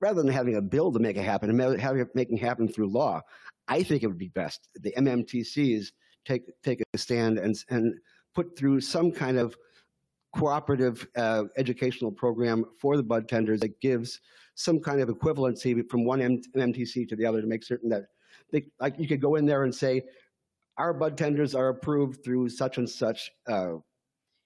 rather 0.00 0.22
than 0.22 0.32
having 0.32 0.56
a 0.56 0.62
bill 0.62 0.92
to 0.92 0.98
make 0.98 1.16
it 1.16 1.24
happen 1.24 1.58
having 1.78 2.00
it 2.00 2.14
making 2.14 2.38
it 2.38 2.42
happen 2.42 2.68
through 2.68 2.88
law, 2.88 3.20
I 3.66 3.82
think 3.82 4.02
it 4.02 4.06
would 4.06 4.18
be 4.18 4.28
best 4.28 4.68
the 4.74 4.92
MMTCs 4.96 5.86
take 6.26 6.42
take 6.62 6.82
a 6.92 6.98
stand 6.98 7.38
and 7.38 7.56
and 7.70 7.94
put 8.34 8.56
through 8.58 8.80
some 8.80 9.10
kind 9.10 9.38
of 9.38 9.56
cooperative 10.34 11.06
uh, 11.16 11.44
educational 11.56 12.12
program 12.12 12.64
for 12.78 12.96
the 12.96 13.02
bud 13.02 13.26
tenders 13.28 13.60
that 13.60 13.80
gives 13.80 14.20
some 14.54 14.78
kind 14.80 15.00
of 15.00 15.08
equivalency 15.08 15.88
from 15.88 16.04
one 16.04 16.20
M- 16.20 16.42
MMTC 16.54 17.08
to 17.08 17.16
the 17.16 17.24
other 17.24 17.40
to 17.40 17.46
make 17.46 17.62
certain 17.62 17.88
that 17.88 18.04
they, 18.52 18.66
like 18.78 18.98
you 18.98 19.08
could 19.08 19.20
go 19.20 19.36
in 19.36 19.46
there 19.46 19.64
and 19.64 19.74
say 19.74 20.02
our 20.76 20.92
bud 20.92 21.16
tenders 21.16 21.54
are 21.54 21.68
approved 21.68 22.22
through 22.22 22.50
such 22.50 22.76
and 22.76 22.88
such 22.88 23.30
uh, 23.48 23.76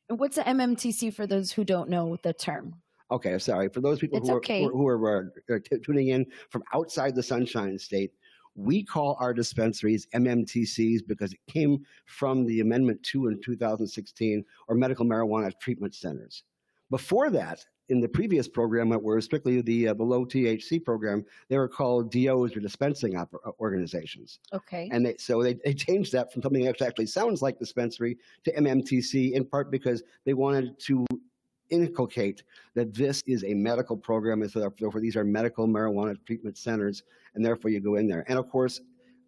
And 0.09 0.19
what's 0.19 0.39
a 0.39 0.45
MMTC 0.45 1.13
for 1.13 1.27
those 1.27 1.51
who 1.51 1.65
don't 1.65 1.89
know 1.89 2.17
the 2.23 2.33
term? 2.33 2.77
Okay, 3.11 3.37
sorry. 3.39 3.69
For 3.69 3.81
those 3.81 3.99
people 3.99 4.21
who 4.21 4.31
are, 4.31 4.37
okay. 4.37 4.63
who 4.63 4.87
are, 4.87 4.97
who 4.97 5.05
are, 5.05 5.33
uh, 5.51 5.59
t- 5.69 5.79
tuning 5.85 6.09
in 6.09 6.25
from 6.51 6.63
outside 6.73 7.17
the 7.17 7.23
Sunshine 7.23 7.77
State, 7.77 8.13
We 8.55 8.83
call 8.83 9.17
our 9.21 9.33
dispensaries 9.33 10.07
MMTCs 10.15 11.01
because 11.07 11.33
it 11.33 11.41
came 11.49 11.85
from 12.07 12.47
the 12.47 12.61
Amendment 12.61 13.03
2 13.03 13.29
in 13.29 13.41
2016, 13.41 14.45
or 14.69 14.75
Medical 14.75 15.07
Marijuana 15.07 15.53
Treatment 15.61 15.95
Centers. 15.95 16.45
Before 16.91 17.31
that, 17.31 17.65
in 17.91 18.01
the 18.01 18.09
previous 18.09 18.49
program 18.49 18.89
that 18.89 19.03
were 19.03 19.21
strictly 19.21 19.61
the, 19.61 19.89
uh, 19.89 19.95
the 19.95 20.03
low 20.03 20.25
THC 20.25 20.83
program, 20.83 21.25
they 21.49 21.59
were 21.59 21.69
called 21.69 22.13
DOs 22.13 22.57
or 22.57 22.61
dispensing 22.61 23.17
uh, 23.17 23.27
organizations. 23.59 24.39
Okay. 24.53 24.89
And 24.93 25.05
they, 25.05 25.17
so 25.19 25.43
they, 25.43 25.55
they 25.65 25.75
changed 25.75 26.13
that 26.13 26.33
from 26.33 26.41
something 26.41 26.65
that 26.65 26.81
actually 26.81 27.07
sounds 27.07 27.43
like 27.43 27.59
dispensary 27.59 28.17
to 28.45 28.53
MMTC 28.55 29.33
in 29.33 29.45
part 29.45 29.71
because 29.71 30.03
they 30.25 30.35
wanted 30.35 30.79
to 30.81 31.05
inculcate 31.71 32.43
that 32.75 32.93
this 32.95 33.23
is 33.27 33.45
a 33.45 33.55
medical 33.55 33.97
program 33.97 34.43
and 34.43 34.51
so 34.51 34.61
therefore 34.61 35.01
these 35.01 35.17
are 35.17 35.25
medical 35.25 35.67
marijuana 35.67 36.17
treatment 36.27 36.57
centers 36.59 37.03
and 37.35 37.45
therefore 37.45 37.71
you 37.71 37.81
go 37.81 37.95
in 37.97 38.07
there. 38.09 38.25
And 38.29 38.39
of 38.39 38.49
course, 38.51 38.81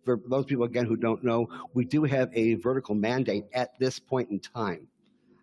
for 0.04 0.20
those 0.28 0.44
people 0.44 0.64
again 0.64 0.84
who 0.86 0.96
don't 0.96 1.22
know, 1.22 1.48
we 1.74 1.84
do 1.84 2.02
have 2.04 2.28
a 2.34 2.54
vertical 2.54 2.94
mandate 2.94 3.44
at 3.54 3.78
this 3.78 3.98
point 3.98 4.30
in 4.30 4.40
time 4.40 4.86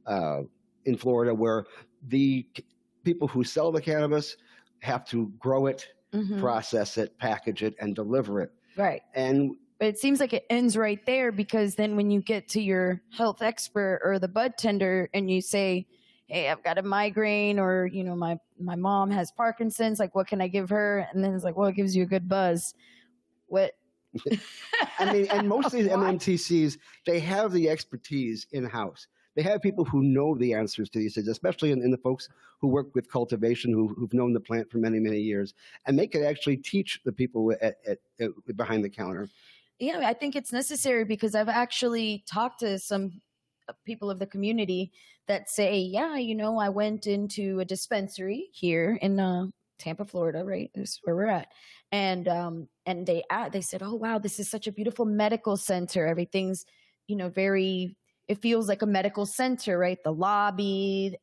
uh, 0.06 0.42
in 0.86 0.98
Florida 0.98 1.34
where 1.34 1.66
the 2.10 2.46
c- 2.56 2.66
people 3.04 3.28
who 3.28 3.44
sell 3.44 3.72
the 3.72 3.82
cannabis 3.82 4.36
have 4.82 5.06
to 5.06 5.32
grow 5.40 5.66
it, 5.68 5.88
Mhm. 6.14 6.40
process 6.40 6.98
it, 6.98 7.18
package 7.20 7.64
it, 7.64 7.76
and 7.80 7.96
deliver 7.96 8.42
it. 8.42 8.52
Right. 8.76 9.02
And 9.14 9.56
But 9.78 9.88
it 9.90 9.98
seems 10.00 10.20
like 10.20 10.34
it 10.34 10.46
ends 10.50 10.76
right 10.76 11.00
there 11.06 11.32
because 11.32 11.76
then 11.76 11.96
when 11.96 12.10
you 12.12 12.20
get 12.22 12.48
to 12.50 12.62
your 12.62 13.02
health 13.12 13.42
expert 13.42 14.02
or 14.04 14.20
the 14.20 14.28
bud 14.28 14.54
tender 14.58 15.10
and 15.14 15.30
you 15.32 15.40
say, 15.40 15.86
Hey, 16.30 16.48
I've 16.48 16.64
got 16.64 16.78
a 16.78 16.84
migraine 16.84 17.58
or, 17.58 17.88
you 17.88 18.04
know, 18.04 18.16
my, 18.16 18.38
my 18.60 18.76
mom 18.76 19.10
has 19.10 19.32
Parkinson's, 19.32 20.00
like 20.00 20.14
what 20.14 20.28
can 20.28 20.42
I 20.42 20.48
give 20.48 20.70
her? 20.70 21.08
And 21.12 21.24
then 21.24 21.34
it's 21.34 21.44
like, 21.44 21.58
well, 21.58 21.70
it 21.70 21.76
gives 21.76 21.96
you 21.96 22.04
a 22.04 22.06
good 22.06 22.30
buzz. 22.30 22.76
What 23.48 23.72
I 25.00 25.12
mean, 25.12 25.28
and 25.32 25.50
most 25.50 25.68
of 25.68 25.72
these 25.72 25.88
MMTCs, 25.88 26.78
they 27.08 27.20
have 27.20 27.52
the 27.52 27.68
expertise 27.68 28.46
in 28.52 28.64
house. 28.64 29.08
They 29.36 29.42
have 29.44 29.62
people 29.62 29.86
who 29.86 30.04
know 30.04 30.36
the 30.36 30.54
answers 30.54 30.90
to 30.92 31.00
these 31.00 31.16
things, 31.16 31.28
especially 31.28 31.72
in, 31.72 31.82
in 31.82 31.92
the 31.92 31.98
folks 31.98 32.30
who 32.60 32.68
work 32.68 32.94
with 32.94 33.10
cultivation, 33.10 33.72
who, 33.72 33.88
who've 33.88 34.14
known 34.14 34.34
the 34.34 34.40
plant 34.40 34.70
for 34.70 34.78
many, 34.78 35.00
many 35.00 35.20
years, 35.20 35.54
and 35.88 35.98
they 35.98 36.08
can 36.08 36.24
actually 36.24 36.58
teach 36.58 37.00
the 37.06 37.12
people 37.12 37.52
at, 37.62 37.78
at, 37.88 38.00
at 38.20 38.32
behind 38.56 38.84
the 38.84 38.90
counter. 38.90 39.30
Yeah, 39.80 40.02
I 40.04 40.14
think 40.14 40.36
it's 40.36 40.52
necessary 40.52 41.06
because 41.06 41.36
I've 41.36 41.50
actually 41.50 42.24
talked 42.28 42.60
to 42.60 42.78
some 42.80 43.22
people 43.86 44.10
of 44.10 44.20
the 44.20 44.28
community 44.28 44.92
that 45.30 45.50
say, 45.50 45.80
yeah, 45.80 46.18
you 46.18 46.36
know, 46.36 46.60
I 46.60 46.70
went 46.70 47.08
into 47.08 47.62
a 47.62 47.66
dispensary 47.66 48.50
here 48.52 49.00
in 49.02 49.20
uh, 49.20 49.46
Tampa, 49.80 50.06
Florida, 50.06 50.44
right? 50.44 50.72
This 50.76 50.92
is 50.92 51.00
where 51.04 51.16
we're 51.16 51.28
at. 51.28 51.48
And 51.94 52.28
um, 52.28 52.68
and 52.86 53.08
they 53.08 53.24
a- 53.32 53.50
they 53.52 53.62
said, 53.62 53.82
oh 53.84 53.96
wow, 53.96 54.20
this 54.20 54.40
is 54.40 54.50
such 54.52 54.68
a 54.68 54.74
beautiful 54.74 55.06
medical 55.06 55.58
center. 55.58 56.06
Everything's 56.08 56.66
you 57.08 57.16
know 57.16 57.30
very. 57.30 57.96
It 58.28 58.42
feels 58.42 58.68
like 58.68 58.84
a 58.84 58.88
medical 58.88 59.26
center, 59.26 59.78
right? 59.80 59.98
The 60.04 60.14
lobby, 60.14 61.18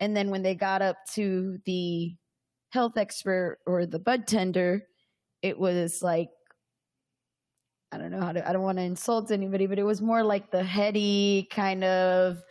and 0.00 0.16
then 0.16 0.30
when 0.30 0.42
they 0.42 0.54
got 0.56 0.82
up 0.82 0.96
to 1.14 1.58
the 1.66 2.16
health 2.70 2.96
expert 2.96 3.58
or 3.66 3.86
the 3.86 3.98
bud 4.00 4.26
tender, 4.26 4.82
it 5.42 5.58
was 5.58 6.02
like 6.02 6.30
I 7.92 7.98
don't 7.98 8.10
know 8.10 8.20
how 8.20 8.32
to, 8.32 8.46
I 8.48 8.52
don't 8.52 8.62
want 8.62 8.78
to 8.78 8.84
insult 8.84 9.30
anybody, 9.30 9.66
but 9.66 9.78
it 9.78 9.84
was 9.84 10.02
more 10.02 10.22
like 10.22 10.50
the 10.50 10.62
heady 10.62 11.48
kind 11.50 11.84
of, 11.84 12.42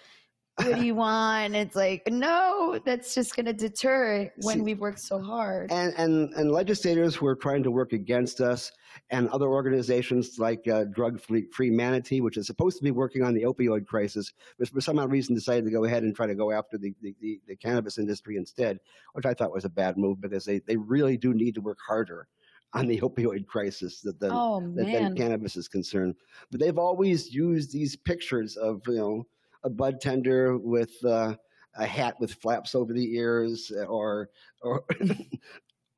what 0.58 0.76
do 0.76 0.86
you 0.86 0.96
want? 0.96 1.56
It's 1.56 1.76
like, 1.76 2.04
no, 2.08 2.80
that's 2.86 3.16
just 3.16 3.36
going 3.36 3.46
to 3.46 3.54
deter 3.54 4.32
when 4.42 4.64
we've 4.64 4.80
worked 4.80 5.00
so 5.00 5.22
hard. 5.22 5.72
And, 5.72 5.94
and, 5.98 6.34
and 6.34 6.52
legislators 6.52 7.16
who 7.16 7.28
are 7.28 7.36
trying 7.36 7.64
to 7.64 7.72
work 7.72 7.94
against 7.94 8.42
us, 8.42 8.72
and 9.10 9.30
other 9.30 9.48
organizations 9.48 10.40
like 10.40 10.68
uh, 10.68 10.86
Drug 10.86 11.20
Free, 11.20 11.46
Free 11.52 11.70
Manatee, 11.70 12.22
which 12.22 12.38
is 12.38 12.48
supposed 12.48 12.78
to 12.78 12.84
be 12.84 12.92
working 12.92 13.24
on 13.24 13.34
the 13.34 13.44
opioid 13.44 13.86
crisis, 13.86 14.34
but 14.58 14.70
for 14.70 14.82
some 14.82 15.00
odd 15.00 15.12
reason 15.12 15.36
decided 15.36 15.66
to 15.66 15.72
go 15.72 15.86
ahead 15.86 16.04
and 16.04 16.16
try 16.16 16.26
to 16.26 16.36
go 16.36 16.52
after 16.52 16.78
the, 16.78 16.94
the, 17.02 17.16
the, 17.22 17.40
the 17.48 17.56
cannabis 17.56 17.98
industry 17.98 18.38
instead, 18.38 18.80
which 19.14 19.26
I 19.26 19.34
thought 19.34 19.54
was 19.54 19.66
a 19.66 19.70
bad 19.70 19.98
move 19.98 20.22
because 20.22 20.46
they, 20.46 20.60
they 20.60 20.78
really 20.78 21.18
do 21.18 21.34
need 21.34 21.56
to 21.56 21.62
work 21.62 21.80
harder 21.86 22.28
on 22.74 22.88
the 22.88 23.00
opioid 23.00 23.48
crisis 23.48 24.02
that 24.02 24.20
the, 24.20 24.30
oh, 24.32 24.62
that 24.76 24.86
than 24.86 25.16
cannabis 25.16 25.56
is 25.56 25.68
concerned. 25.68 26.16
But 26.52 26.60
they've 26.60 26.78
always 26.78 27.34
used 27.34 27.72
these 27.72 27.96
pictures 27.96 28.58
of 28.58 28.82
you 28.88 28.96
know 28.96 29.28
a 29.64 29.70
bud 29.70 30.02
tender 30.02 30.58
with 30.58 31.04
uh, 31.06 31.36
a 31.76 31.86
hat 31.86 32.20
with 32.20 32.34
flaps 32.34 32.76
over 32.76 32.94
the 32.94 33.16
ears, 33.16 33.72
or 33.88 34.30
or. 34.62 34.86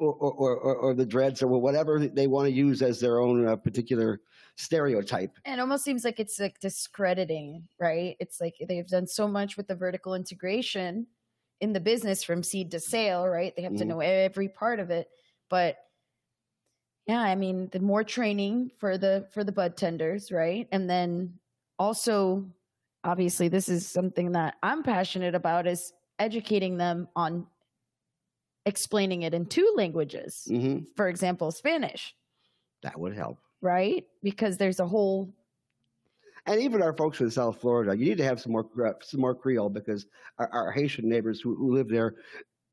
Or, 0.02 0.14
or, 0.14 0.56
or, 0.56 0.76
or 0.78 0.94
the 0.94 1.06
dreads, 1.06 1.42
or 1.44 1.48
whatever 1.50 2.00
they 2.08 2.26
want 2.26 2.46
to 2.48 2.54
use 2.54 2.82
as 2.82 3.02
their 3.02 3.20
own 3.20 3.46
uh, 3.46 3.58
particular 3.58 4.22
stereotype. 4.56 5.38
It 5.46 5.60
almost 5.60 5.84
seems 5.84 6.06
like 6.06 6.22
it's 6.22 6.40
like 6.40 6.58
discrediting, 6.62 7.68
right? 7.82 8.16
It's 8.18 8.40
like 8.40 8.56
they've 8.66 8.88
done 8.88 9.08
so 9.08 9.28
much 9.28 9.58
with 9.58 9.68
the 9.68 9.76
vertical 9.76 10.16
integration 10.16 11.08
in 11.60 11.74
the 11.74 11.82
business 11.82 12.24
from 12.24 12.44
seed 12.44 12.72
to 12.72 12.80
sale, 12.80 13.28
right? 13.28 13.54
They 13.54 13.64
have 13.64 13.76
to 13.76 13.84
Mhm. 13.84 13.88
know 13.88 14.00
every 14.00 14.48
part 14.48 14.80
of 14.80 14.90
it. 14.90 15.10
But 15.50 15.80
yeah, 17.06 17.22
I 17.22 17.36
mean, 17.36 17.70
the 17.70 17.80
more 17.80 18.04
training 18.04 18.72
for 18.78 18.98
the 18.98 19.28
for 19.32 19.44
the 19.44 19.52
bud 19.52 19.76
tenders, 19.76 20.32
right? 20.32 20.68
And 20.72 20.90
then 20.90 21.40
also 21.78 22.54
obviously 23.04 23.48
this 23.48 23.70
is 23.70 23.88
something 23.88 24.34
that 24.34 24.56
I'm 24.64 24.84
passionate 24.84 25.36
about 25.36 25.68
is 25.68 25.94
educating 26.18 26.78
them 26.78 27.08
on 27.16 27.48
explaining 28.66 29.24
it 29.24 29.34
in 29.34 29.46
two 29.46 29.74
languages. 29.76 30.46
hmm 30.48 30.80
For 30.96 31.08
example, 31.08 31.52
Spanish, 31.52 32.16
That 32.84 33.00
would 33.00 33.16
help. 33.16 33.40
right? 33.62 34.06
Because 34.24 34.58
there's 34.58 34.80
a 34.80 34.86
whole 34.88 35.34
And 36.46 36.62
even 36.62 36.82
our 36.82 36.94
folks 36.94 37.22
in 37.22 37.30
South 37.32 37.60
Florida, 37.62 37.98
you 37.98 38.06
need 38.06 38.18
to 38.18 38.24
have 38.24 38.40
some 38.42 38.52
more 38.52 38.68
some 39.02 39.22
more 39.22 39.36
Creole 39.36 39.70
because 39.70 40.06
our, 40.38 40.50
our 40.52 40.72
Haitian 40.72 41.08
neighbors 41.08 41.42
who, 41.42 41.56
who 41.56 41.74
live 41.74 41.88
there 41.90 42.16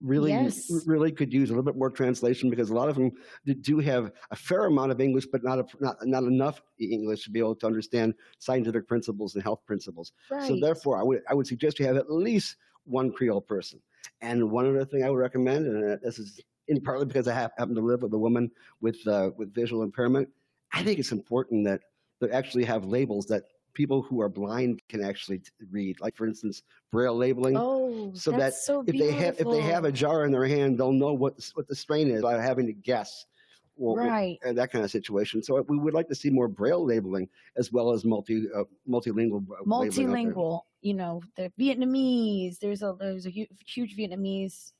really 0.07 0.31
Yes. 0.31 0.71
really 0.87 1.11
could 1.13 1.33
use 1.33 1.51
a 1.51 1.53
little 1.53 1.65
bit 1.65 1.77
more 1.77 1.91
translation 1.91 2.49
because 2.49 2.71
a 2.71 2.75
lot 2.75 2.89
of 2.89 2.97
them 2.97 3.13
do 3.61 3.79
have 3.79 4.13
a 4.31 4.37
fair 4.37 4.67
amount 4.67 4.93
of 4.93 5.01
English, 5.01 5.27
but 5.27 5.43
not 5.43 5.59
a, 5.59 5.67
not 5.81 5.97
not 6.07 6.23
enough 6.25 6.63
English 6.79 7.25
to 7.25 7.31
be 7.31 7.41
able 7.41 7.57
to 7.57 7.67
understand 7.67 8.15
scientific 8.39 8.87
principles 8.87 9.35
and 9.35 9.43
health 9.43 9.61
principles. 9.67 10.13
right. 10.31 10.47
So 10.47 10.57
therefore, 10.61 10.99
I 10.99 11.03
would 11.03 11.23
I 11.29 11.35
would 11.35 11.47
suggest 11.47 11.79
you 11.79 11.87
have 11.87 11.97
at 11.97 12.11
least 12.11 12.57
one 12.85 13.13
Creole 13.13 13.41
person. 13.41 13.81
And 14.21 14.51
one 14.51 14.67
other 14.69 14.85
thing 14.85 15.03
I 15.03 15.11
would 15.11 15.19
recommend, 15.19 15.67
and 15.67 15.93
uh, 15.93 15.97
this 16.03 16.19
is 16.19 16.41
in 16.69 16.81
partly 16.81 17.07
because 17.07 17.29
I 17.29 17.35
hap- 17.35 17.59
happen 17.59 17.75
to 17.75 17.81
live 17.81 18.03
with 18.03 18.13
a 18.15 18.19
woman 18.19 18.51
with 18.81 19.05
uh, 19.07 19.31
with 19.37 19.53
visual 19.53 19.83
impairment, 19.83 20.29
I 20.73 20.83
think 20.83 20.99
it's 20.99 21.13
important 21.13 21.65
that 21.65 21.81
they 22.21 22.31
actually 22.31 22.65
have 22.65 22.85
labels 22.85 23.27
that 23.27 23.45
people 23.77 24.03
who 24.03 24.21
are 24.21 24.29
blind 24.29 24.81
can 24.89 25.05
actually 25.05 25.41
read. 25.71 26.01
Like 26.01 26.17
for 26.17 26.27
instance, 26.27 26.63
braille 26.91 27.17
labeling. 27.17 27.57
Oh, 27.57 28.11
so 28.15 28.33
that's 28.33 28.57
that 28.57 28.65
so 28.65 28.85
if 28.87 28.99
they 28.99 29.13
have 29.13 29.39
if 29.39 29.49
they 29.49 29.61
have 29.61 29.85
a 29.85 29.93
jar 29.93 30.25
in 30.25 30.33
their 30.33 30.47
hand, 30.47 30.79
they'll 30.79 30.93
know 30.93 31.13
what 31.13 31.35
what 31.55 31.69
the 31.69 31.77
strain 31.77 32.09
is 32.09 32.23
without 32.23 32.41
having 32.41 32.67
to 32.67 32.73
guess. 32.73 33.27
Or, 33.79 33.99
right. 33.99 34.39
uh, 34.43 34.55
that 34.55 34.73
kind 34.73 34.83
of 34.83 34.91
situation. 34.91 35.43
So 35.43 35.61
we 35.69 35.77
would 35.77 35.93
like 35.93 36.09
to 36.09 36.15
see 36.15 36.31
more 36.31 36.49
braille 36.49 36.83
labeling 36.83 37.29
as 37.59 37.71
well 37.71 37.93
as 37.93 38.07
multi 38.07 38.47
uh, 38.57 38.65
multilingual 38.89 39.45
uh, 39.51 39.57
labeling 39.67 39.89
out 39.89 39.95
there. 39.95 40.07
multilingual 40.07 40.61
you 40.81 40.95
know 40.95 41.21
the 41.37 41.53
vietnamese 41.61 42.59
there's 42.59 42.83
a 42.83 42.97
there's 42.99 43.27
a 43.27 43.31
hu- 43.31 43.55
huge 43.67 43.95
vietnamese 43.95 44.73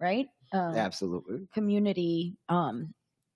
right 0.00 0.26
um, 0.52 0.74
Absolutely. 0.76 1.48
community 1.54 2.36
um 2.50 2.92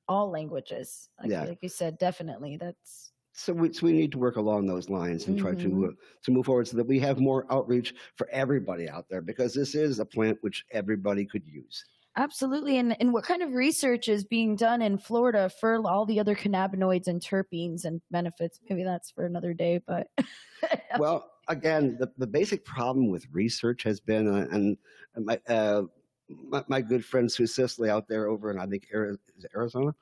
all 0.07 0.29
languages 0.31 1.09
like, 1.19 1.31
Yeah. 1.31 1.45
like 1.45 1.63
you 1.63 1.71
said 1.71 1.97
definitely 1.99 2.59
that's 2.59 3.13
So 3.39 3.53
we, 3.53 3.71
so 3.71 3.85
we 3.85 3.93
need 3.93 4.13
to 4.13 4.19
work 4.19 4.37
along 4.37 4.67
those 4.67 4.89
lines 4.89 5.27
and 5.27 5.39
try 5.39 5.55
to 5.55 5.69
Mhm. 5.69 5.89
uh, 5.89 5.93
to 6.23 6.31
move 6.31 6.47
forward 6.47 6.69
so 6.69 6.77
that 6.79 6.87
we 6.87 6.99
have 7.01 7.21
more 7.21 7.45
outreach 7.53 7.95
for 8.17 8.29
everybody 8.31 8.89
out 8.89 9.09
there 9.11 9.21
because 9.21 9.53
this 9.53 9.75
is 9.75 9.99
a 9.99 10.07
plant 10.07 10.39
which 10.41 10.65
everybody 10.71 11.27
could 11.27 11.47
use. 11.47 11.85
absolutely 12.19 12.79
and 12.79 12.97
and 12.99 13.13
what 13.13 13.25
kind 13.25 13.43
of 13.43 13.53
research 13.53 14.09
is 14.09 14.25
being 14.25 14.57
done 14.57 14.81
in 14.81 14.97
florida 14.97 15.51
for 15.61 15.87
all 15.87 16.07
the 16.07 16.19
other 16.19 16.35
cannabinoids 16.35 17.09
and 17.09 17.21
terpenes 17.21 17.85
and 17.85 18.01
benefits 18.11 18.59
maybe 18.71 18.83
that's 18.83 19.11
for 19.11 19.27
another 19.27 19.53
day 19.53 19.79
but 19.87 20.09
well, 20.99 21.31
again, 21.49 21.99
the, 22.01 22.11
the 22.17 22.27
basic 22.27 22.65
problem 22.65 23.11
with 23.11 23.27
research 23.31 23.83
has 23.83 24.01
been, 24.01 24.27
uh, 24.27 24.47
and 24.51 24.79
my, 25.15 25.39
uh, 25.47 25.83
my 26.31 26.65
my 26.69 26.81
good 26.81 27.05
friend 27.05 27.31
Sue 27.31 27.47
Sisley 27.47 27.91
out 27.91 28.09
there 28.09 28.29
over 28.29 28.51
in 28.51 28.59
I 28.59 28.67
think 28.67 28.89
Ari- 28.95 29.19
is 29.37 29.45
it 29.45 29.51
Arizona 29.55 29.95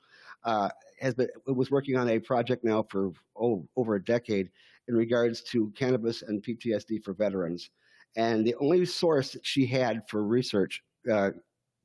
uh, 0.45 0.69
has 1.01 1.13
been 1.13 1.27
was 1.47 1.71
working 1.71 1.97
on 1.97 2.09
a 2.09 2.19
project 2.19 2.63
now 2.63 2.83
for 2.89 3.11
oh 3.39 3.67
over 3.75 3.95
a 3.95 4.03
decade 4.03 4.49
in 4.87 4.95
regards 4.95 5.41
to 5.41 5.71
cannabis 5.75 6.21
and 6.21 6.43
PTSD 6.43 7.03
for 7.03 7.13
veterans, 7.13 7.69
and 8.15 8.45
the 8.45 8.55
only 8.55 8.85
source 8.85 9.31
that 9.31 9.45
she 9.45 9.65
had 9.65 10.03
for 10.09 10.23
research 10.23 10.81
uh, 11.11 11.31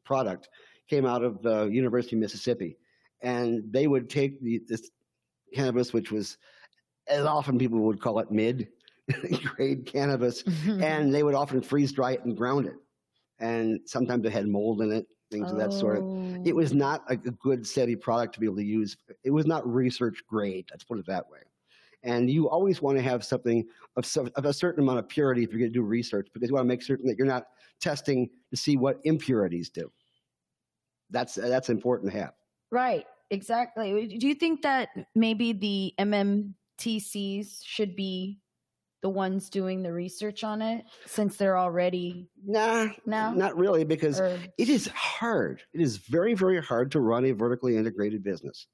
product 0.05 0.49
came 0.89 1.07
out 1.07 1.23
of 1.23 1.43
the 1.43 1.67
University 1.67 2.17
of 2.17 2.21
Mississippi, 2.21 2.77
and 3.23 3.63
they 3.73 3.87
would 3.87 4.09
take 4.11 4.41
the 4.43 4.61
this 4.69 4.91
cannabis, 5.55 5.93
which 5.93 6.13
was 6.13 6.39
as 7.09 7.25
often 7.25 7.59
people 7.59 7.81
would 7.81 8.01
call 8.01 8.19
it 8.21 8.31
mid 8.31 8.69
grade 9.57 9.87
cannabis, 9.87 10.43
Mm-hmm. 10.45 10.83
and 10.83 11.13
they 11.15 11.23
would 11.23 11.35
often 11.35 11.61
freeze 11.63 11.93
dry 11.93 12.13
it 12.13 12.25
and 12.25 12.37
ground 12.37 12.67
it. 12.67 12.77
And 13.41 13.81
sometimes 13.87 14.25
it 14.27 14.33
had 14.33 14.47
mold 14.47 14.83
in 14.83 14.93
it, 14.93 15.07
things 15.31 15.51
of 15.51 15.59
that 15.59 15.73
sort. 15.73 15.99
It 16.47 16.55
was 16.55 16.73
Oh. 16.73 16.77
not 16.77 17.05
a, 17.09 17.13
a 17.15 17.17
good, 17.31 17.67
steady 17.67 17.97
product 17.97 18.35
to 18.35 18.41
be 18.41 18.47
able 18.47 18.57
to 18.57 18.65
use. 18.65 18.97
It 19.25 19.31
was 19.31 19.47
not 19.47 19.67
research 19.67 20.23
grade. 20.27 20.67
Let's 20.71 20.85
put 20.85 20.99
it 20.99 21.07
that 21.07 21.31
way. 21.31 21.41
And 22.03 22.31
you 22.31 22.49
always 22.49 22.81
want 22.81 22.97
to 22.97 23.03
have 23.03 23.25
something 23.25 23.67
of, 23.97 24.07
some, 24.07 24.31
of 24.37 24.47
a 24.47 24.53
certain 24.53 24.83
amount 24.83 24.99
of 25.01 25.09
purity 25.09 25.43
if 25.45 25.51
you're 25.51 25.59
going 25.59 25.71
to 25.71 25.79
do 25.79 25.83
research, 25.83 26.29
because 26.33 26.49
you 26.49 26.55
want 26.55 26.65
to 26.65 26.69
make 26.69 26.83
certain 26.83 27.07
that 27.07 27.19
you're 27.19 27.27
not 27.27 27.49
testing 27.81 28.31
to 28.51 28.57
see 28.57 28.77
what 28.77 29.01
impurities 29.05 29.69
do. 29.69 29.91
That's 31.11 31.35
that's 31.35 31.69
important 31.71 32.13
to 32.13 32.19
have. 32.19 32.33
Right, 32.71 33.05
exactly. 33.31 34.07
Do 34.07 34.27
you 34.29 34.35
think 34.35 34.63
that 34.63 34.89
maybe 35.15 35.53
the 35.53 35.93
MMTCs 35.99 37.61
should 37.65 37.97
be 37.97 38.39
the 39.03 39.09
ones 39.09 39.49
doing 39.49 39.83
the 39.83 39.93
research 39.93 40.45
on 40.45 40.61
it 40.61 40.85
since 41.07 41.37
they're 41.37 41.57
already 41.59 42.29
Nah, 42.45 42.89
No? 43.07 43.33
not 43.33 43.57
really, 43.57 43.85
because 43.85 44.21
or 44.21 44.39
it 44.59 44.69
is 44.69 44.89
hard. 44.89 45.63
It 45.73 45.81
is 45.81 45.97
very, 45.97 46.35
very 46.35 46.63
hard 46.63 46.91
to 46.93 47.01
run 47.01 47.25
a 47.27 47.33
vertically 47.33 47.77
integrated 47.77 48.23
business 48.23 48.67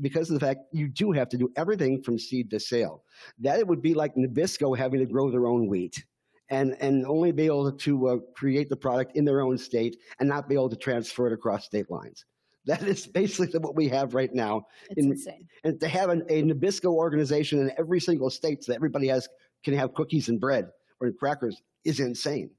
because 0.00 0.30
of 0.30 0.34
the 0.34 0.44
fact 0.44 0.60
you 0.72 0.88
do 0.88 1.12
have 1.12 1.28
to 1.28 1.36
do 1.36 1.50
everything 1.56 2.02
from 2.02 2.18
seed 2.18 2.50
to 2.50 2.58
sale. 2.60 3.04
That 3.38 3.58
it 3.60 3.66
would 3.66 3.82
be 3.82 3.94
like 3.94 4.14
Nabisco 4.16 4.76
having 4.76 5.00
to 5.00 5.06
grow 5.06 5.30
their 5.30 5.46
own 5.46 5.68
wheat 5.68 6.02
and, 6.48 6.76
and 6.80 7.06
only 7.06 7.30
be 7.30 7.46
able 7.46 7.70
to 7.70 8.08
uh, 8.08 8.16
create 8.34 8.68
the 8.70 8.76
product 8.76 9.16
in 9.16 9.24
their 9.24 9.40
own 9.40 9.56
state 9.56 9.96
and 10.18 10.28
not 10.28 10.48
be 10.48 10.54
able 10.54 10.70
to 10.70 10.76
transfer 10.76 11.28
it 11.28 11.32
across 11.32 11.66
state 11.66 11.90
lines. 11.90 12.24
That 12.66 12.82
is 12.82 13.06
basically 13.06 13.58
what 13.60 13.74
we 13.74 13.88
have 13.88 14.14
right 14.14 14.32
now. 14.34 14.62
it's 14.90 15.04
in- 15.04 15.12
insane. 15.12 15.46
And 15.64 15.80
to 15.80 15.88
have 15.88 16.10
an, 16.10 16.24
a 16.28 16.42
Nabisco 16.42 16.86
organization 16.92 17.58
in 17.60 17.72
every 17.78 18.00
single 18.00 18.30
state 18.30 18.62
so 18.64 18.72
that 18.72 18.76
everybody 18.76 19.06
has 19.08 19.28
can 19.64 19.74
have 19.74 19.94
cookies 19.94 20.28
and 20.28 20.40
bread 20.40 20.70
or 21.00 21.10
crackers 21.12 21.62
is 21.84 22.00
insane. 22.00 22.50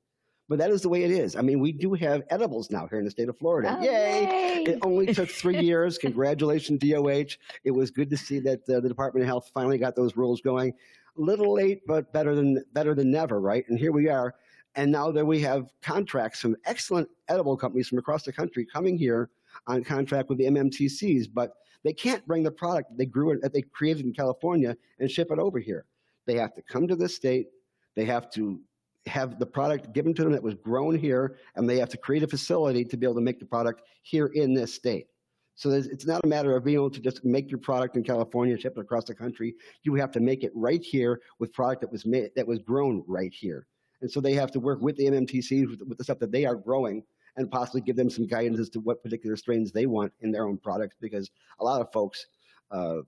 But 0.49 0.60
that 0.60 0.70
is 0.70 0.82
the 0.82 0.89
way 0.89 1.04
it 1.04 1.12
is. 1.12 1.38
I 1.38 1.41
mean, 1.41 1.62
we 1.62 1.72
do 1.72 1.93
have 1.93 2.24
edibles 2.30 2.72
now 2.72 2.86
here 2.86 2.99
in 2.99 3.06
the 3.06 3.12
state 3.12 3.30
of 3.30 3.38
Florida. 3.38 3.78
Oh, 3.80 3.84
Yay! 3.84 4.64
It 4.68 4.80
only 4.82 5.14
took 5.14 5.30
three 5.30 5.60
years. 5.66 5.97
Congratulations, 5.97 6.80
DOH. 6.80 7.38
It 7.64 7.72
was 7.72 7.89
good 7.89 8.10
to 8.10 8.18
see 8.18 8.39
that 8.39 8.60
uh, 8.70 8.82
the 8.82 8.89
Department 8.89 9.24
of 9.24 9.28
Health 9.28 9.49
finally 9.54 9.78
got 9.78 9.95
those 9.95 10.18
rules 10.18 10.41
going. 10.41 10.74
A 11.18 11.22
little 11.22 11.54
late, 11.54 11.82
but 11.88 12.12
better 12.12 12.36
than 12.36 12.64
better 12.74 12.93
than 12.93 13.12
never, 13.12 13.39
right? 13.39 13.64
And 13.70 13.80
here 13.80 13.93
we 13.93 14.10
are. 14.10 14.36
And 14.76 14.91
now 14.91 15.12
that 15.12 15.26
we 15.26 15.39
have 15.41 15.70
contracts 15.82 16.41
from 16.41 16.58
excellent 16.66 17.08
edible 17.30 17.56
companies 17.56 17.88
from 17.88 17.97
across 17.99 18.24
the 18.24 18.34
country 18.34 18.66
coming 18.66 18.97
here 18.97 19.30
on 19.68 19.84
contract 19.86 20.28
with 20.28 20.38
the 20.38 20.45
MMTCs, 20.45 21.28
but 21.34 21.54
they 21.84 21.93
can't 21.93 22.26
bring 22.28 22.43
the 22.43 22.52
product 22.52 22.95
they 22.97 23.06
grew 23.06 23.32
it 23.32 23.41
that 23.41 23.54
they 23.54 23.62
created 23.62 24.06
in 24.06 24.14
California 24.14 24.76
and 24.99 25.10
ship 25.10 25.32
it 25.32 25.39
over 25.39 25.60
here. 25.60 25.86
They 26.26 26.36
have 26.36 26.53
to 26.55 26.61
come 26.61 26.88
to 26.88 26.95
this 26.95 27.15
state. 27.15 27.47
They 27.95 28.05
have 28.05 28.30
to 28.32 28.59
have 29.07 29.39
the 29.39 29.45
product 29.45 29.93
given 29.93 30.13
to 30.13 30.24
them 30.24 30.32
that 30.32 30.43
was 30.43 30.55
grown 30.55 30.95
here, 30.95 31.38
and 31.55 31.69
they 31.69 31.80
have 31.80 31.89
to 31.89 31.97
create 31.97 32.24
a 32.24 32.28
facility 32.28 32.86
to 32.86 32.97
be 32.97 33.05
able 33.05 33.15
to 33.15 33.22
make 33.22 33.39
the 33.39 33.45
product 33.45 33.82
here 34.03 34.28
in 34.28 34.53
this 34.53 34.74
state. 34.74 35.07
So 35.55 35.69
it's 35.69 36.05
not 36.05 36.24
a 36.24 36.28
matter 36.28 36.55
of 36.55 36.63
being 36.63 36.76
able 36.76 36.89
to 36.89 36.99
just 36.99 37.24
make 37.26 37.51
your 37.51 37.59
product 37.59 37.95
in 37.95 38.03
California, 38.03 38.57
ship 38.57 38.78
it 38.78 38.82
across 38.82 39.05
the 39.05 39.13
country. 39.13 39.53
You 39.84 39.95
have 39.95 40.11
to 40.11 40.19
make 40.19 40.43
it 40.43 40.51
right 40.55 40.82
here 40.82 41.22
with 41.39 41.53
product 41.53 41.82
that 41.82 41.91
was 41.91 42.05
made 42.05 42.32
that 42.36 42.47
was 42.47 42.59
grown 42.59 43.03
right 43.07 43.34
here. 43.34 43.67
And 44.01 44.09
so 44.09 44.19
they 44.19 44.34
have 44.34 44.51
to 44.51 44.59
work 44.59 44.82
with 44.82 44.95
the 44.97 45.05
MMTCs 45.05 45.69
with, 45.69 45.82
with 45.88 45.97
the 45.97 46.03
stuff 46.03 46.19
that 46.19 46.32
they 46.32 46.45
are 46.45 46.55
growing 46.55 47.03
and 47.38 47.51
possibly 47.51 47.82
give 47.82 47.95
them 47.95 48.09
some 48.09 48.26
guidance 48.26 48.59
as 48.59 48.69
to 48.69 48.80
what 48.80 49.03
particular 49.03 49.36
strains 49.36 49.72
they 49.72 49.86
want 49.86 50.11
in 50.22 50.32
their 50.32 50.47
own 50.47 50.57
products 50.57 50.95
because 50.99 51.30
a 51.59 51.63
lot 51.63 51.82
of 51.82 51.91
folks 51.91 52.26
uh, 52.72 53.01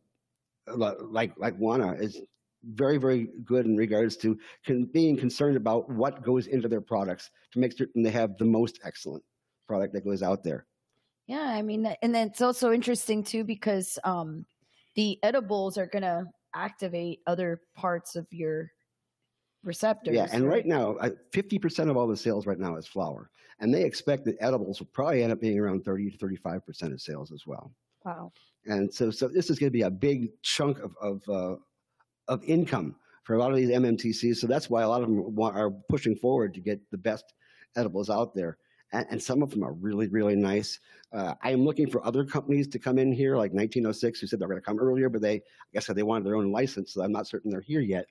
like 0.76 1.34
like 1.38 1.56
Juana 1.58 1.94
is 1.94 2.22
very 2.64 2.98
very 2.98 3.30
good 3.44 3.66
in 3.66 3.76
regards 3.76 4.16
to 4.18 4.38
con- 4.66 4.90
being 4.94 5.18
concerned 5.18 5.58
about 5.58 5.90
what 5.90 6.24
goes 6.24 6.48
into 6.48 6.68
their 6.68 6.82
products 6.82 7.30
to 7.52 7.60
make 7.60 7.74
certain 7.78 8.04
they 8.04 8.10
have 8.10 8.38
the 8.38 8.46
most 8.46 8.80
excellent 8.84 9.24
product 9.68 9.94
that 9.94 10.06
goes 10.06 10.24
out 10.24 10.44
there. 10.44 10.66
Yeah, 11.28 11.42
I 11.42 11.62
mean, 11.62 11.86
and 12.02 12.14
then 12.14 12.28
it's 12.28 12.42
also 12.42 12.72
interesting 12.74 13.24
too 13.24 13.44
because 13.44 13.98
um, 14.04 14.46
the 14.96 15.20
edibles 15.24 15.78
are 15.78 15.88
going 15.88 16.02
to 16.04 16.26
activate 16.54 17.20
other 17.28 17.62
parts 17.76 18.16
of 18.16 18.28
your 18.32 18.70
receptors. 19.64 20.16
Yeah, 20.16 20.28
and 20.32 20.48
right 20.48 20.66
now, 20.66 20.96
uh, 20.96 21.12
fifty 21.32 21.58
percent 21.58 21.90
of 21.90 21.98
all 21.98 22.08
the 22.08 22.18
sales 22.18 22.46
right 22.46 22.60
now 22.60 22.76
is 22.76 22.88
flour, 22.88 23.30
and 23.60 23.74
they 23.74 23.84
expect 23.84 24.26
that 24.26 24.36
edibles 24.42 24.80
will 24.80 24.90
probably 24.94 25.24
end 25.24 25.32
up 25.32 25.40
being 25.40 25.58
around 25.58 25.86
thirty 25.86 26.12
to 26.12 26.18
thirty-five 26.18 26.66
percent 26.66 26.92
of 26.92 27.02
sales 27.02 27.32
as 27.32 27.48
well. 27.48 27.72
wow. 28.04 28.32
And 28.66 28.94
so, 28.94 29.12
so 29.12 29.28
this 29.28 29.50
is 29.50 29.60
going 29.60 29.70
to 29.70 29.78
be 29.78 29.82
a 29.82 29.90
big 29.90 30.30
chunk 30.42 30.80
of 30.80 30.94
of, 31.02 31.22
uh, 31.30 31.56
of 32.28 32.44
income 32.44 32.96
for 33.24 33.36
a 33.36 33.40
lot 33.40 33.52
of 33.52 33.58
these 33.58 33.70
MMTCs. 33.70 34.38
So 34.38 34.48
that's 34.48 34.70
why 34.70 34.84
a 34.84 34.90
lot 34.90 35.02
of 35.02 35.10
them 35.10 35.40
are 35.40 35.72
pushing 35.90 36.16
forward 36.16 36.54
to 36.54 36.62
get 36.62 36.80
the 36.92 36.98
best 36.98 37.34
edibles 37.76 38.10
out 38.10 38.36
there. 38.36 38.58
And, 38.92 39.06
and 39.10 39.24
some 39.24 39.42
of 39.42 39.50
them 39.50 39.64
are 39.64 39.74
really, 39.74 40.08
really 40.08 40.36
nice. 40.36 40.80
Uh, 41.12 41.36
I 41.42 41.52
am 41.52 41.64
looking 41.64 41.90
for 41.90 42.06
other 42.06 42.26
companies 42.26 42.68
to 42.70 42.80
come 42.80 42.98
in 42.98 43.12
here, 43.12 43.36
like 43.38 43.52
1906, 43.52 44.20
who 44.20 44.28
said 44.28 44.40
they're 44.40 44.48
going 44.48 44.60
to 44.60 44.66
come 44.66 44.80
earlier, 44.80 45.10
but 45.10 45.22
they, 45.22 45.36
I 45.36 45.42
guess, 45.74 45.88
they 45.88 46.04
wanted 46.04 46.26
their 46.26 46.36
own 46.36 46.52
license. 46.52 46.94
So 46.94 47.04
I'm 47.04 47.12
not 47.12 47.28
certain 47.28 47.52
they're 47.52 47.62
here 47.62 47.82
yet. 47.82 48.06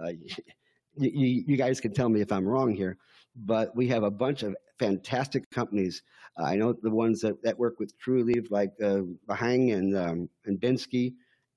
Uh, 0.00 0.08
you, 0.96 1.44
you, 1.46 1.56
guys 1.56 1.80
can 1.80 1.92
tell 1.92 2.08
me 2.08 2.20
if 2.20 2.32
I'm 2.32 2.46
wrong 2.46 2.74
here, 2.74 2.96
but 3.36 3.74
we 3.76 3.86
have 3.88 4.02
a 4.02 4.10
bunch 4.10 4.42
of 4.42 4.56
fantastic 4.78 5.48
companies. 5.50 6.02
Uh, 6.38 6.44
I 6.44 6.56
know 6.56 6.72
the 6.72 6.90
ones 6.90 7.20
that, 7.20 7.42
that 7.42 7.58
work 7.58 7.78
with 7.78 7.92
Trulieve, 7.98 8.50
like 8.50 8.72
uh, 8.82 9.02
Bhang 9.28 9.74
and 9.74 9.96
um, 9.96 10.28
and 10.46 10.60
Binske. 10.60 11.14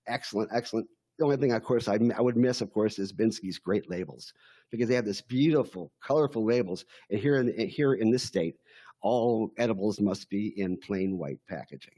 Excellent, 0.08 0.50
excellent. 0.54 0.88
The 1.18 1.26
only 1.26 1.38
thing, 1.38 1.52
of 1.52 1.64
course, 1.64 1.88
I, 1.88 2.00
I 2.18 2.22
would 2.22 2.38
miss, 2.38 2.62
of 2.62 2.72
course, 2.72 2.98
is 2.98 3.14
Binske's 3.14 3.60
great 3.60 3.90
labels 3.90 4.34
because 4.72 4.90
they 4.90 4.96
have 4.96 5.06
this 5.06 5.22
beautiful, 5.22 5.92
colorful 6.02 6.44
labels. 6.44 6.86
And 7.10 7.20
here 7.20 7.38
in 7.38 7.68
here 7.70 7.94
in 7.94 8.10
this 8.10 8.24
state, 8.24 8.56
all 9.02 9.52
edibles 9.58 10.00
must 10.00 10.30
be 10.30 10.60
in 10.60 10.78
plain 10.78 11.18
white 11.18 11.40
packaging. 11.48 11.94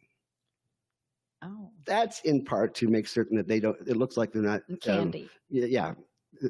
Oh, 1.42 1.72
That's 1.86 2.22
in 2.22 2.46
part 2.46 2.74
to 2.76 2.88
make 2.88 3.08
certain 3.08 3.38
that 3.38 3.48
they 3.48 3.60
don't. 3.60 3.78
It 3.88 3.98
looks 3.98 4.18
like 4.18 4.32
they're 4.32 4.42
not 4.42 4.64
um, 4.70 4.78
candy. 4.78 5.30
yeah, 5.50 5.66
yeah, 5.66 5.94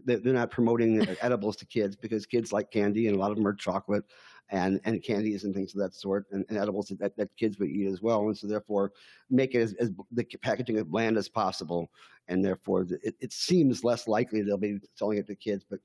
they're 0.06 0.34
not 0.34 0.52
promoting 0.52 1.02
uh, 1.02 1.16
edibles 1.22 1.56
to 1.58 1.66
kids 1.66 1.96
because 1.96 2.26
kids 2.26 2.52
like 2.52 2.72
candy 2.72 3.08
and 3.08 3.16
a 3.16 3.20
lot 3.20 3.32
of 3.32 3.38
them 3.38 3.48
are 3.48 3.54
chocolate 3.54 4.04
and, 4.50 4.80
and 4.86 5.04
candies 5.04 5.44
and 5.44 5.54
things 5.54 5.74
of 5.74 5.82
that 5.82 5.94
sort 5.94 6.26
and, 6.32 6.46
and 6.50 6.58
edibles 6.58 6.92
that, 7.00 7.16
that 7.18 7.36
kids 7.38 7.60
would 7.60 7.70
eat 7.70 7.88
as 7.88 8.02
well. 8.02 8.28
And 8.28 8.38
so 8.38 8.48
therefore 8.48 8.92
make 9.30 9.56
it 9.56 9.62
as, 9.62 9.74
as 9.74 9.92
the 10.12 10.24
packaging 10.42 10.78
as 10.78 10.84
bland 10.84 11.18
as 11.18 11.30
possible. 11.30 11.90
And 12.28 12.44
therefore 12.44 12.86
it, 13.04 13.16
it 13.20 13.34
seems 13.34 13.84
less 13.84 14.08
likely 14.08 14.42
they'll 14.42 14.58
be 14.58 14.80
selling 14.96 15.18
it 15.18 15.28
to 15.28 15.36
kids. 15.36 15.66
But 15.70 15.80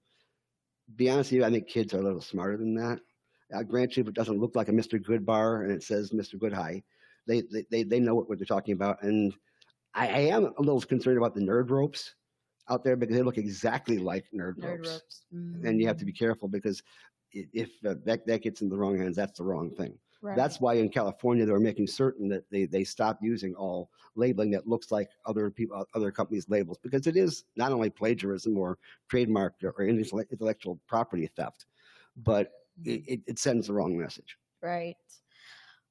be 0.97 1.11
honest 1.11 1.31
with 1.31 1.39
you, 1.39 1.45
I 1.45 1.51
think 1.51 1.69
kids 1.69 1.95
are 1.95 2.01
a 2.01 2.05
little 2.05 2.21
smarter 2.21 2.57
than 2.57 2.75
that. 2.75 3.01
I 3.55 3.63
grant 3.63 3.97
you, 3.97 4.03
if 4.03 4.09
it 4.09 4.15
doesn't 4.15 4.41
look 4.41 4.55
like 4.55 4.69
a 4.69 4.73
Mr. 4.73 5.03
Good 5.03 5.25
bar 5.25 5.63
and 5.63 5.73
it 5.73 5.83
says 5.83 6.11
Mr. 6.11 6.39
Good 6.39 6.53
High, 6.53 6.83
they, 7.27 7.43
they, 7.71 7.83
they, 7.83 8.01
know 8.01 8.15
what, 8.15 8.29
what 8.29 8.39
they're 8.39 8.47
talking 8.47 8.73
about. 8.73 9.03
And 9.03 9.35
I, 9.95 10.09
I 10.09 10.19
am 10.19 10.45
a 10.45 10.61
little 10.61 10.81
concerned 10.81 11.19
about 11.19 11.35
the 11.35 11.41
nerd 11.41 11.71
ropes 11.71 12.15
out 12.71 12.85
there 12.85 12.97
because 12.97 13.17
they 13.17 13.23
look 13.23 13.39
exactly 13.39 13.99
like 13.99 14.25
nerd, 14.35 14.57
Nerd 14.59 14.79
ropes. 14.79 14.89
ropes. 14.89 15.23
And 15.65 15.81
you 15.81 15.87
have 15.87 15.97
to 15.99 16.05
Mm, 16.05 16.07
be 16.07 16.13
careful 16.13 16.49
because 16.49 16.83
if 17.33 17.71
uh, 17.87 17.95
that, 18.05 18.27
that 18.27 18.43
gets 18.43 18.63
in 18.63 18.69
the 18.69 18.77
wrong 18.77 18.99
hands, 18.99 19.17
that's 19.17 19.39
the 19.39 19.45
wrong 19.45 19.71
thing. 19.71 19.99
right. 20.23 20.37
That's 20.37 20.61
why 20.61 20.75
in 20.75 20.89
California 20.89 21.45
they 21.45 21.53
were 21.53 21.61
making 21.61 21.87
certain 21.87 22.29
that 22.29 22.45
they, 22.51 22.65
they 22.67 22.85
stop 22.85 23.19
using 23.23 23.55
all 23.55 23.91
labeling 24.15 24.51
that 24.53 24.67
looks 24.67 24.91
like 24.91 25.09
other 25.27 25.51
people 25.51 25.85
other 25.95 26.11
companies' 26.11 26.49
labels 26.49 26.79
because 26.83 27.07
it 27.07 27.17
is 27.17 27.45
not 27.57 27.73
only 27.73 27.91
plagiarism 27.91 28.57
or 28.59 28.79
trademark 29.09 29.55
or 29.63 29.85
intellectual 29.85 30.79
property 30.87 31.29
theft, 31.37 31.67
but 32.17 32.53
it, 32.85 33.03
it, 33.07 33.21
it 33.27 33.39
sends 33.39 33.67
the 33.67 33.73
wrong 33.73 33.97
message. 33.97 34.37
Right. 34.63 34.97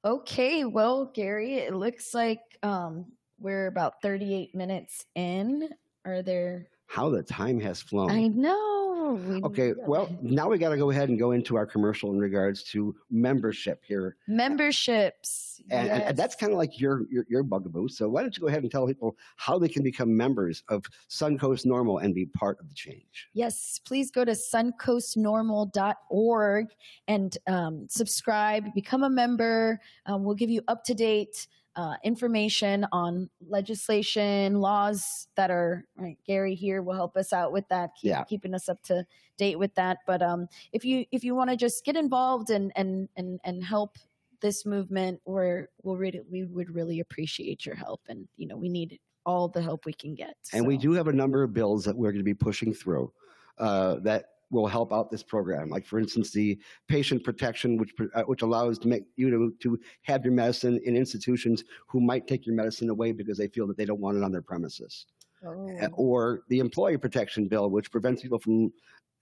Okay. 0.04 0.64
Well, 0.64 1.06
Gary, 1.14 1.54
it 1.54 1.74
looks 1.74 2.14
like 2.14 2.40
um, 2.62 3.06
we're 3.38 3.66
about 3.66 4.02
38 4.02 4.54
minutes 4.54 5.04
in. 5.14 5.68
Are 6.08 6.22
there? 6.22 6.66
How 6.86 7.10
the 7.10 7.22
time 7.22 7.60
has 7.60 7.82
flown. 7.82 8.10
I 8.10 8.28
know. 8.28 9.20
we- 9.26 9.42
Okay, 9.42 9.74
well, 9.86 10.08
now 10.22 10.48
we 10.48 10.56
got 10.58 10.70
to 10.70 10.76
go 10.78 10.88
ahead 10.90 11.08
and 11.10 11.18
go 11.18 11.32
into 11.32 11.54
our 11.56 11.66
commercial 11.66 12.10
in 12.12 12.18
regards 12.18 12.62
to 12.72 12.94
membership 13.10 13.82
here. 13.86 14.16
memberships. 14.26 15.60
And, 15.70 15.88
and- 15.90 16.02
and 16.02 16.16
that's 16.16 16.34
kind 16.34 16.50
of 16.52 16.56
like 16.58 16.80
your, 16.80 17.02
your 17.10 17.26
your 17.28 17.42
bugaboo. 17.42 17.88
So 17.88 18.08
why 18.08 18.22
don't 18.22 18.34
you 18.36 18.40
go 18.40 18.46
ahead 18.48 18.62
and 18.62 18.70
tell 18.72 18.86
people 18.86 19.16
how 19.36 19.58
they 19.58 19.68
can 19.68 19.82
become 19.82 20.16
members 20.16 20.62
of 20.68 20.84
Suncoast 21.10 21.66
NORML 21.66 22.02
and 22.02 22.14
be 22.14 22.24
part 22.26 22.58
of 22.60 22.68
the 22.70 22.74
change? 22.74 23.28
Yes, 23.34 23.78
please 23.84 24.10
go 24.10 24.24
to 24.24 24.32
suncoastnorml.org 24.32 26.66
and 27.06 27.36
um, 27.46 27.86
subscribe, 27.90 28.72
become 28.74 29.02
a 29.02 29.10
member. 29.10 29.78
Um, 30.06 30.24
we'll 30.24 30.36
give 30.36 30.48
you 30.50 30.62
up 30.68 30.84
to 30.84 30.94
date 30.94 31.48
uh, 31.76 31.94
information 32.02 32.86
on 32.92 33.30
legislation, 33.48 34.60
laws 34.60 35.28
that 35.36 35.50
are, 35.50 35.84
right, 35.96 36.18
Gary 36.26 36.54
here 36.54 36.82
will 36.82 36.94
help 36.94 37.16
us 37.16 37.32
out 37.32 37.52
with 37.52 37.68
that, 37.68 37.90
keep, 38.00 38.08
Yeah. 38.10 38.24
keeping 38.24 38.54
us 38.54 38.68
up 38.68 38.82
to 38.84 39.06
date 39.36 39.58
with 39.58 39.74
that. 39.76 39.98
But 40.06 40.22
um, 40.22 40.48
if 40.72 40.84
you 40.84 41.04
if 41.12 41.22
you 41.22 41.34
want 41.34 41.50
to 41.50 41.56
just 41.56 41.84
get 41.84 41.96
involved 41.96 42.50
and 42.50 42.72
and 42.74 43.08
and 43.16 43.38
and 43.44 43.62
help 43.62 43.96
this 44.40 44.66
movement, 44.66 45.20
we're 45.24 45.68
we'll 45.82 45.96
really 45.96 46.20
we 46.30 46.44
would 46.44 46.74
really 46.74 47.00
appreciate 47.00 47.64
your 47.64 47.76
help, 47.76 48.00
and 48.08 48.26
you 48.36 48.46
know 48.48 48.56
we 48.56 48.68
need 48.68 48.98
all 49.24 49.48
the 49.48 49.62
help 49.62 49.84
we 49.84 49.92
can 49.92 50.14
get. 50.14 50.36
And 50.52 50.66
we 50.66 50.78
do 50.78 50.92
have 50.92 51.06
a 51.06 51.12
number 51.12 51.42
of 51.42 51.52
bills 51.52 51.84
that 51.84 51.96
we're 51.96 52.12
going 52.12 52.20
to 52.20 52.24
be 52.24 52.34
pushing 52.34 52.72
through 52.72 53.12
uh, 53.58 53.96
that 54.00 54.24
will 54.50 54.66
help 54.66 54.92
out 54.92 55.10
this 55.10 55.22
program. 55.22 55.68
Like 55.68 55.86
for 55.86 55.98
instance, 55.98 56.30
the 56.30 56.58
patient 56.88 57.24
protection, 57.24 57.76
which 57.76 57.92
uh, 58.14 58.22
which 58.22 58.42
allows 58.42 58.78
to 58.80 58.88
make 58.88 59.04
you 59.16 59.30
to 59.30 59.54
to 59.60 59.80
have 60.02 60.24
your 60.24 60.32
medicine 60.32 60.80
in 60.84 60.96
institutions 60.96 61.64
who 61.86 62.00
might 62.00 62.26
take 62.26 62.46
your 62.46 62.54
medicine 62.54 62.88
away 62.90 63.12
because 63.12 63.38
they 63.38 63.48
feel 63.48 63.66
that 63.66 63.76
they 63.76 63.84
don't 63.84 64.00
want 64.00 64.16
it 64.16 64.22
on 64.22 64.32
their 64.32 64.42
premises, 64.42 65.06
Oh. 65.44 65.70
Uh, 65.80 65.88
or 65.92 66.42
the 66.48 66.58
employee 66.58 66.98
protection 66.98 67.46
bill, 67.46 67.70
which 67.70 67.90
prevents 67.90 68.22
people 68.22 68.38
from 68.38 68.72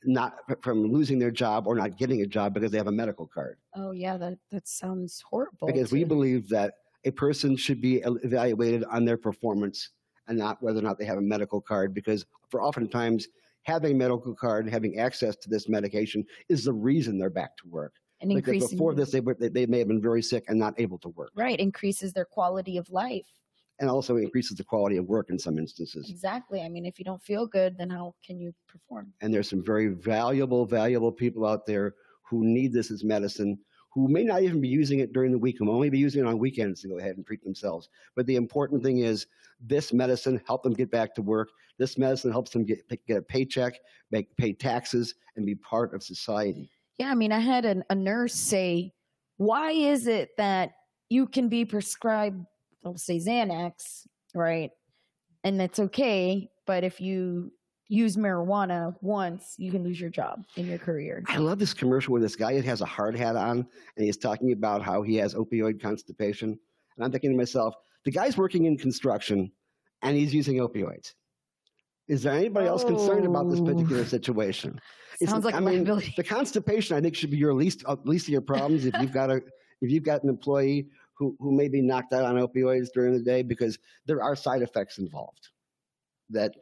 not 0.05 0.35
from 0.62 0.93
losing 0.93 1.18
their 1.18 1.31
job 1.31 1.66
or 1.66 1.74
not 1.74 1.99
getting 1.99 2.22
a 2.22 2.27
job 2.27 2.55
because 2.55 2.70
they 2.70 2.79
have 2.79 2.87
a 2.87 2.93
medical 2.93 3.27
card. 3.27 3.57
oh 3.74 3.91
yeah, 3.93 4.16
that 4.16 4.39
that 4.51 4.68
sounds 4.68 5.22
horrible. 5.29 5.66
Because 5.66 5.91
we 5.93 6.05
believe 6.05 6.49
that 6.51 6.74
a 7.05 7.11
person 7.11 7.57
should 7.57 7.81
be 7.81 8.03
evaluated 8.05 8.85
on 8.91 9.05
their 9.05 9.16
performance 9.16 9.91
and 10.29 10.37
not 10.39 10.61
whether 10.62 10.79
or 10.81 10.83
not 10.83 10.99
they 10.99 11.05
have 11.05 11.18
a 11.18 11.22
medical 11.22 11.61
card. 11.61 11.95
Because 11.95 12.27
for 12.51 12.62
oftentimes 12.62 13.29
having 13.67 13.93
a 13.93 13.95
medical 13.97 14.35
card 14.35 14.64
and 14.64 14.73
having 14.73 14.99
access 14.99 15.37
to 15.37 15.51
this 15.51 15.69
medication 15.69 16.25
is 16.49 16.64
the 16.64 16.73
reason 16.73 17.19
they're 17.19 17.29
back 17.29 17.57
to 17.57 17.69
work. 17.69 17.95
and 18.21 18.43
before 18.45 18.95
this, 18.95 19.11
they, 19.11 19.21
were, 19.21 19.37
they, 19.39 19.49
they 19.49 19.67
may 19.67 19.79
have 19.81 19.89
been 19.89 20.01
very 20.01 20.23
sick 20.23 20.45
and 20.49 20.59
not 20.59 20.73
able 20.79 20.99
to 20.99 21.09
work, 21.11 21.31
right 21.35 21.59
increases 21.59 22.12
their 22.12 22.25
quality 22.25 22.79
of 22.79 22.89
life. 22.91 23.27
and 23.81 23.91
also 23.91 24.17
increases 24.17 24.57
the 24.57 24.64
quality 24.64 24.97
of 24.97 25.07
work 25.07 25.31
in 25.31 25.39
some 25.39 25.59
instances. 25.59 26.09
Exactly. 26.09 26.62
I 26.62 26.69
mean, 26.69 26.87
if 26.87 26.99
you 26.99 27.05
don't 27.05 27.23
feel 27.23 27.47
good, 27.47 27.77
then 27.77 27.91
how 27.91 28.14
can 28.25 28.39
you 28.39 28.55
perform? 28.69 29.12
And 29.21 29.35
there's 29.35 29.51
some 29.51 29.62
very 29.62 29.89
valuable, 29.89 30.64
valuable 30.64 31.12
people 31.12 31.45
out 31.45 31.67
there 31.67 31.95
who 32.23 32.45
need 32.45 32.73
this 32.73 32.91
as 32.91 33.05
medicine, 33.05 33.59
who 33.97 34.09
may 34.09 34.22
not 34.22 34.42
even 34.42 34.61
be 34.61 34.68
using 34.68 34.99
it 34.99 35.14
during 35.14 35.32
the 35.32 35.38
week, 35.38 35.57
who 35.59 35.70
only 35.70 35.88
be 35.88 35.99
using 35.99 36.20
it 36.20 36.28
on 36.28 36.38
weekends 36.38 36.82
to 36.82 36.88
go 36.88 36.99
ahead 36.99 37.16
and 37.16 37.26
treat 37.26 37.42
themselves. 37.42 37.88
But 38.14 38.26
the 38.26 38.36
important 38.36 38.82
thing 38.82 38.99
is 38.99 39.26
this 39.59 39.90
medicine 39.90 40.38
help 40.47 40.62
them 40.62 40.74
get 40.74 40.90
back 40.90 41.14
to 41.14 41.22
work. 41.22 41.49
This 41.78 41.97
medicine 41.97 42.30
helps 42.30 42.51
them 42.51 42.66
get, 42.66 42.86
get 43.07 43.16
a 43.16 43.22
paycheck, 43.22 43.80
make, 44.11 44.36
pay 44.36 44.53
taxes, 44.53 45.14
and 45.36 45.47
be 45.47 45.55
part 45.55 45.94
of 45.94 46.03
society. 46.03 46.70
Yeah, 46.99 47.11
I 47.11 47.14
mean, 47.14 47.32
I 47.32 47.38
had 47.38 47.64
an, 47.64 47.84
a 47.88 47.94
nurse 47.94 48.34
say, 48.34 48.92
"Why 49.38 49.70
is 49.70 50.07
it 50.07 50.36
that 50.36 50.72
you 51.09 51.26
can 51.26 51.49
be 51.49 51.64
prescribed, 51.64 52.44
let's 52.84 53.07
say 53.07 53.16
Xanax, 53.16 54.07
right, 54.34 54.72
and 55.42 55.59
that's 55.59 55.78
okay, 55.78 56.51
but 56.66 56.84
if 56.84 57.01
you 57.01 57.51
use 57.89 58.16
marijuana 58.16 58.95
once, 59.01 59.55
you 59.59 59.70
can 59.70 59.82
lose 59.84 60.01
your 60.01 60.11
job 60.11 60.45
in 60.57 60.66
your 60.66 60.78
career." 60.78 61.22
I 61.28 61.39
love 61.39 61.59
this 61.59 61.74
commercial 61.74 62.12
where 62.12 62.22
this 62.22 62.37
guy 62.37 62.61
has 62.61 62.80
a 62.80 62.87
hard 62.87 63.16
hat 63.16 63.37
on 63.37 63.59
and 63.97 64.05
he's 64.07 64.16
talking 64.16 64.53
about 64.53 64.82
how 64.82 65.03
he 65.03 65.16
has 65.16 65.34
opioid 65.34 65.80
constipation. 65.80 66.51
And 66.97 67.05
I'm 67.05 67.11
thinking 67.12 67.30
to 67.30 67.37
myself, 67.37 67.74
the 68.05 68.11
guy's 68.11 68.37
working 68.37 68.64
in 68.66 68.76
construction 68.78 69.53
and 70.03 70.16
he's 70.16 70.34
using 70.34 70.57
opioids. 70.59 71.14
Is 72.09 72.22
there 72.22 72.34
anybody 72.34 72.68
else 72.68 72.84
concerned 72.84 73.24
about 73.26 73.51
this 73.51 73.59
Oh. 73.61 73.64
particular 73.64 74.05
situation? 74.05 74.80
It's- 75.20 75.30
Sounds 75.30 75.45
like 75.45 75.55
I 75.55 75.61
mean, 75.61 75.74
liability. 75.84 76.14
the 76.16 76.22
constipation, 76.22 76.97
I 76.97 77.01
think, 77.01 77.16
should 77.16 77.30
be 77.30 77.37
your 77.37 77.55
least 77.55 77.82
uh, 77.87 77.97
least 78.05 78.26
of 78.26 78.32
your 78.32 78.43
problems 78.43 78.84
if 78.84 78.95
you've 79.01 79.12
got 79.12 79.30
a 79.30 79.37
if 79.80 79.91
you've 79.91 80.05
got 80.05 80.22
an 80.22 80.28
employee 80.28 80.89
who 81.14 81.37
who 81.41 81.51
may 81.53 81.68
be 81.68 81.80
knocked 81.82 82.12
out 82.12 82.24
on 82.24 82.37
opioids 82.37 82.89
during 82.93 83.12
the 83.14 83.20
day 83.22 83.43
because 83.43 83.78
there 84.07 84.22
are 84.22 84.37
side 84.37 84.62
effects 84.62 84.99
involved 84.99 85.49
that 86.30 86.55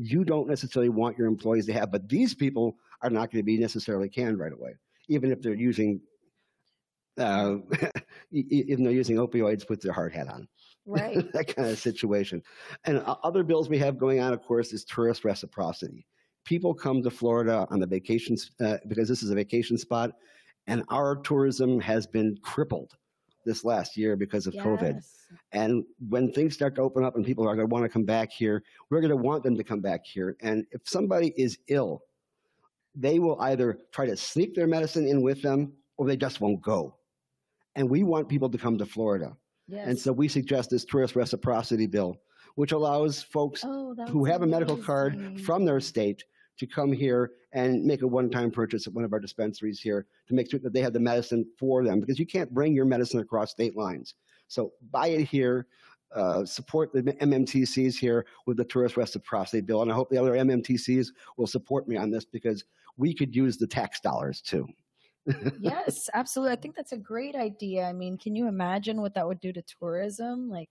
you 0.00 0.24
don't 0.24 0.48
necessarily 0.48 0.88
want 0.88 1.18
your 1.18 1.26
employees 1.26 1.66
to 1.66 1.72
have. 1.74 1.92
But 1.92 2.08
these 2.08 2.34
people 2.34 2.76
are 3.02 3.10
not 3.10 3.30
going 3.30 3.40
to 3.42 3.46
be 3.46 3.58
necessarily 3.58 4.08
canned 4.08 4.38
right 4.38 4.52
away, 4.52 4.74
even 5.08 5.30
if 5.30 5.42
they're 5.42 5.54
using. 5.54 6.00
Uh, 7.18 7.56
even 8.30 8.82
they're 8.84 8.92
using 8.92 9.16
opioids 9.16 9.68
with 9.68 9.82
their 9.82 9.92
hard 9.92 10.12
hat 10.12 10.28
on 10.28 10.48
Right. 10.86 11.30
that 11.34 11.54
kind 11.54 11.68
of 11.68 11.78
situation. 11.78 12.42
And 12.84 13.00
other 13.22 13.42
bills 13.42 13.68
we 13.68 13.78
have 13.78 13.98
going 13.98 14.20
on, 14.20 14.32
of 14.32 14.42
course, 14.42 14.72
is 14.72 14.84
tourist 14.84 15.24
reciprocity. 15.24 16.06
People 16.46 16.72
come 16.72 17.02
to 17.02 17.10
Florida 17.10 17.66
on 17.70 17.78
the 17.80 17.86
vacations 17.86 18.52
uh, 18.64 18.78
because 18.88 19.06
this 19.06 19.22
is 19.22 19.30
a 19.30 19.34
vacation 19.34 19.76
spot, 19.76 20.12
and 20.66 20.82
our 20.88 21.16
tourism 21.16 21.78
has 21.80 22.06
been 22.06 22.38
crippled 22.42 22.94
this 23.44 23.64
last 23.64 23.96
year 23.96 24.16
because 24.16 24.46
of 24.46 24.54
COVID. 24.54 25.02
And 25.52 25.84
when 26.08 26.32
things 26.32 26.54
start 26.54 26.74
to 26.76 26.82
open 26.82 27.04
up 27.04 27.16
and 27.16 27.24
people 27.24 27.48
are 27.48 27.54
going 27.54 27.68
to 27.68 27.72
want 27.72 27.84
to 27.84 27.88
come 27.88 28.04
back 28.04 28.30
here, 28.30 28.62
we're 28.90 29.00
going 29.00 29.10
to 29.10 29.16
want 29.16 29.42
them 29.42 29.56
to 29.56 29.64
come 29.64 29.80
back 29.80 30.04
here. 30.04 30.36
And 30.40 30.66
if 30.72 30.82
somebody 30.84 31.32
is 31.36 31.58
ill, 31.68 32.02
they 32.94 33.18
will 33.18 33.40
either 33.40 33.78
try 33.92 34.06
to 34.06 34.16
sneak 34.16 34.54
their 34.54 34.66
medicine 34.66 35.06
in 35.06 35.22
with 35.22 35.42
them 35.42 35.72
or 35.96 36.06
they 36.06 36.16
just 36.16 36.40
won't 36.40 36.60
go. 36.60 36.96
And 37.76 37.88
we 37.88 38.02
want 38.02 38.28
people 38.28 38.50
to 38.50 38.58
come 38.58 38.78
to 38.78 38.86
Florida. 38.86 39.36
Yes. 39.68 39.86
And 39.86 39.98
so 39.98 40.12
we 40.12 40.26
suggest 40.26 40.70
this 40.70 40.84
tourist 40.84 41.14
reciprocity 41.14 41.86
bill, 41.86 42.16
which 42.56 42.72
allows 42.72 43.22
folks 43.22 43.64
oh, 43.64 43.94
who 44.08 44.24
have 44.24 44.42
a 44.42 44.46
medical 44.46 44.76
card 44.76 45.40
from 45.42 45.64
their 45.64 45.78
state 45.78 46.24
to 46.60 46.66
come 46.66 46.92
here 46.92 47.32
and 47.52 47.82
make 47.84 48.02
a 48.02 48.06
one-time 48.06 48.50
purchase 48.50 48.86
at 48.86 48.92
one 48.92 49.02
of 49.02 49.14
our 49.14 49.18
dispensaries 49.18 49.80
here 49.80 50.06
to 50.28 50.34
make 50.34 50.50
sure 50.50 50.60
that 50.60 50.74
they 50.74 50.82
have 50.82 50.92
the 50.92 51.00
medicine 51.00 51.46
for 51.58 51.82
them 51.82 52.00
because 52.00 52.18
you 52.18 52.26
can't 52.26 52.52
bring 52.52 52.74
your 52.74 52.84
medicine 52.84 53.18
across 53.18 53.50
state 53.50 53.76
lines. 53.76 54.14
So 54.46 54.74
buy 54.90 55.08
it 55.08 55.24
here, 55.24 55.66
uh, 56.14 56.44
support 56.44 56.92
the 56.92 57.02
MMTCs 57.02 57.96
here 57.96 58.26
with 58.46 58.58
the 58.58 58.64
tourist 58.64 58.98
reciprocity 58.98 59.62
bill, 59.62 59.80
and 59.80 59.90
I 59.90 59.94
hope 59.94 60.10
the 60.10 60.18
other 60.18 60.32
MMTCs 60.32 61.08
will 61.38 61.46
support 61.46 61.88
me 61.88 61.96
on 61.96 62.10
this 62.10 62.26
because 62.26 62.62
we 62.98 63.14
could 63.14 63.34
use 63.34 63.56
the 63.56 63.66
tax 63.66 64.00
dollars 64.00 64.42
too. 64.42 64.68
yes, 65.60 66.10
absolutely. 66.12 66.52
I 66.52 66.56
think 66.56 66.76
that's 66.76 66.92
a 66.92 66.98
great 66.98 67.36
idea. 67.36 67.84
I 67.84 67.94
mean, 67.94 68.18
can 68.18 68.36
you 68.36 68.48
imagine 68.48 69.00
what 69.00 69.14
that 69.14 69.26
would 69.26 69.40
do 69.40 69.52
to 69.52 69.62
tourism? 69.62 70.50
Like, 70.50 70.68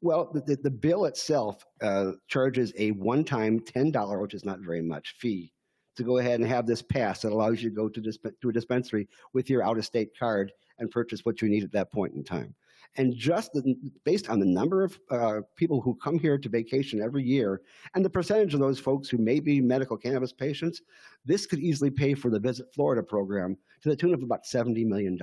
well, 0.00 0.30
the, 0.32 0.56
the 0.56 0.70
bill 0.70 1.06
itself 1.06 1.64
uh, 1.82 2.12
charges 2.28 2.72
a 2.78 2.92
one-time 2.92 3.60
$10, 3.60 4.20
which 4.20 4.34
is 4.34 4.44
not 4.44 4.60
very 4.60 4.82
much, 4.82 5.16
fee 5.18 5.52
to 5.96 6.04
go 6.04 6.18
ahead 6.18 6.38
and 6.38 6.48
have 6.48 6.66
this 6.66 6.80
pass 6.80 7.22
that 7.22 7.32
allows 7.32 7.60
you 7.60 7.68
to 7.68 7.74
go 7.74 7.88
to, 7.88 8.00
disp- 8.00 8.26
to 8.40 8.48
a 8.48 8.52
dispensary 8.52 9.08
with 9.34 9.50
your 9.50 9.64
out-of-state 9.64 10.16
card 10.16 10.52
and 10.78 10.90
purchase 10.90 11.24
what 11.24 11.42
you 11.42 11.48
need 11.48 11.64
at 11.64 11.72
that 11.72 11.92
point 11.92 12.14
in 12.14 12.22
time. 12.22 12.54
And 12.96 13.14
just 13.14 13.52
the, 13.52 13.76
based 14.04 14.30
on 14.30 14.38
the 14.38 14.46
number 14.46 14.82
of 14.82 14.98
uh, 15.10 15.40
people 15.56 15.80
who 15.80 15.94
come 15.96 16.18
here 16.18 16.38
to 16.38 16.48
vacation 16.48 17.02
every 17.02 17.22
year 17.22 17.60
and 17.94 18.04
the 18.04 18.10
percentage 18.10 18.54
of 18.54 18.60
those 18.60 18.78
folks 18.78 19.08
who 19.08 19.18
may 19.18 19.40
be 19.40 19.60
medical 19.60 19.96
cannabis 19.96 20.32
patients, 20.32 20.82
this 21.24 21.46
could 21.46 21.58
easily 21.58 21.90
pay 21.90 22.14
for 22.14 22.30
the 22.30 22.40
Visit 22.40 22.72
Florida 22.74 23.02
program 23.02 23.56
to 23.82 23.88
the 23.88 23.96
tune 23.96 24.14
of 24.14 24.22
about 24.22 24.44
$70 24.44 24.86
million 24.86 25.18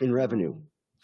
in 0.00 0.12
revenue 0.12 0.56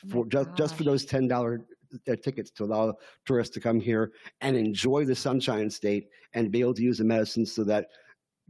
for 0.09 0.25
just, 0.27 0.55
just 0.55 0.75
for 0.75 0.85
those 0.85 1.05
$10 1.05 1.63
their 2.05 2.17
tickets 2.17 2.51
to 2.53 2.65
allow 2.65 2.95
tourists 3.27 3.55
to 3.55 3.61
come 3.61 3.81
here 3.81 4.13
and 4.41 4.57
enjoy 4.57 5.05
the 5.05 5.15
Sunshine 5.15 5.71
State 5.71 6.09
and 6.35 6.51
be 6.51 6.61
able 6.61 6.75
to 6.75 6.83
use 6.83 6.99
the 6.99 7.05
medicine 7.05 7.47
so 7.47 7.65
that 7.65 7.89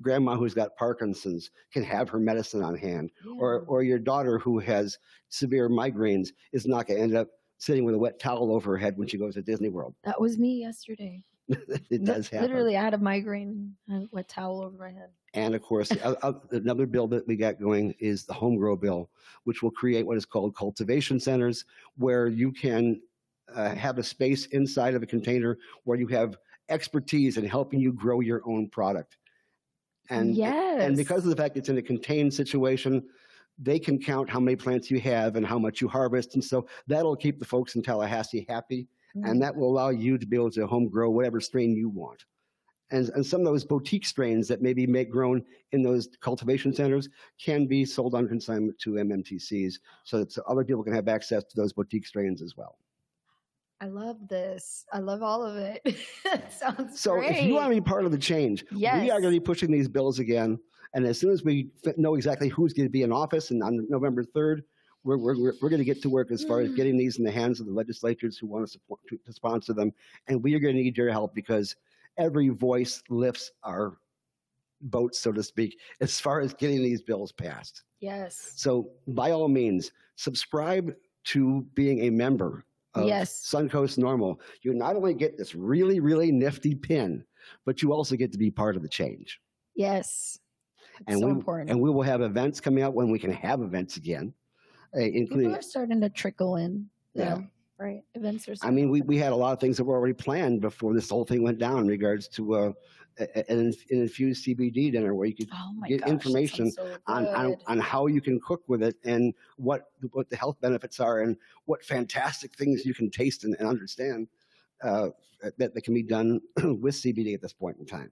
grandma 0.00 0.36
who's 0.36 0.54
got 0.54 0.76
Parkinson's 0.76 1.50
can 1.72 1.82
have 1.82 2.08
her 2.08 2.18
medicine 2.18 2.62
on 2.62 2.76
hand, 2.76 3.10
yeah. 3.24 3.32
or 3.38 3.64
or 3.66 3.82
your 3.82 3.98
daughter 3.98 4.38
who 4.38 4.58
has 4.58 4.98
severe 5.28 5.68
migraines 5.68 6.28
is 6.52 6.66
not 6.66 6.86
going 6.86 6.98
to 6.98 7.02
end 7.02 7.16
up 7.16 7.28
sitting 7.58 7.84
with 7.84 7.94
a 7.94 7.98
wet 7.98 8.18
towel 8.18 8.52
over 8.52 8.72
her 8.72 8.76
head 8.76 8.98
when 8.98 9.06
she 9.06 9.18
goes 9.18 9.34
to 9.34 9.42
Disney 9.42 9.68
World. 9.68 9.94
That 10.04 10.20
was 10.20 10.38
me 10.38 10.60
yesterday. 10.60 11.22
it 11.48 12.04
does 12.04 12.28
happen. 12.28 12.48
Literally, 12.48 12.76
I 12.76 12.82
had 12.82 12.94
a 12.94 12.98
migraine 12.98 13.74
and 13.88 14.04
a 14.04 14.08
wet 14.10 14.28
towel 14.28 14.62
over 14.62 14.76
my 14.78 14.90
head. 14.90 15.10
And 15.34 15.54
of 15.54 15.62
course, 15.62 15.90
another 16.50 16.86
bill 16.86 17.06
that 17.08 17.26
we 17.26 17.36
got 17.36 17.60
going 17.60 17.94
is 17.98 18.24
the 18.24 18.34
home 18.34 18.56
grow 18.56 18.76
bill, 18.76 19.10
which 19.44 19.62
will 19.62 19.70
create 19.70 20.06
what 20.06 20.16
is 20.16 20.26
called 20.26 20.54
cultivation 20.54 21.18
centers, 21.18 21.64
where 21.96 22.26
you 22.26 22.52
can 22.52 23.00
uh, 23.54 23.74
have 23.74 23.98
a 23.98 24.02
space 24.02 24.46
inside 24.46 24.94
of 24.94 25.02
a 25.02 25.06
container 25.06 25.58
where 25.84 25.98
you 25.98 26.06
have 26.08 26.36
expertise 26.68 27.36
in 27.36 27.44
helping 27.44 27.80
you 27.80 27.92
grow 27.92 28.20
your 28.20 28.42
own 28.46 28.68
product. 28.68 29.16
And 30.10 30.34
yes. 30.34 30.82
and 30.82 30.96
because 30.96 31.24
of 31.24 31.30
the 31.30 31.36
fact 31.36 31.56
it's 31.56 31.68
in 31.68 31.78
a 31.78 31.82
contained 31.82 32.34
situation, 32.34 33.04
they 33.58 33.78
can 33.78 33.98
count 34.00 34.28
how 34.28 34.40
many 34.40 34.56
plants 34.56 34.90
you 34.90 35.00
have 35.00 35.36
and 35.36 35.46
how 35.46 35.58
much 35.58 35.80
you 35.80 35.88
harvest, 35.88 36.34
and 36.34 36.44
so 36.44 36.66
that'll 36.86 37.16
keep 37.16 37.38
the 37.38 37.44
folks 37.44 37.76
in 37.76 37.82
Tallahassee 37.82 38.46
happy 38.48 38.88
Mm-hmm. 39.16 39.28
and 39.28 39.42
that 39.42 39.54
will 39.54 39.68
allow 39.68 39.90
you 39.90 40.16
to 40.16 40.26
be 40.26 40.36
able 40.36 40.50
to 40.52 40.66
home 40.66 40.88
grow 40.88 41.10
whatever 41.10 41.38
strain 41.38 41.76
you 41.76 41.90
want. 41.90 42.24
And, 42.90 43.10
and 43.10 43.24
some 43.24 43.40
of 43.40 43.46
those 43.46 43.64
boutique 43.64 44.06
strains 44.06 44.48
that 44.48 44.62
maybe 44.62 44.86
make 44.86 45.10
grown 45.10 45.44
in 45.72 45.82
those 45.82 46.08
cultivation 46.20 46.72
centers 46.72 47.10
can 47.38 47.66
be 47.66 47.84
sold 47.84 48.14
on 48.14 48.26
consignment 48.26 48.78
to 48.80 48.92
MMTCs 48.92 49.74
so 50.04 50.18
that 50.18 50.32
so 50.32 50.42
other 50.46 50.64
people 50.64 50.82
can 50.82 50.94
have 50.94 51.08
access 51.08 51.44
to 51.44 51.56
those 51.56 51.72
boutique 51.74 52.06
strains 52.06 52.40
as 52.40 52.56
well. 52.56 52.78
I 53.82 53.86
love 53.86 54.28
this. 54.28 54.84
I 54.92 54.98
love 55.00 55.22
all 55.22 55.42
of 55.44 55.56
it. 55.56 55.80
it 55.84 56.52
sounds 56.52 57.00
So 57.00 57.16
great. 57.16 57.32
if 57.32 57.42
you 57.42 57.54
want 57.54 57.68
to 57.68 57.74
be 57.74 57.80
part 57.80 58.04
of 58.04 58.12
the 58.12 58.18
change, 58.18 58.64
we 58.70 59.10
are 59.10 59.20
going 59.20 59.34
to 59.34 59.40
be 59.40 59.40
pushing 59.40 59.72
these 59.72 59.88
bills 59.88 60.20
again. 60.20 60.56
And 60.94 61.04
as 61.04 61.18
soon 61.18 61.30
as 61.32 61.42
we 61.42 61.70
know 61.96 62.14
exactly 62.14 62.48
who's 62.48 62.72
going 62.72 62.86
to 62.86 62.92
be 62.92 63.02
in 63.02 63.12
office 63.12 63.50
and 63.50 63.60
on 63.62 63.84
November 63.90 64.22
3rd, 64.24 64.60
we're, 65.04 65.16
we're, 65.16 65.34
we're 65.60 65.68
going 65.68 65.78
to 65.78 65.84
get 65.84 66.00
to 66.02 66.08
work 66.08 66.30
as 66.30 66.44
far 66.44 66.60
as 66.60 66.68
Mm. 66.70 66.76
getting 66.76 66.96
these 66.96 67.18
in 67.18 67.24
the 67.24 67.30
hands 67.32 67.58
of 67.58 67.66
the 67.66 67.72
legislatures 67.72 68.38
who 68.38 68.46
want 68.46 68.64
to 68.64 68.70
support 68.70 69.00
to, 69.08 69.16
to 69.26 69.32
sponsor 69.32 69.72
them. 69.72 69.92
And 70.28 70.40
we 70.44 70.54
are 70.54 70.60
going 70.60 70.76
to 70.76 70.82
need 70.82 70.96
your 70.96 71.10
help 71.10 71.34
because 71.34 71.74
every 72.18 72.50
voice 72.50 73.02
lifts 73.10 73.50
our 73.64 73.96
boat, 74.82 75.16
so 75.16 75.32
to 75.32 75.42
speak, 75.42 75.76
as 76.00 76.20
far 76.20 76.40
as 76.40 76.54
getting 76.54 76.82
these 76.84 77.02
bills 77.02 77.32
passed. 77.32 77.82
yes. 77.98 78.52
So 78.54 78.90
by 79.08 79.32
all 79.32 79.48
means, 79.48 79.90
subscribe 80.14 80.94
to 81.24 81.66
being 81.74 82.04
a 82.04 82.10
member 82.10 82.64
of 82.94 83.06
Yes. 83.06 83.48
Suncoast 83.50 83.98
NORML. 83.98 84.36
You 84.62 84.74
not 84.74 84.96
only 84.96 85.14
get 85.14 85.38
this 85.38 85.54
really, 85.54 86.00
really 86.00 86.30
nifty 86.30 86.74
pin, 86.74 87.24
but 87.64 87.82
you 87.82 87.92
also 87.92 88.16
get 88.16 88.32
to 88.32 88.38
be 88.38 88.50
part 88.50 88.76
of 88.76 88.82
the 88.82 88.88
change. 88.88 89.40
Yes. 89.74 90.38
and 91.06 91.18
so 91.18 91.26
we 91.26 91.32
important. 91.32 91.70
and 91.70 91.80
we 91.80 91.90
will 91.90 92.02
have 92.02 92.20
events 92.20 92.60
coming 92.60 92.84
up 92.84 92.92
when 92.94 93.10
we 93.10 93.18
can 93.18 93.32
have 93.32 93.62
events 93.62 93.96
again, 93.96 94.32
uh, 94.94 95.00
People 95.00 95.54
are 95.54 95.62
starting 95.62 96.00
to 96.02 96.10
trickle 96.10 96.56
in. 96.56 96.88
Yeah. 97.14 97.38
Yeah. 97.38 97.42
Right. 97.82 98.02
Events 98.14 98.48
are. 98.48 98.54
I 98.62 98.70
mean, 98.70 98.90
we, 98.90 99.00
we 99.00 99.18
had 99.18 99.32
a 99.32 99.36
lot 99.36 99.52
of 99.52 99.60
things 99.60 99.76
that 99.76 99.84
were 99.84 99.96
already 99.96 100.14
planned 100.14 100.60
before 100.60 100.94
this 100.94 101.10
whole 101.10 101.24
thing 101.24 101.42
went 101.42 101.58
down 101.58 101.78
in 101.80 101.86
regards 101.88 102.28
to 102.28 102.54
uh, 102.54 102.72
a- 103.18 103.28
a- 103.38 103.52
an, 103.52 103.58
an 103.58 103.74
infused 103.90 104.46
CBD 104.46 104.92
dinner 104.92 105.14
where 105.14 105.26
you 105.26 105.34
could 105.34 105.48
oh 105.52 105.72
my 105.74 105.88
get 105.88 106.00
gosh, 106.00 106.08
that 106.08 106.12
information 106.12 106.70
sounds 106.70 106.92
so 106.92 106.96
on, 107.08 107.26
on 107.28 107.46
good. 107.50 107.58
on 107.66 107.78
how 107.80 108.06
you 108.06 108.20
can 108.20 108.40
cook 108.40 108.62
with 108.68 108.82
it 108.82 108.96
and 109.04 109.34
what 109.56 109.90
what 110.12 110.30
the 110.30 110.36
health 110.36 110.60
benefits 110.60 111.00
are 111.00 111.22
and 111.22 111.36
what 111.64 111.84
fantastic 111.84 112.54
things 112.54 112.86
you 112.86 112.94
can 112.94 113.10
taste 113.10 113.44
and, 113.44 113.56
and 113.58 113.66
understand 113.68 114.28
uh, 114.82 115.08
that, 115.58 115.74
that 115.74 115.82
can 115.82 115.94
be 115.94 116.02
done 116.02 116.40
with 116.80 116.94
CBD 116.94 117.34
at 117.34 117.42
this 117.42 117.52
point 117.52 117.76
in 117.78 117.86
time. 117.86 118.10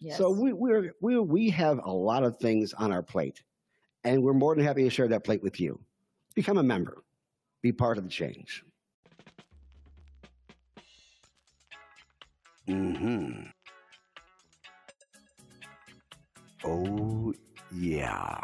Yes. 0.00 0.18
So 0.18 0.30
we 0.30 0.52
we're, 0.52 0.92
we 1.00 1.18
we 1.20 1.50
have 1.50 1.78
a 1.84 1.92
lot 1.92 2.24
of 2.24 2.36
things 2.38 2.72
on 2.72 2.90
our 2.90 3.02
plate, 3.02 3.44
and 4.02 4.22
we're 4.22 4.32
more 4.32 4.56
than 4.56 4.64
happy 4.64 4.82
to 4.82 4.90
share 4.90 5.06
that 5.08 5.22
plate 5.22 5.42
with 5.42 5.60
you. 5.60 5.78
Become 6.34 6.58
a 6.58 6.62
member, 6.62 7.04
be 7.62 7.70
part 7.70 7.98
of 7.98 8.04
the 8.04 8.10
change. 8.10 8.64
Hmm. 12.66 13.42
Oh 16.64 17.34
yeah. 17.74 18.38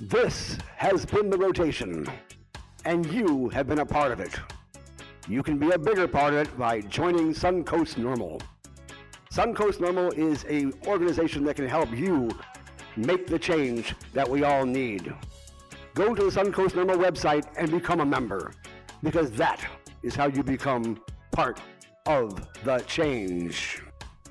This 0.00 0.58
has 0.76 1.04
been 1.04 1.30
the 1.30 1.38
rotation, 1.38 2.06
and 2.84 3.06
you 3.12 3.48
have 3.50 3.68
been 3.68 3.80
a 3.80 3.86
part 3.86 4.10
of 4.10 4.18
it. 4.18 4.34
You 5.28 5.42
can 5.44 5.58
be 5.58 5.70
a 5.70 5.78
bigger 5.78 6.08
part 6.08 6.34
of 6.34 6.40
it 6.40 6.58
by 6.58 6.80
joining 6.80 7.32
Suncoast 7.32 7.96
NORML. 7.96 8.42
Suncoast 9.32 9.78
NORML 9.78 10.14
is 10.18 10.44
a 10.48 10.72
organization 10.88 11.44
that 11.44 11.54
can 11.54 11.68
help 11.68 11.94
you 11.94 12.30
make 12.96 13.28
the 13.28 13.38
change 13.38 13.94
that 14.12 14.28
we 14.28 14.42
all 14.42 14.66
need. 14.66 15.14
Go 15.94 16.14
to 16.14 16.24
the 16.24 16.30
Suncoast 16.30 16.70
NORML 16.70 16.96
website 16.96 17.46
and 17.56 17.70
become 17.70 18.00
a 18.00 18.06
member, 18.06 18.52
because 19.02 19.30
that 19.32 19.64
is 20.02 20.14
how 20.14 20.26
you 20.26 20.42
become 20.42 21.00
part 21.32 21.60
of 22.06 22.46
the 22.64 22.78
change. 22.80 23.82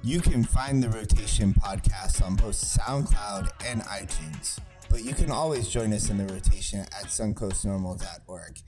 You 0.01 0.21
can 0.21 0.43
find 0.43 0.81
the 0.81 0.89
Rotation 0.89 1.53
podcast 1.53 2.25
on 2.25 2.35
both 2.35 2.55
SoundCloud 2.55 3.49
and 3.65 3.81
iTunes, 3.83 4.59
but 4.89 5.03
you 5.03 5.13
can 5.13 5.29
always 5.29 5.67
join 5.67 5.93
us 5.93 6.09
in 6.09 6.17
the 6.17 6.33
rotation 6.33 6.79
at 6.79 7.05
suncoastnorml.org. 7.07 8.59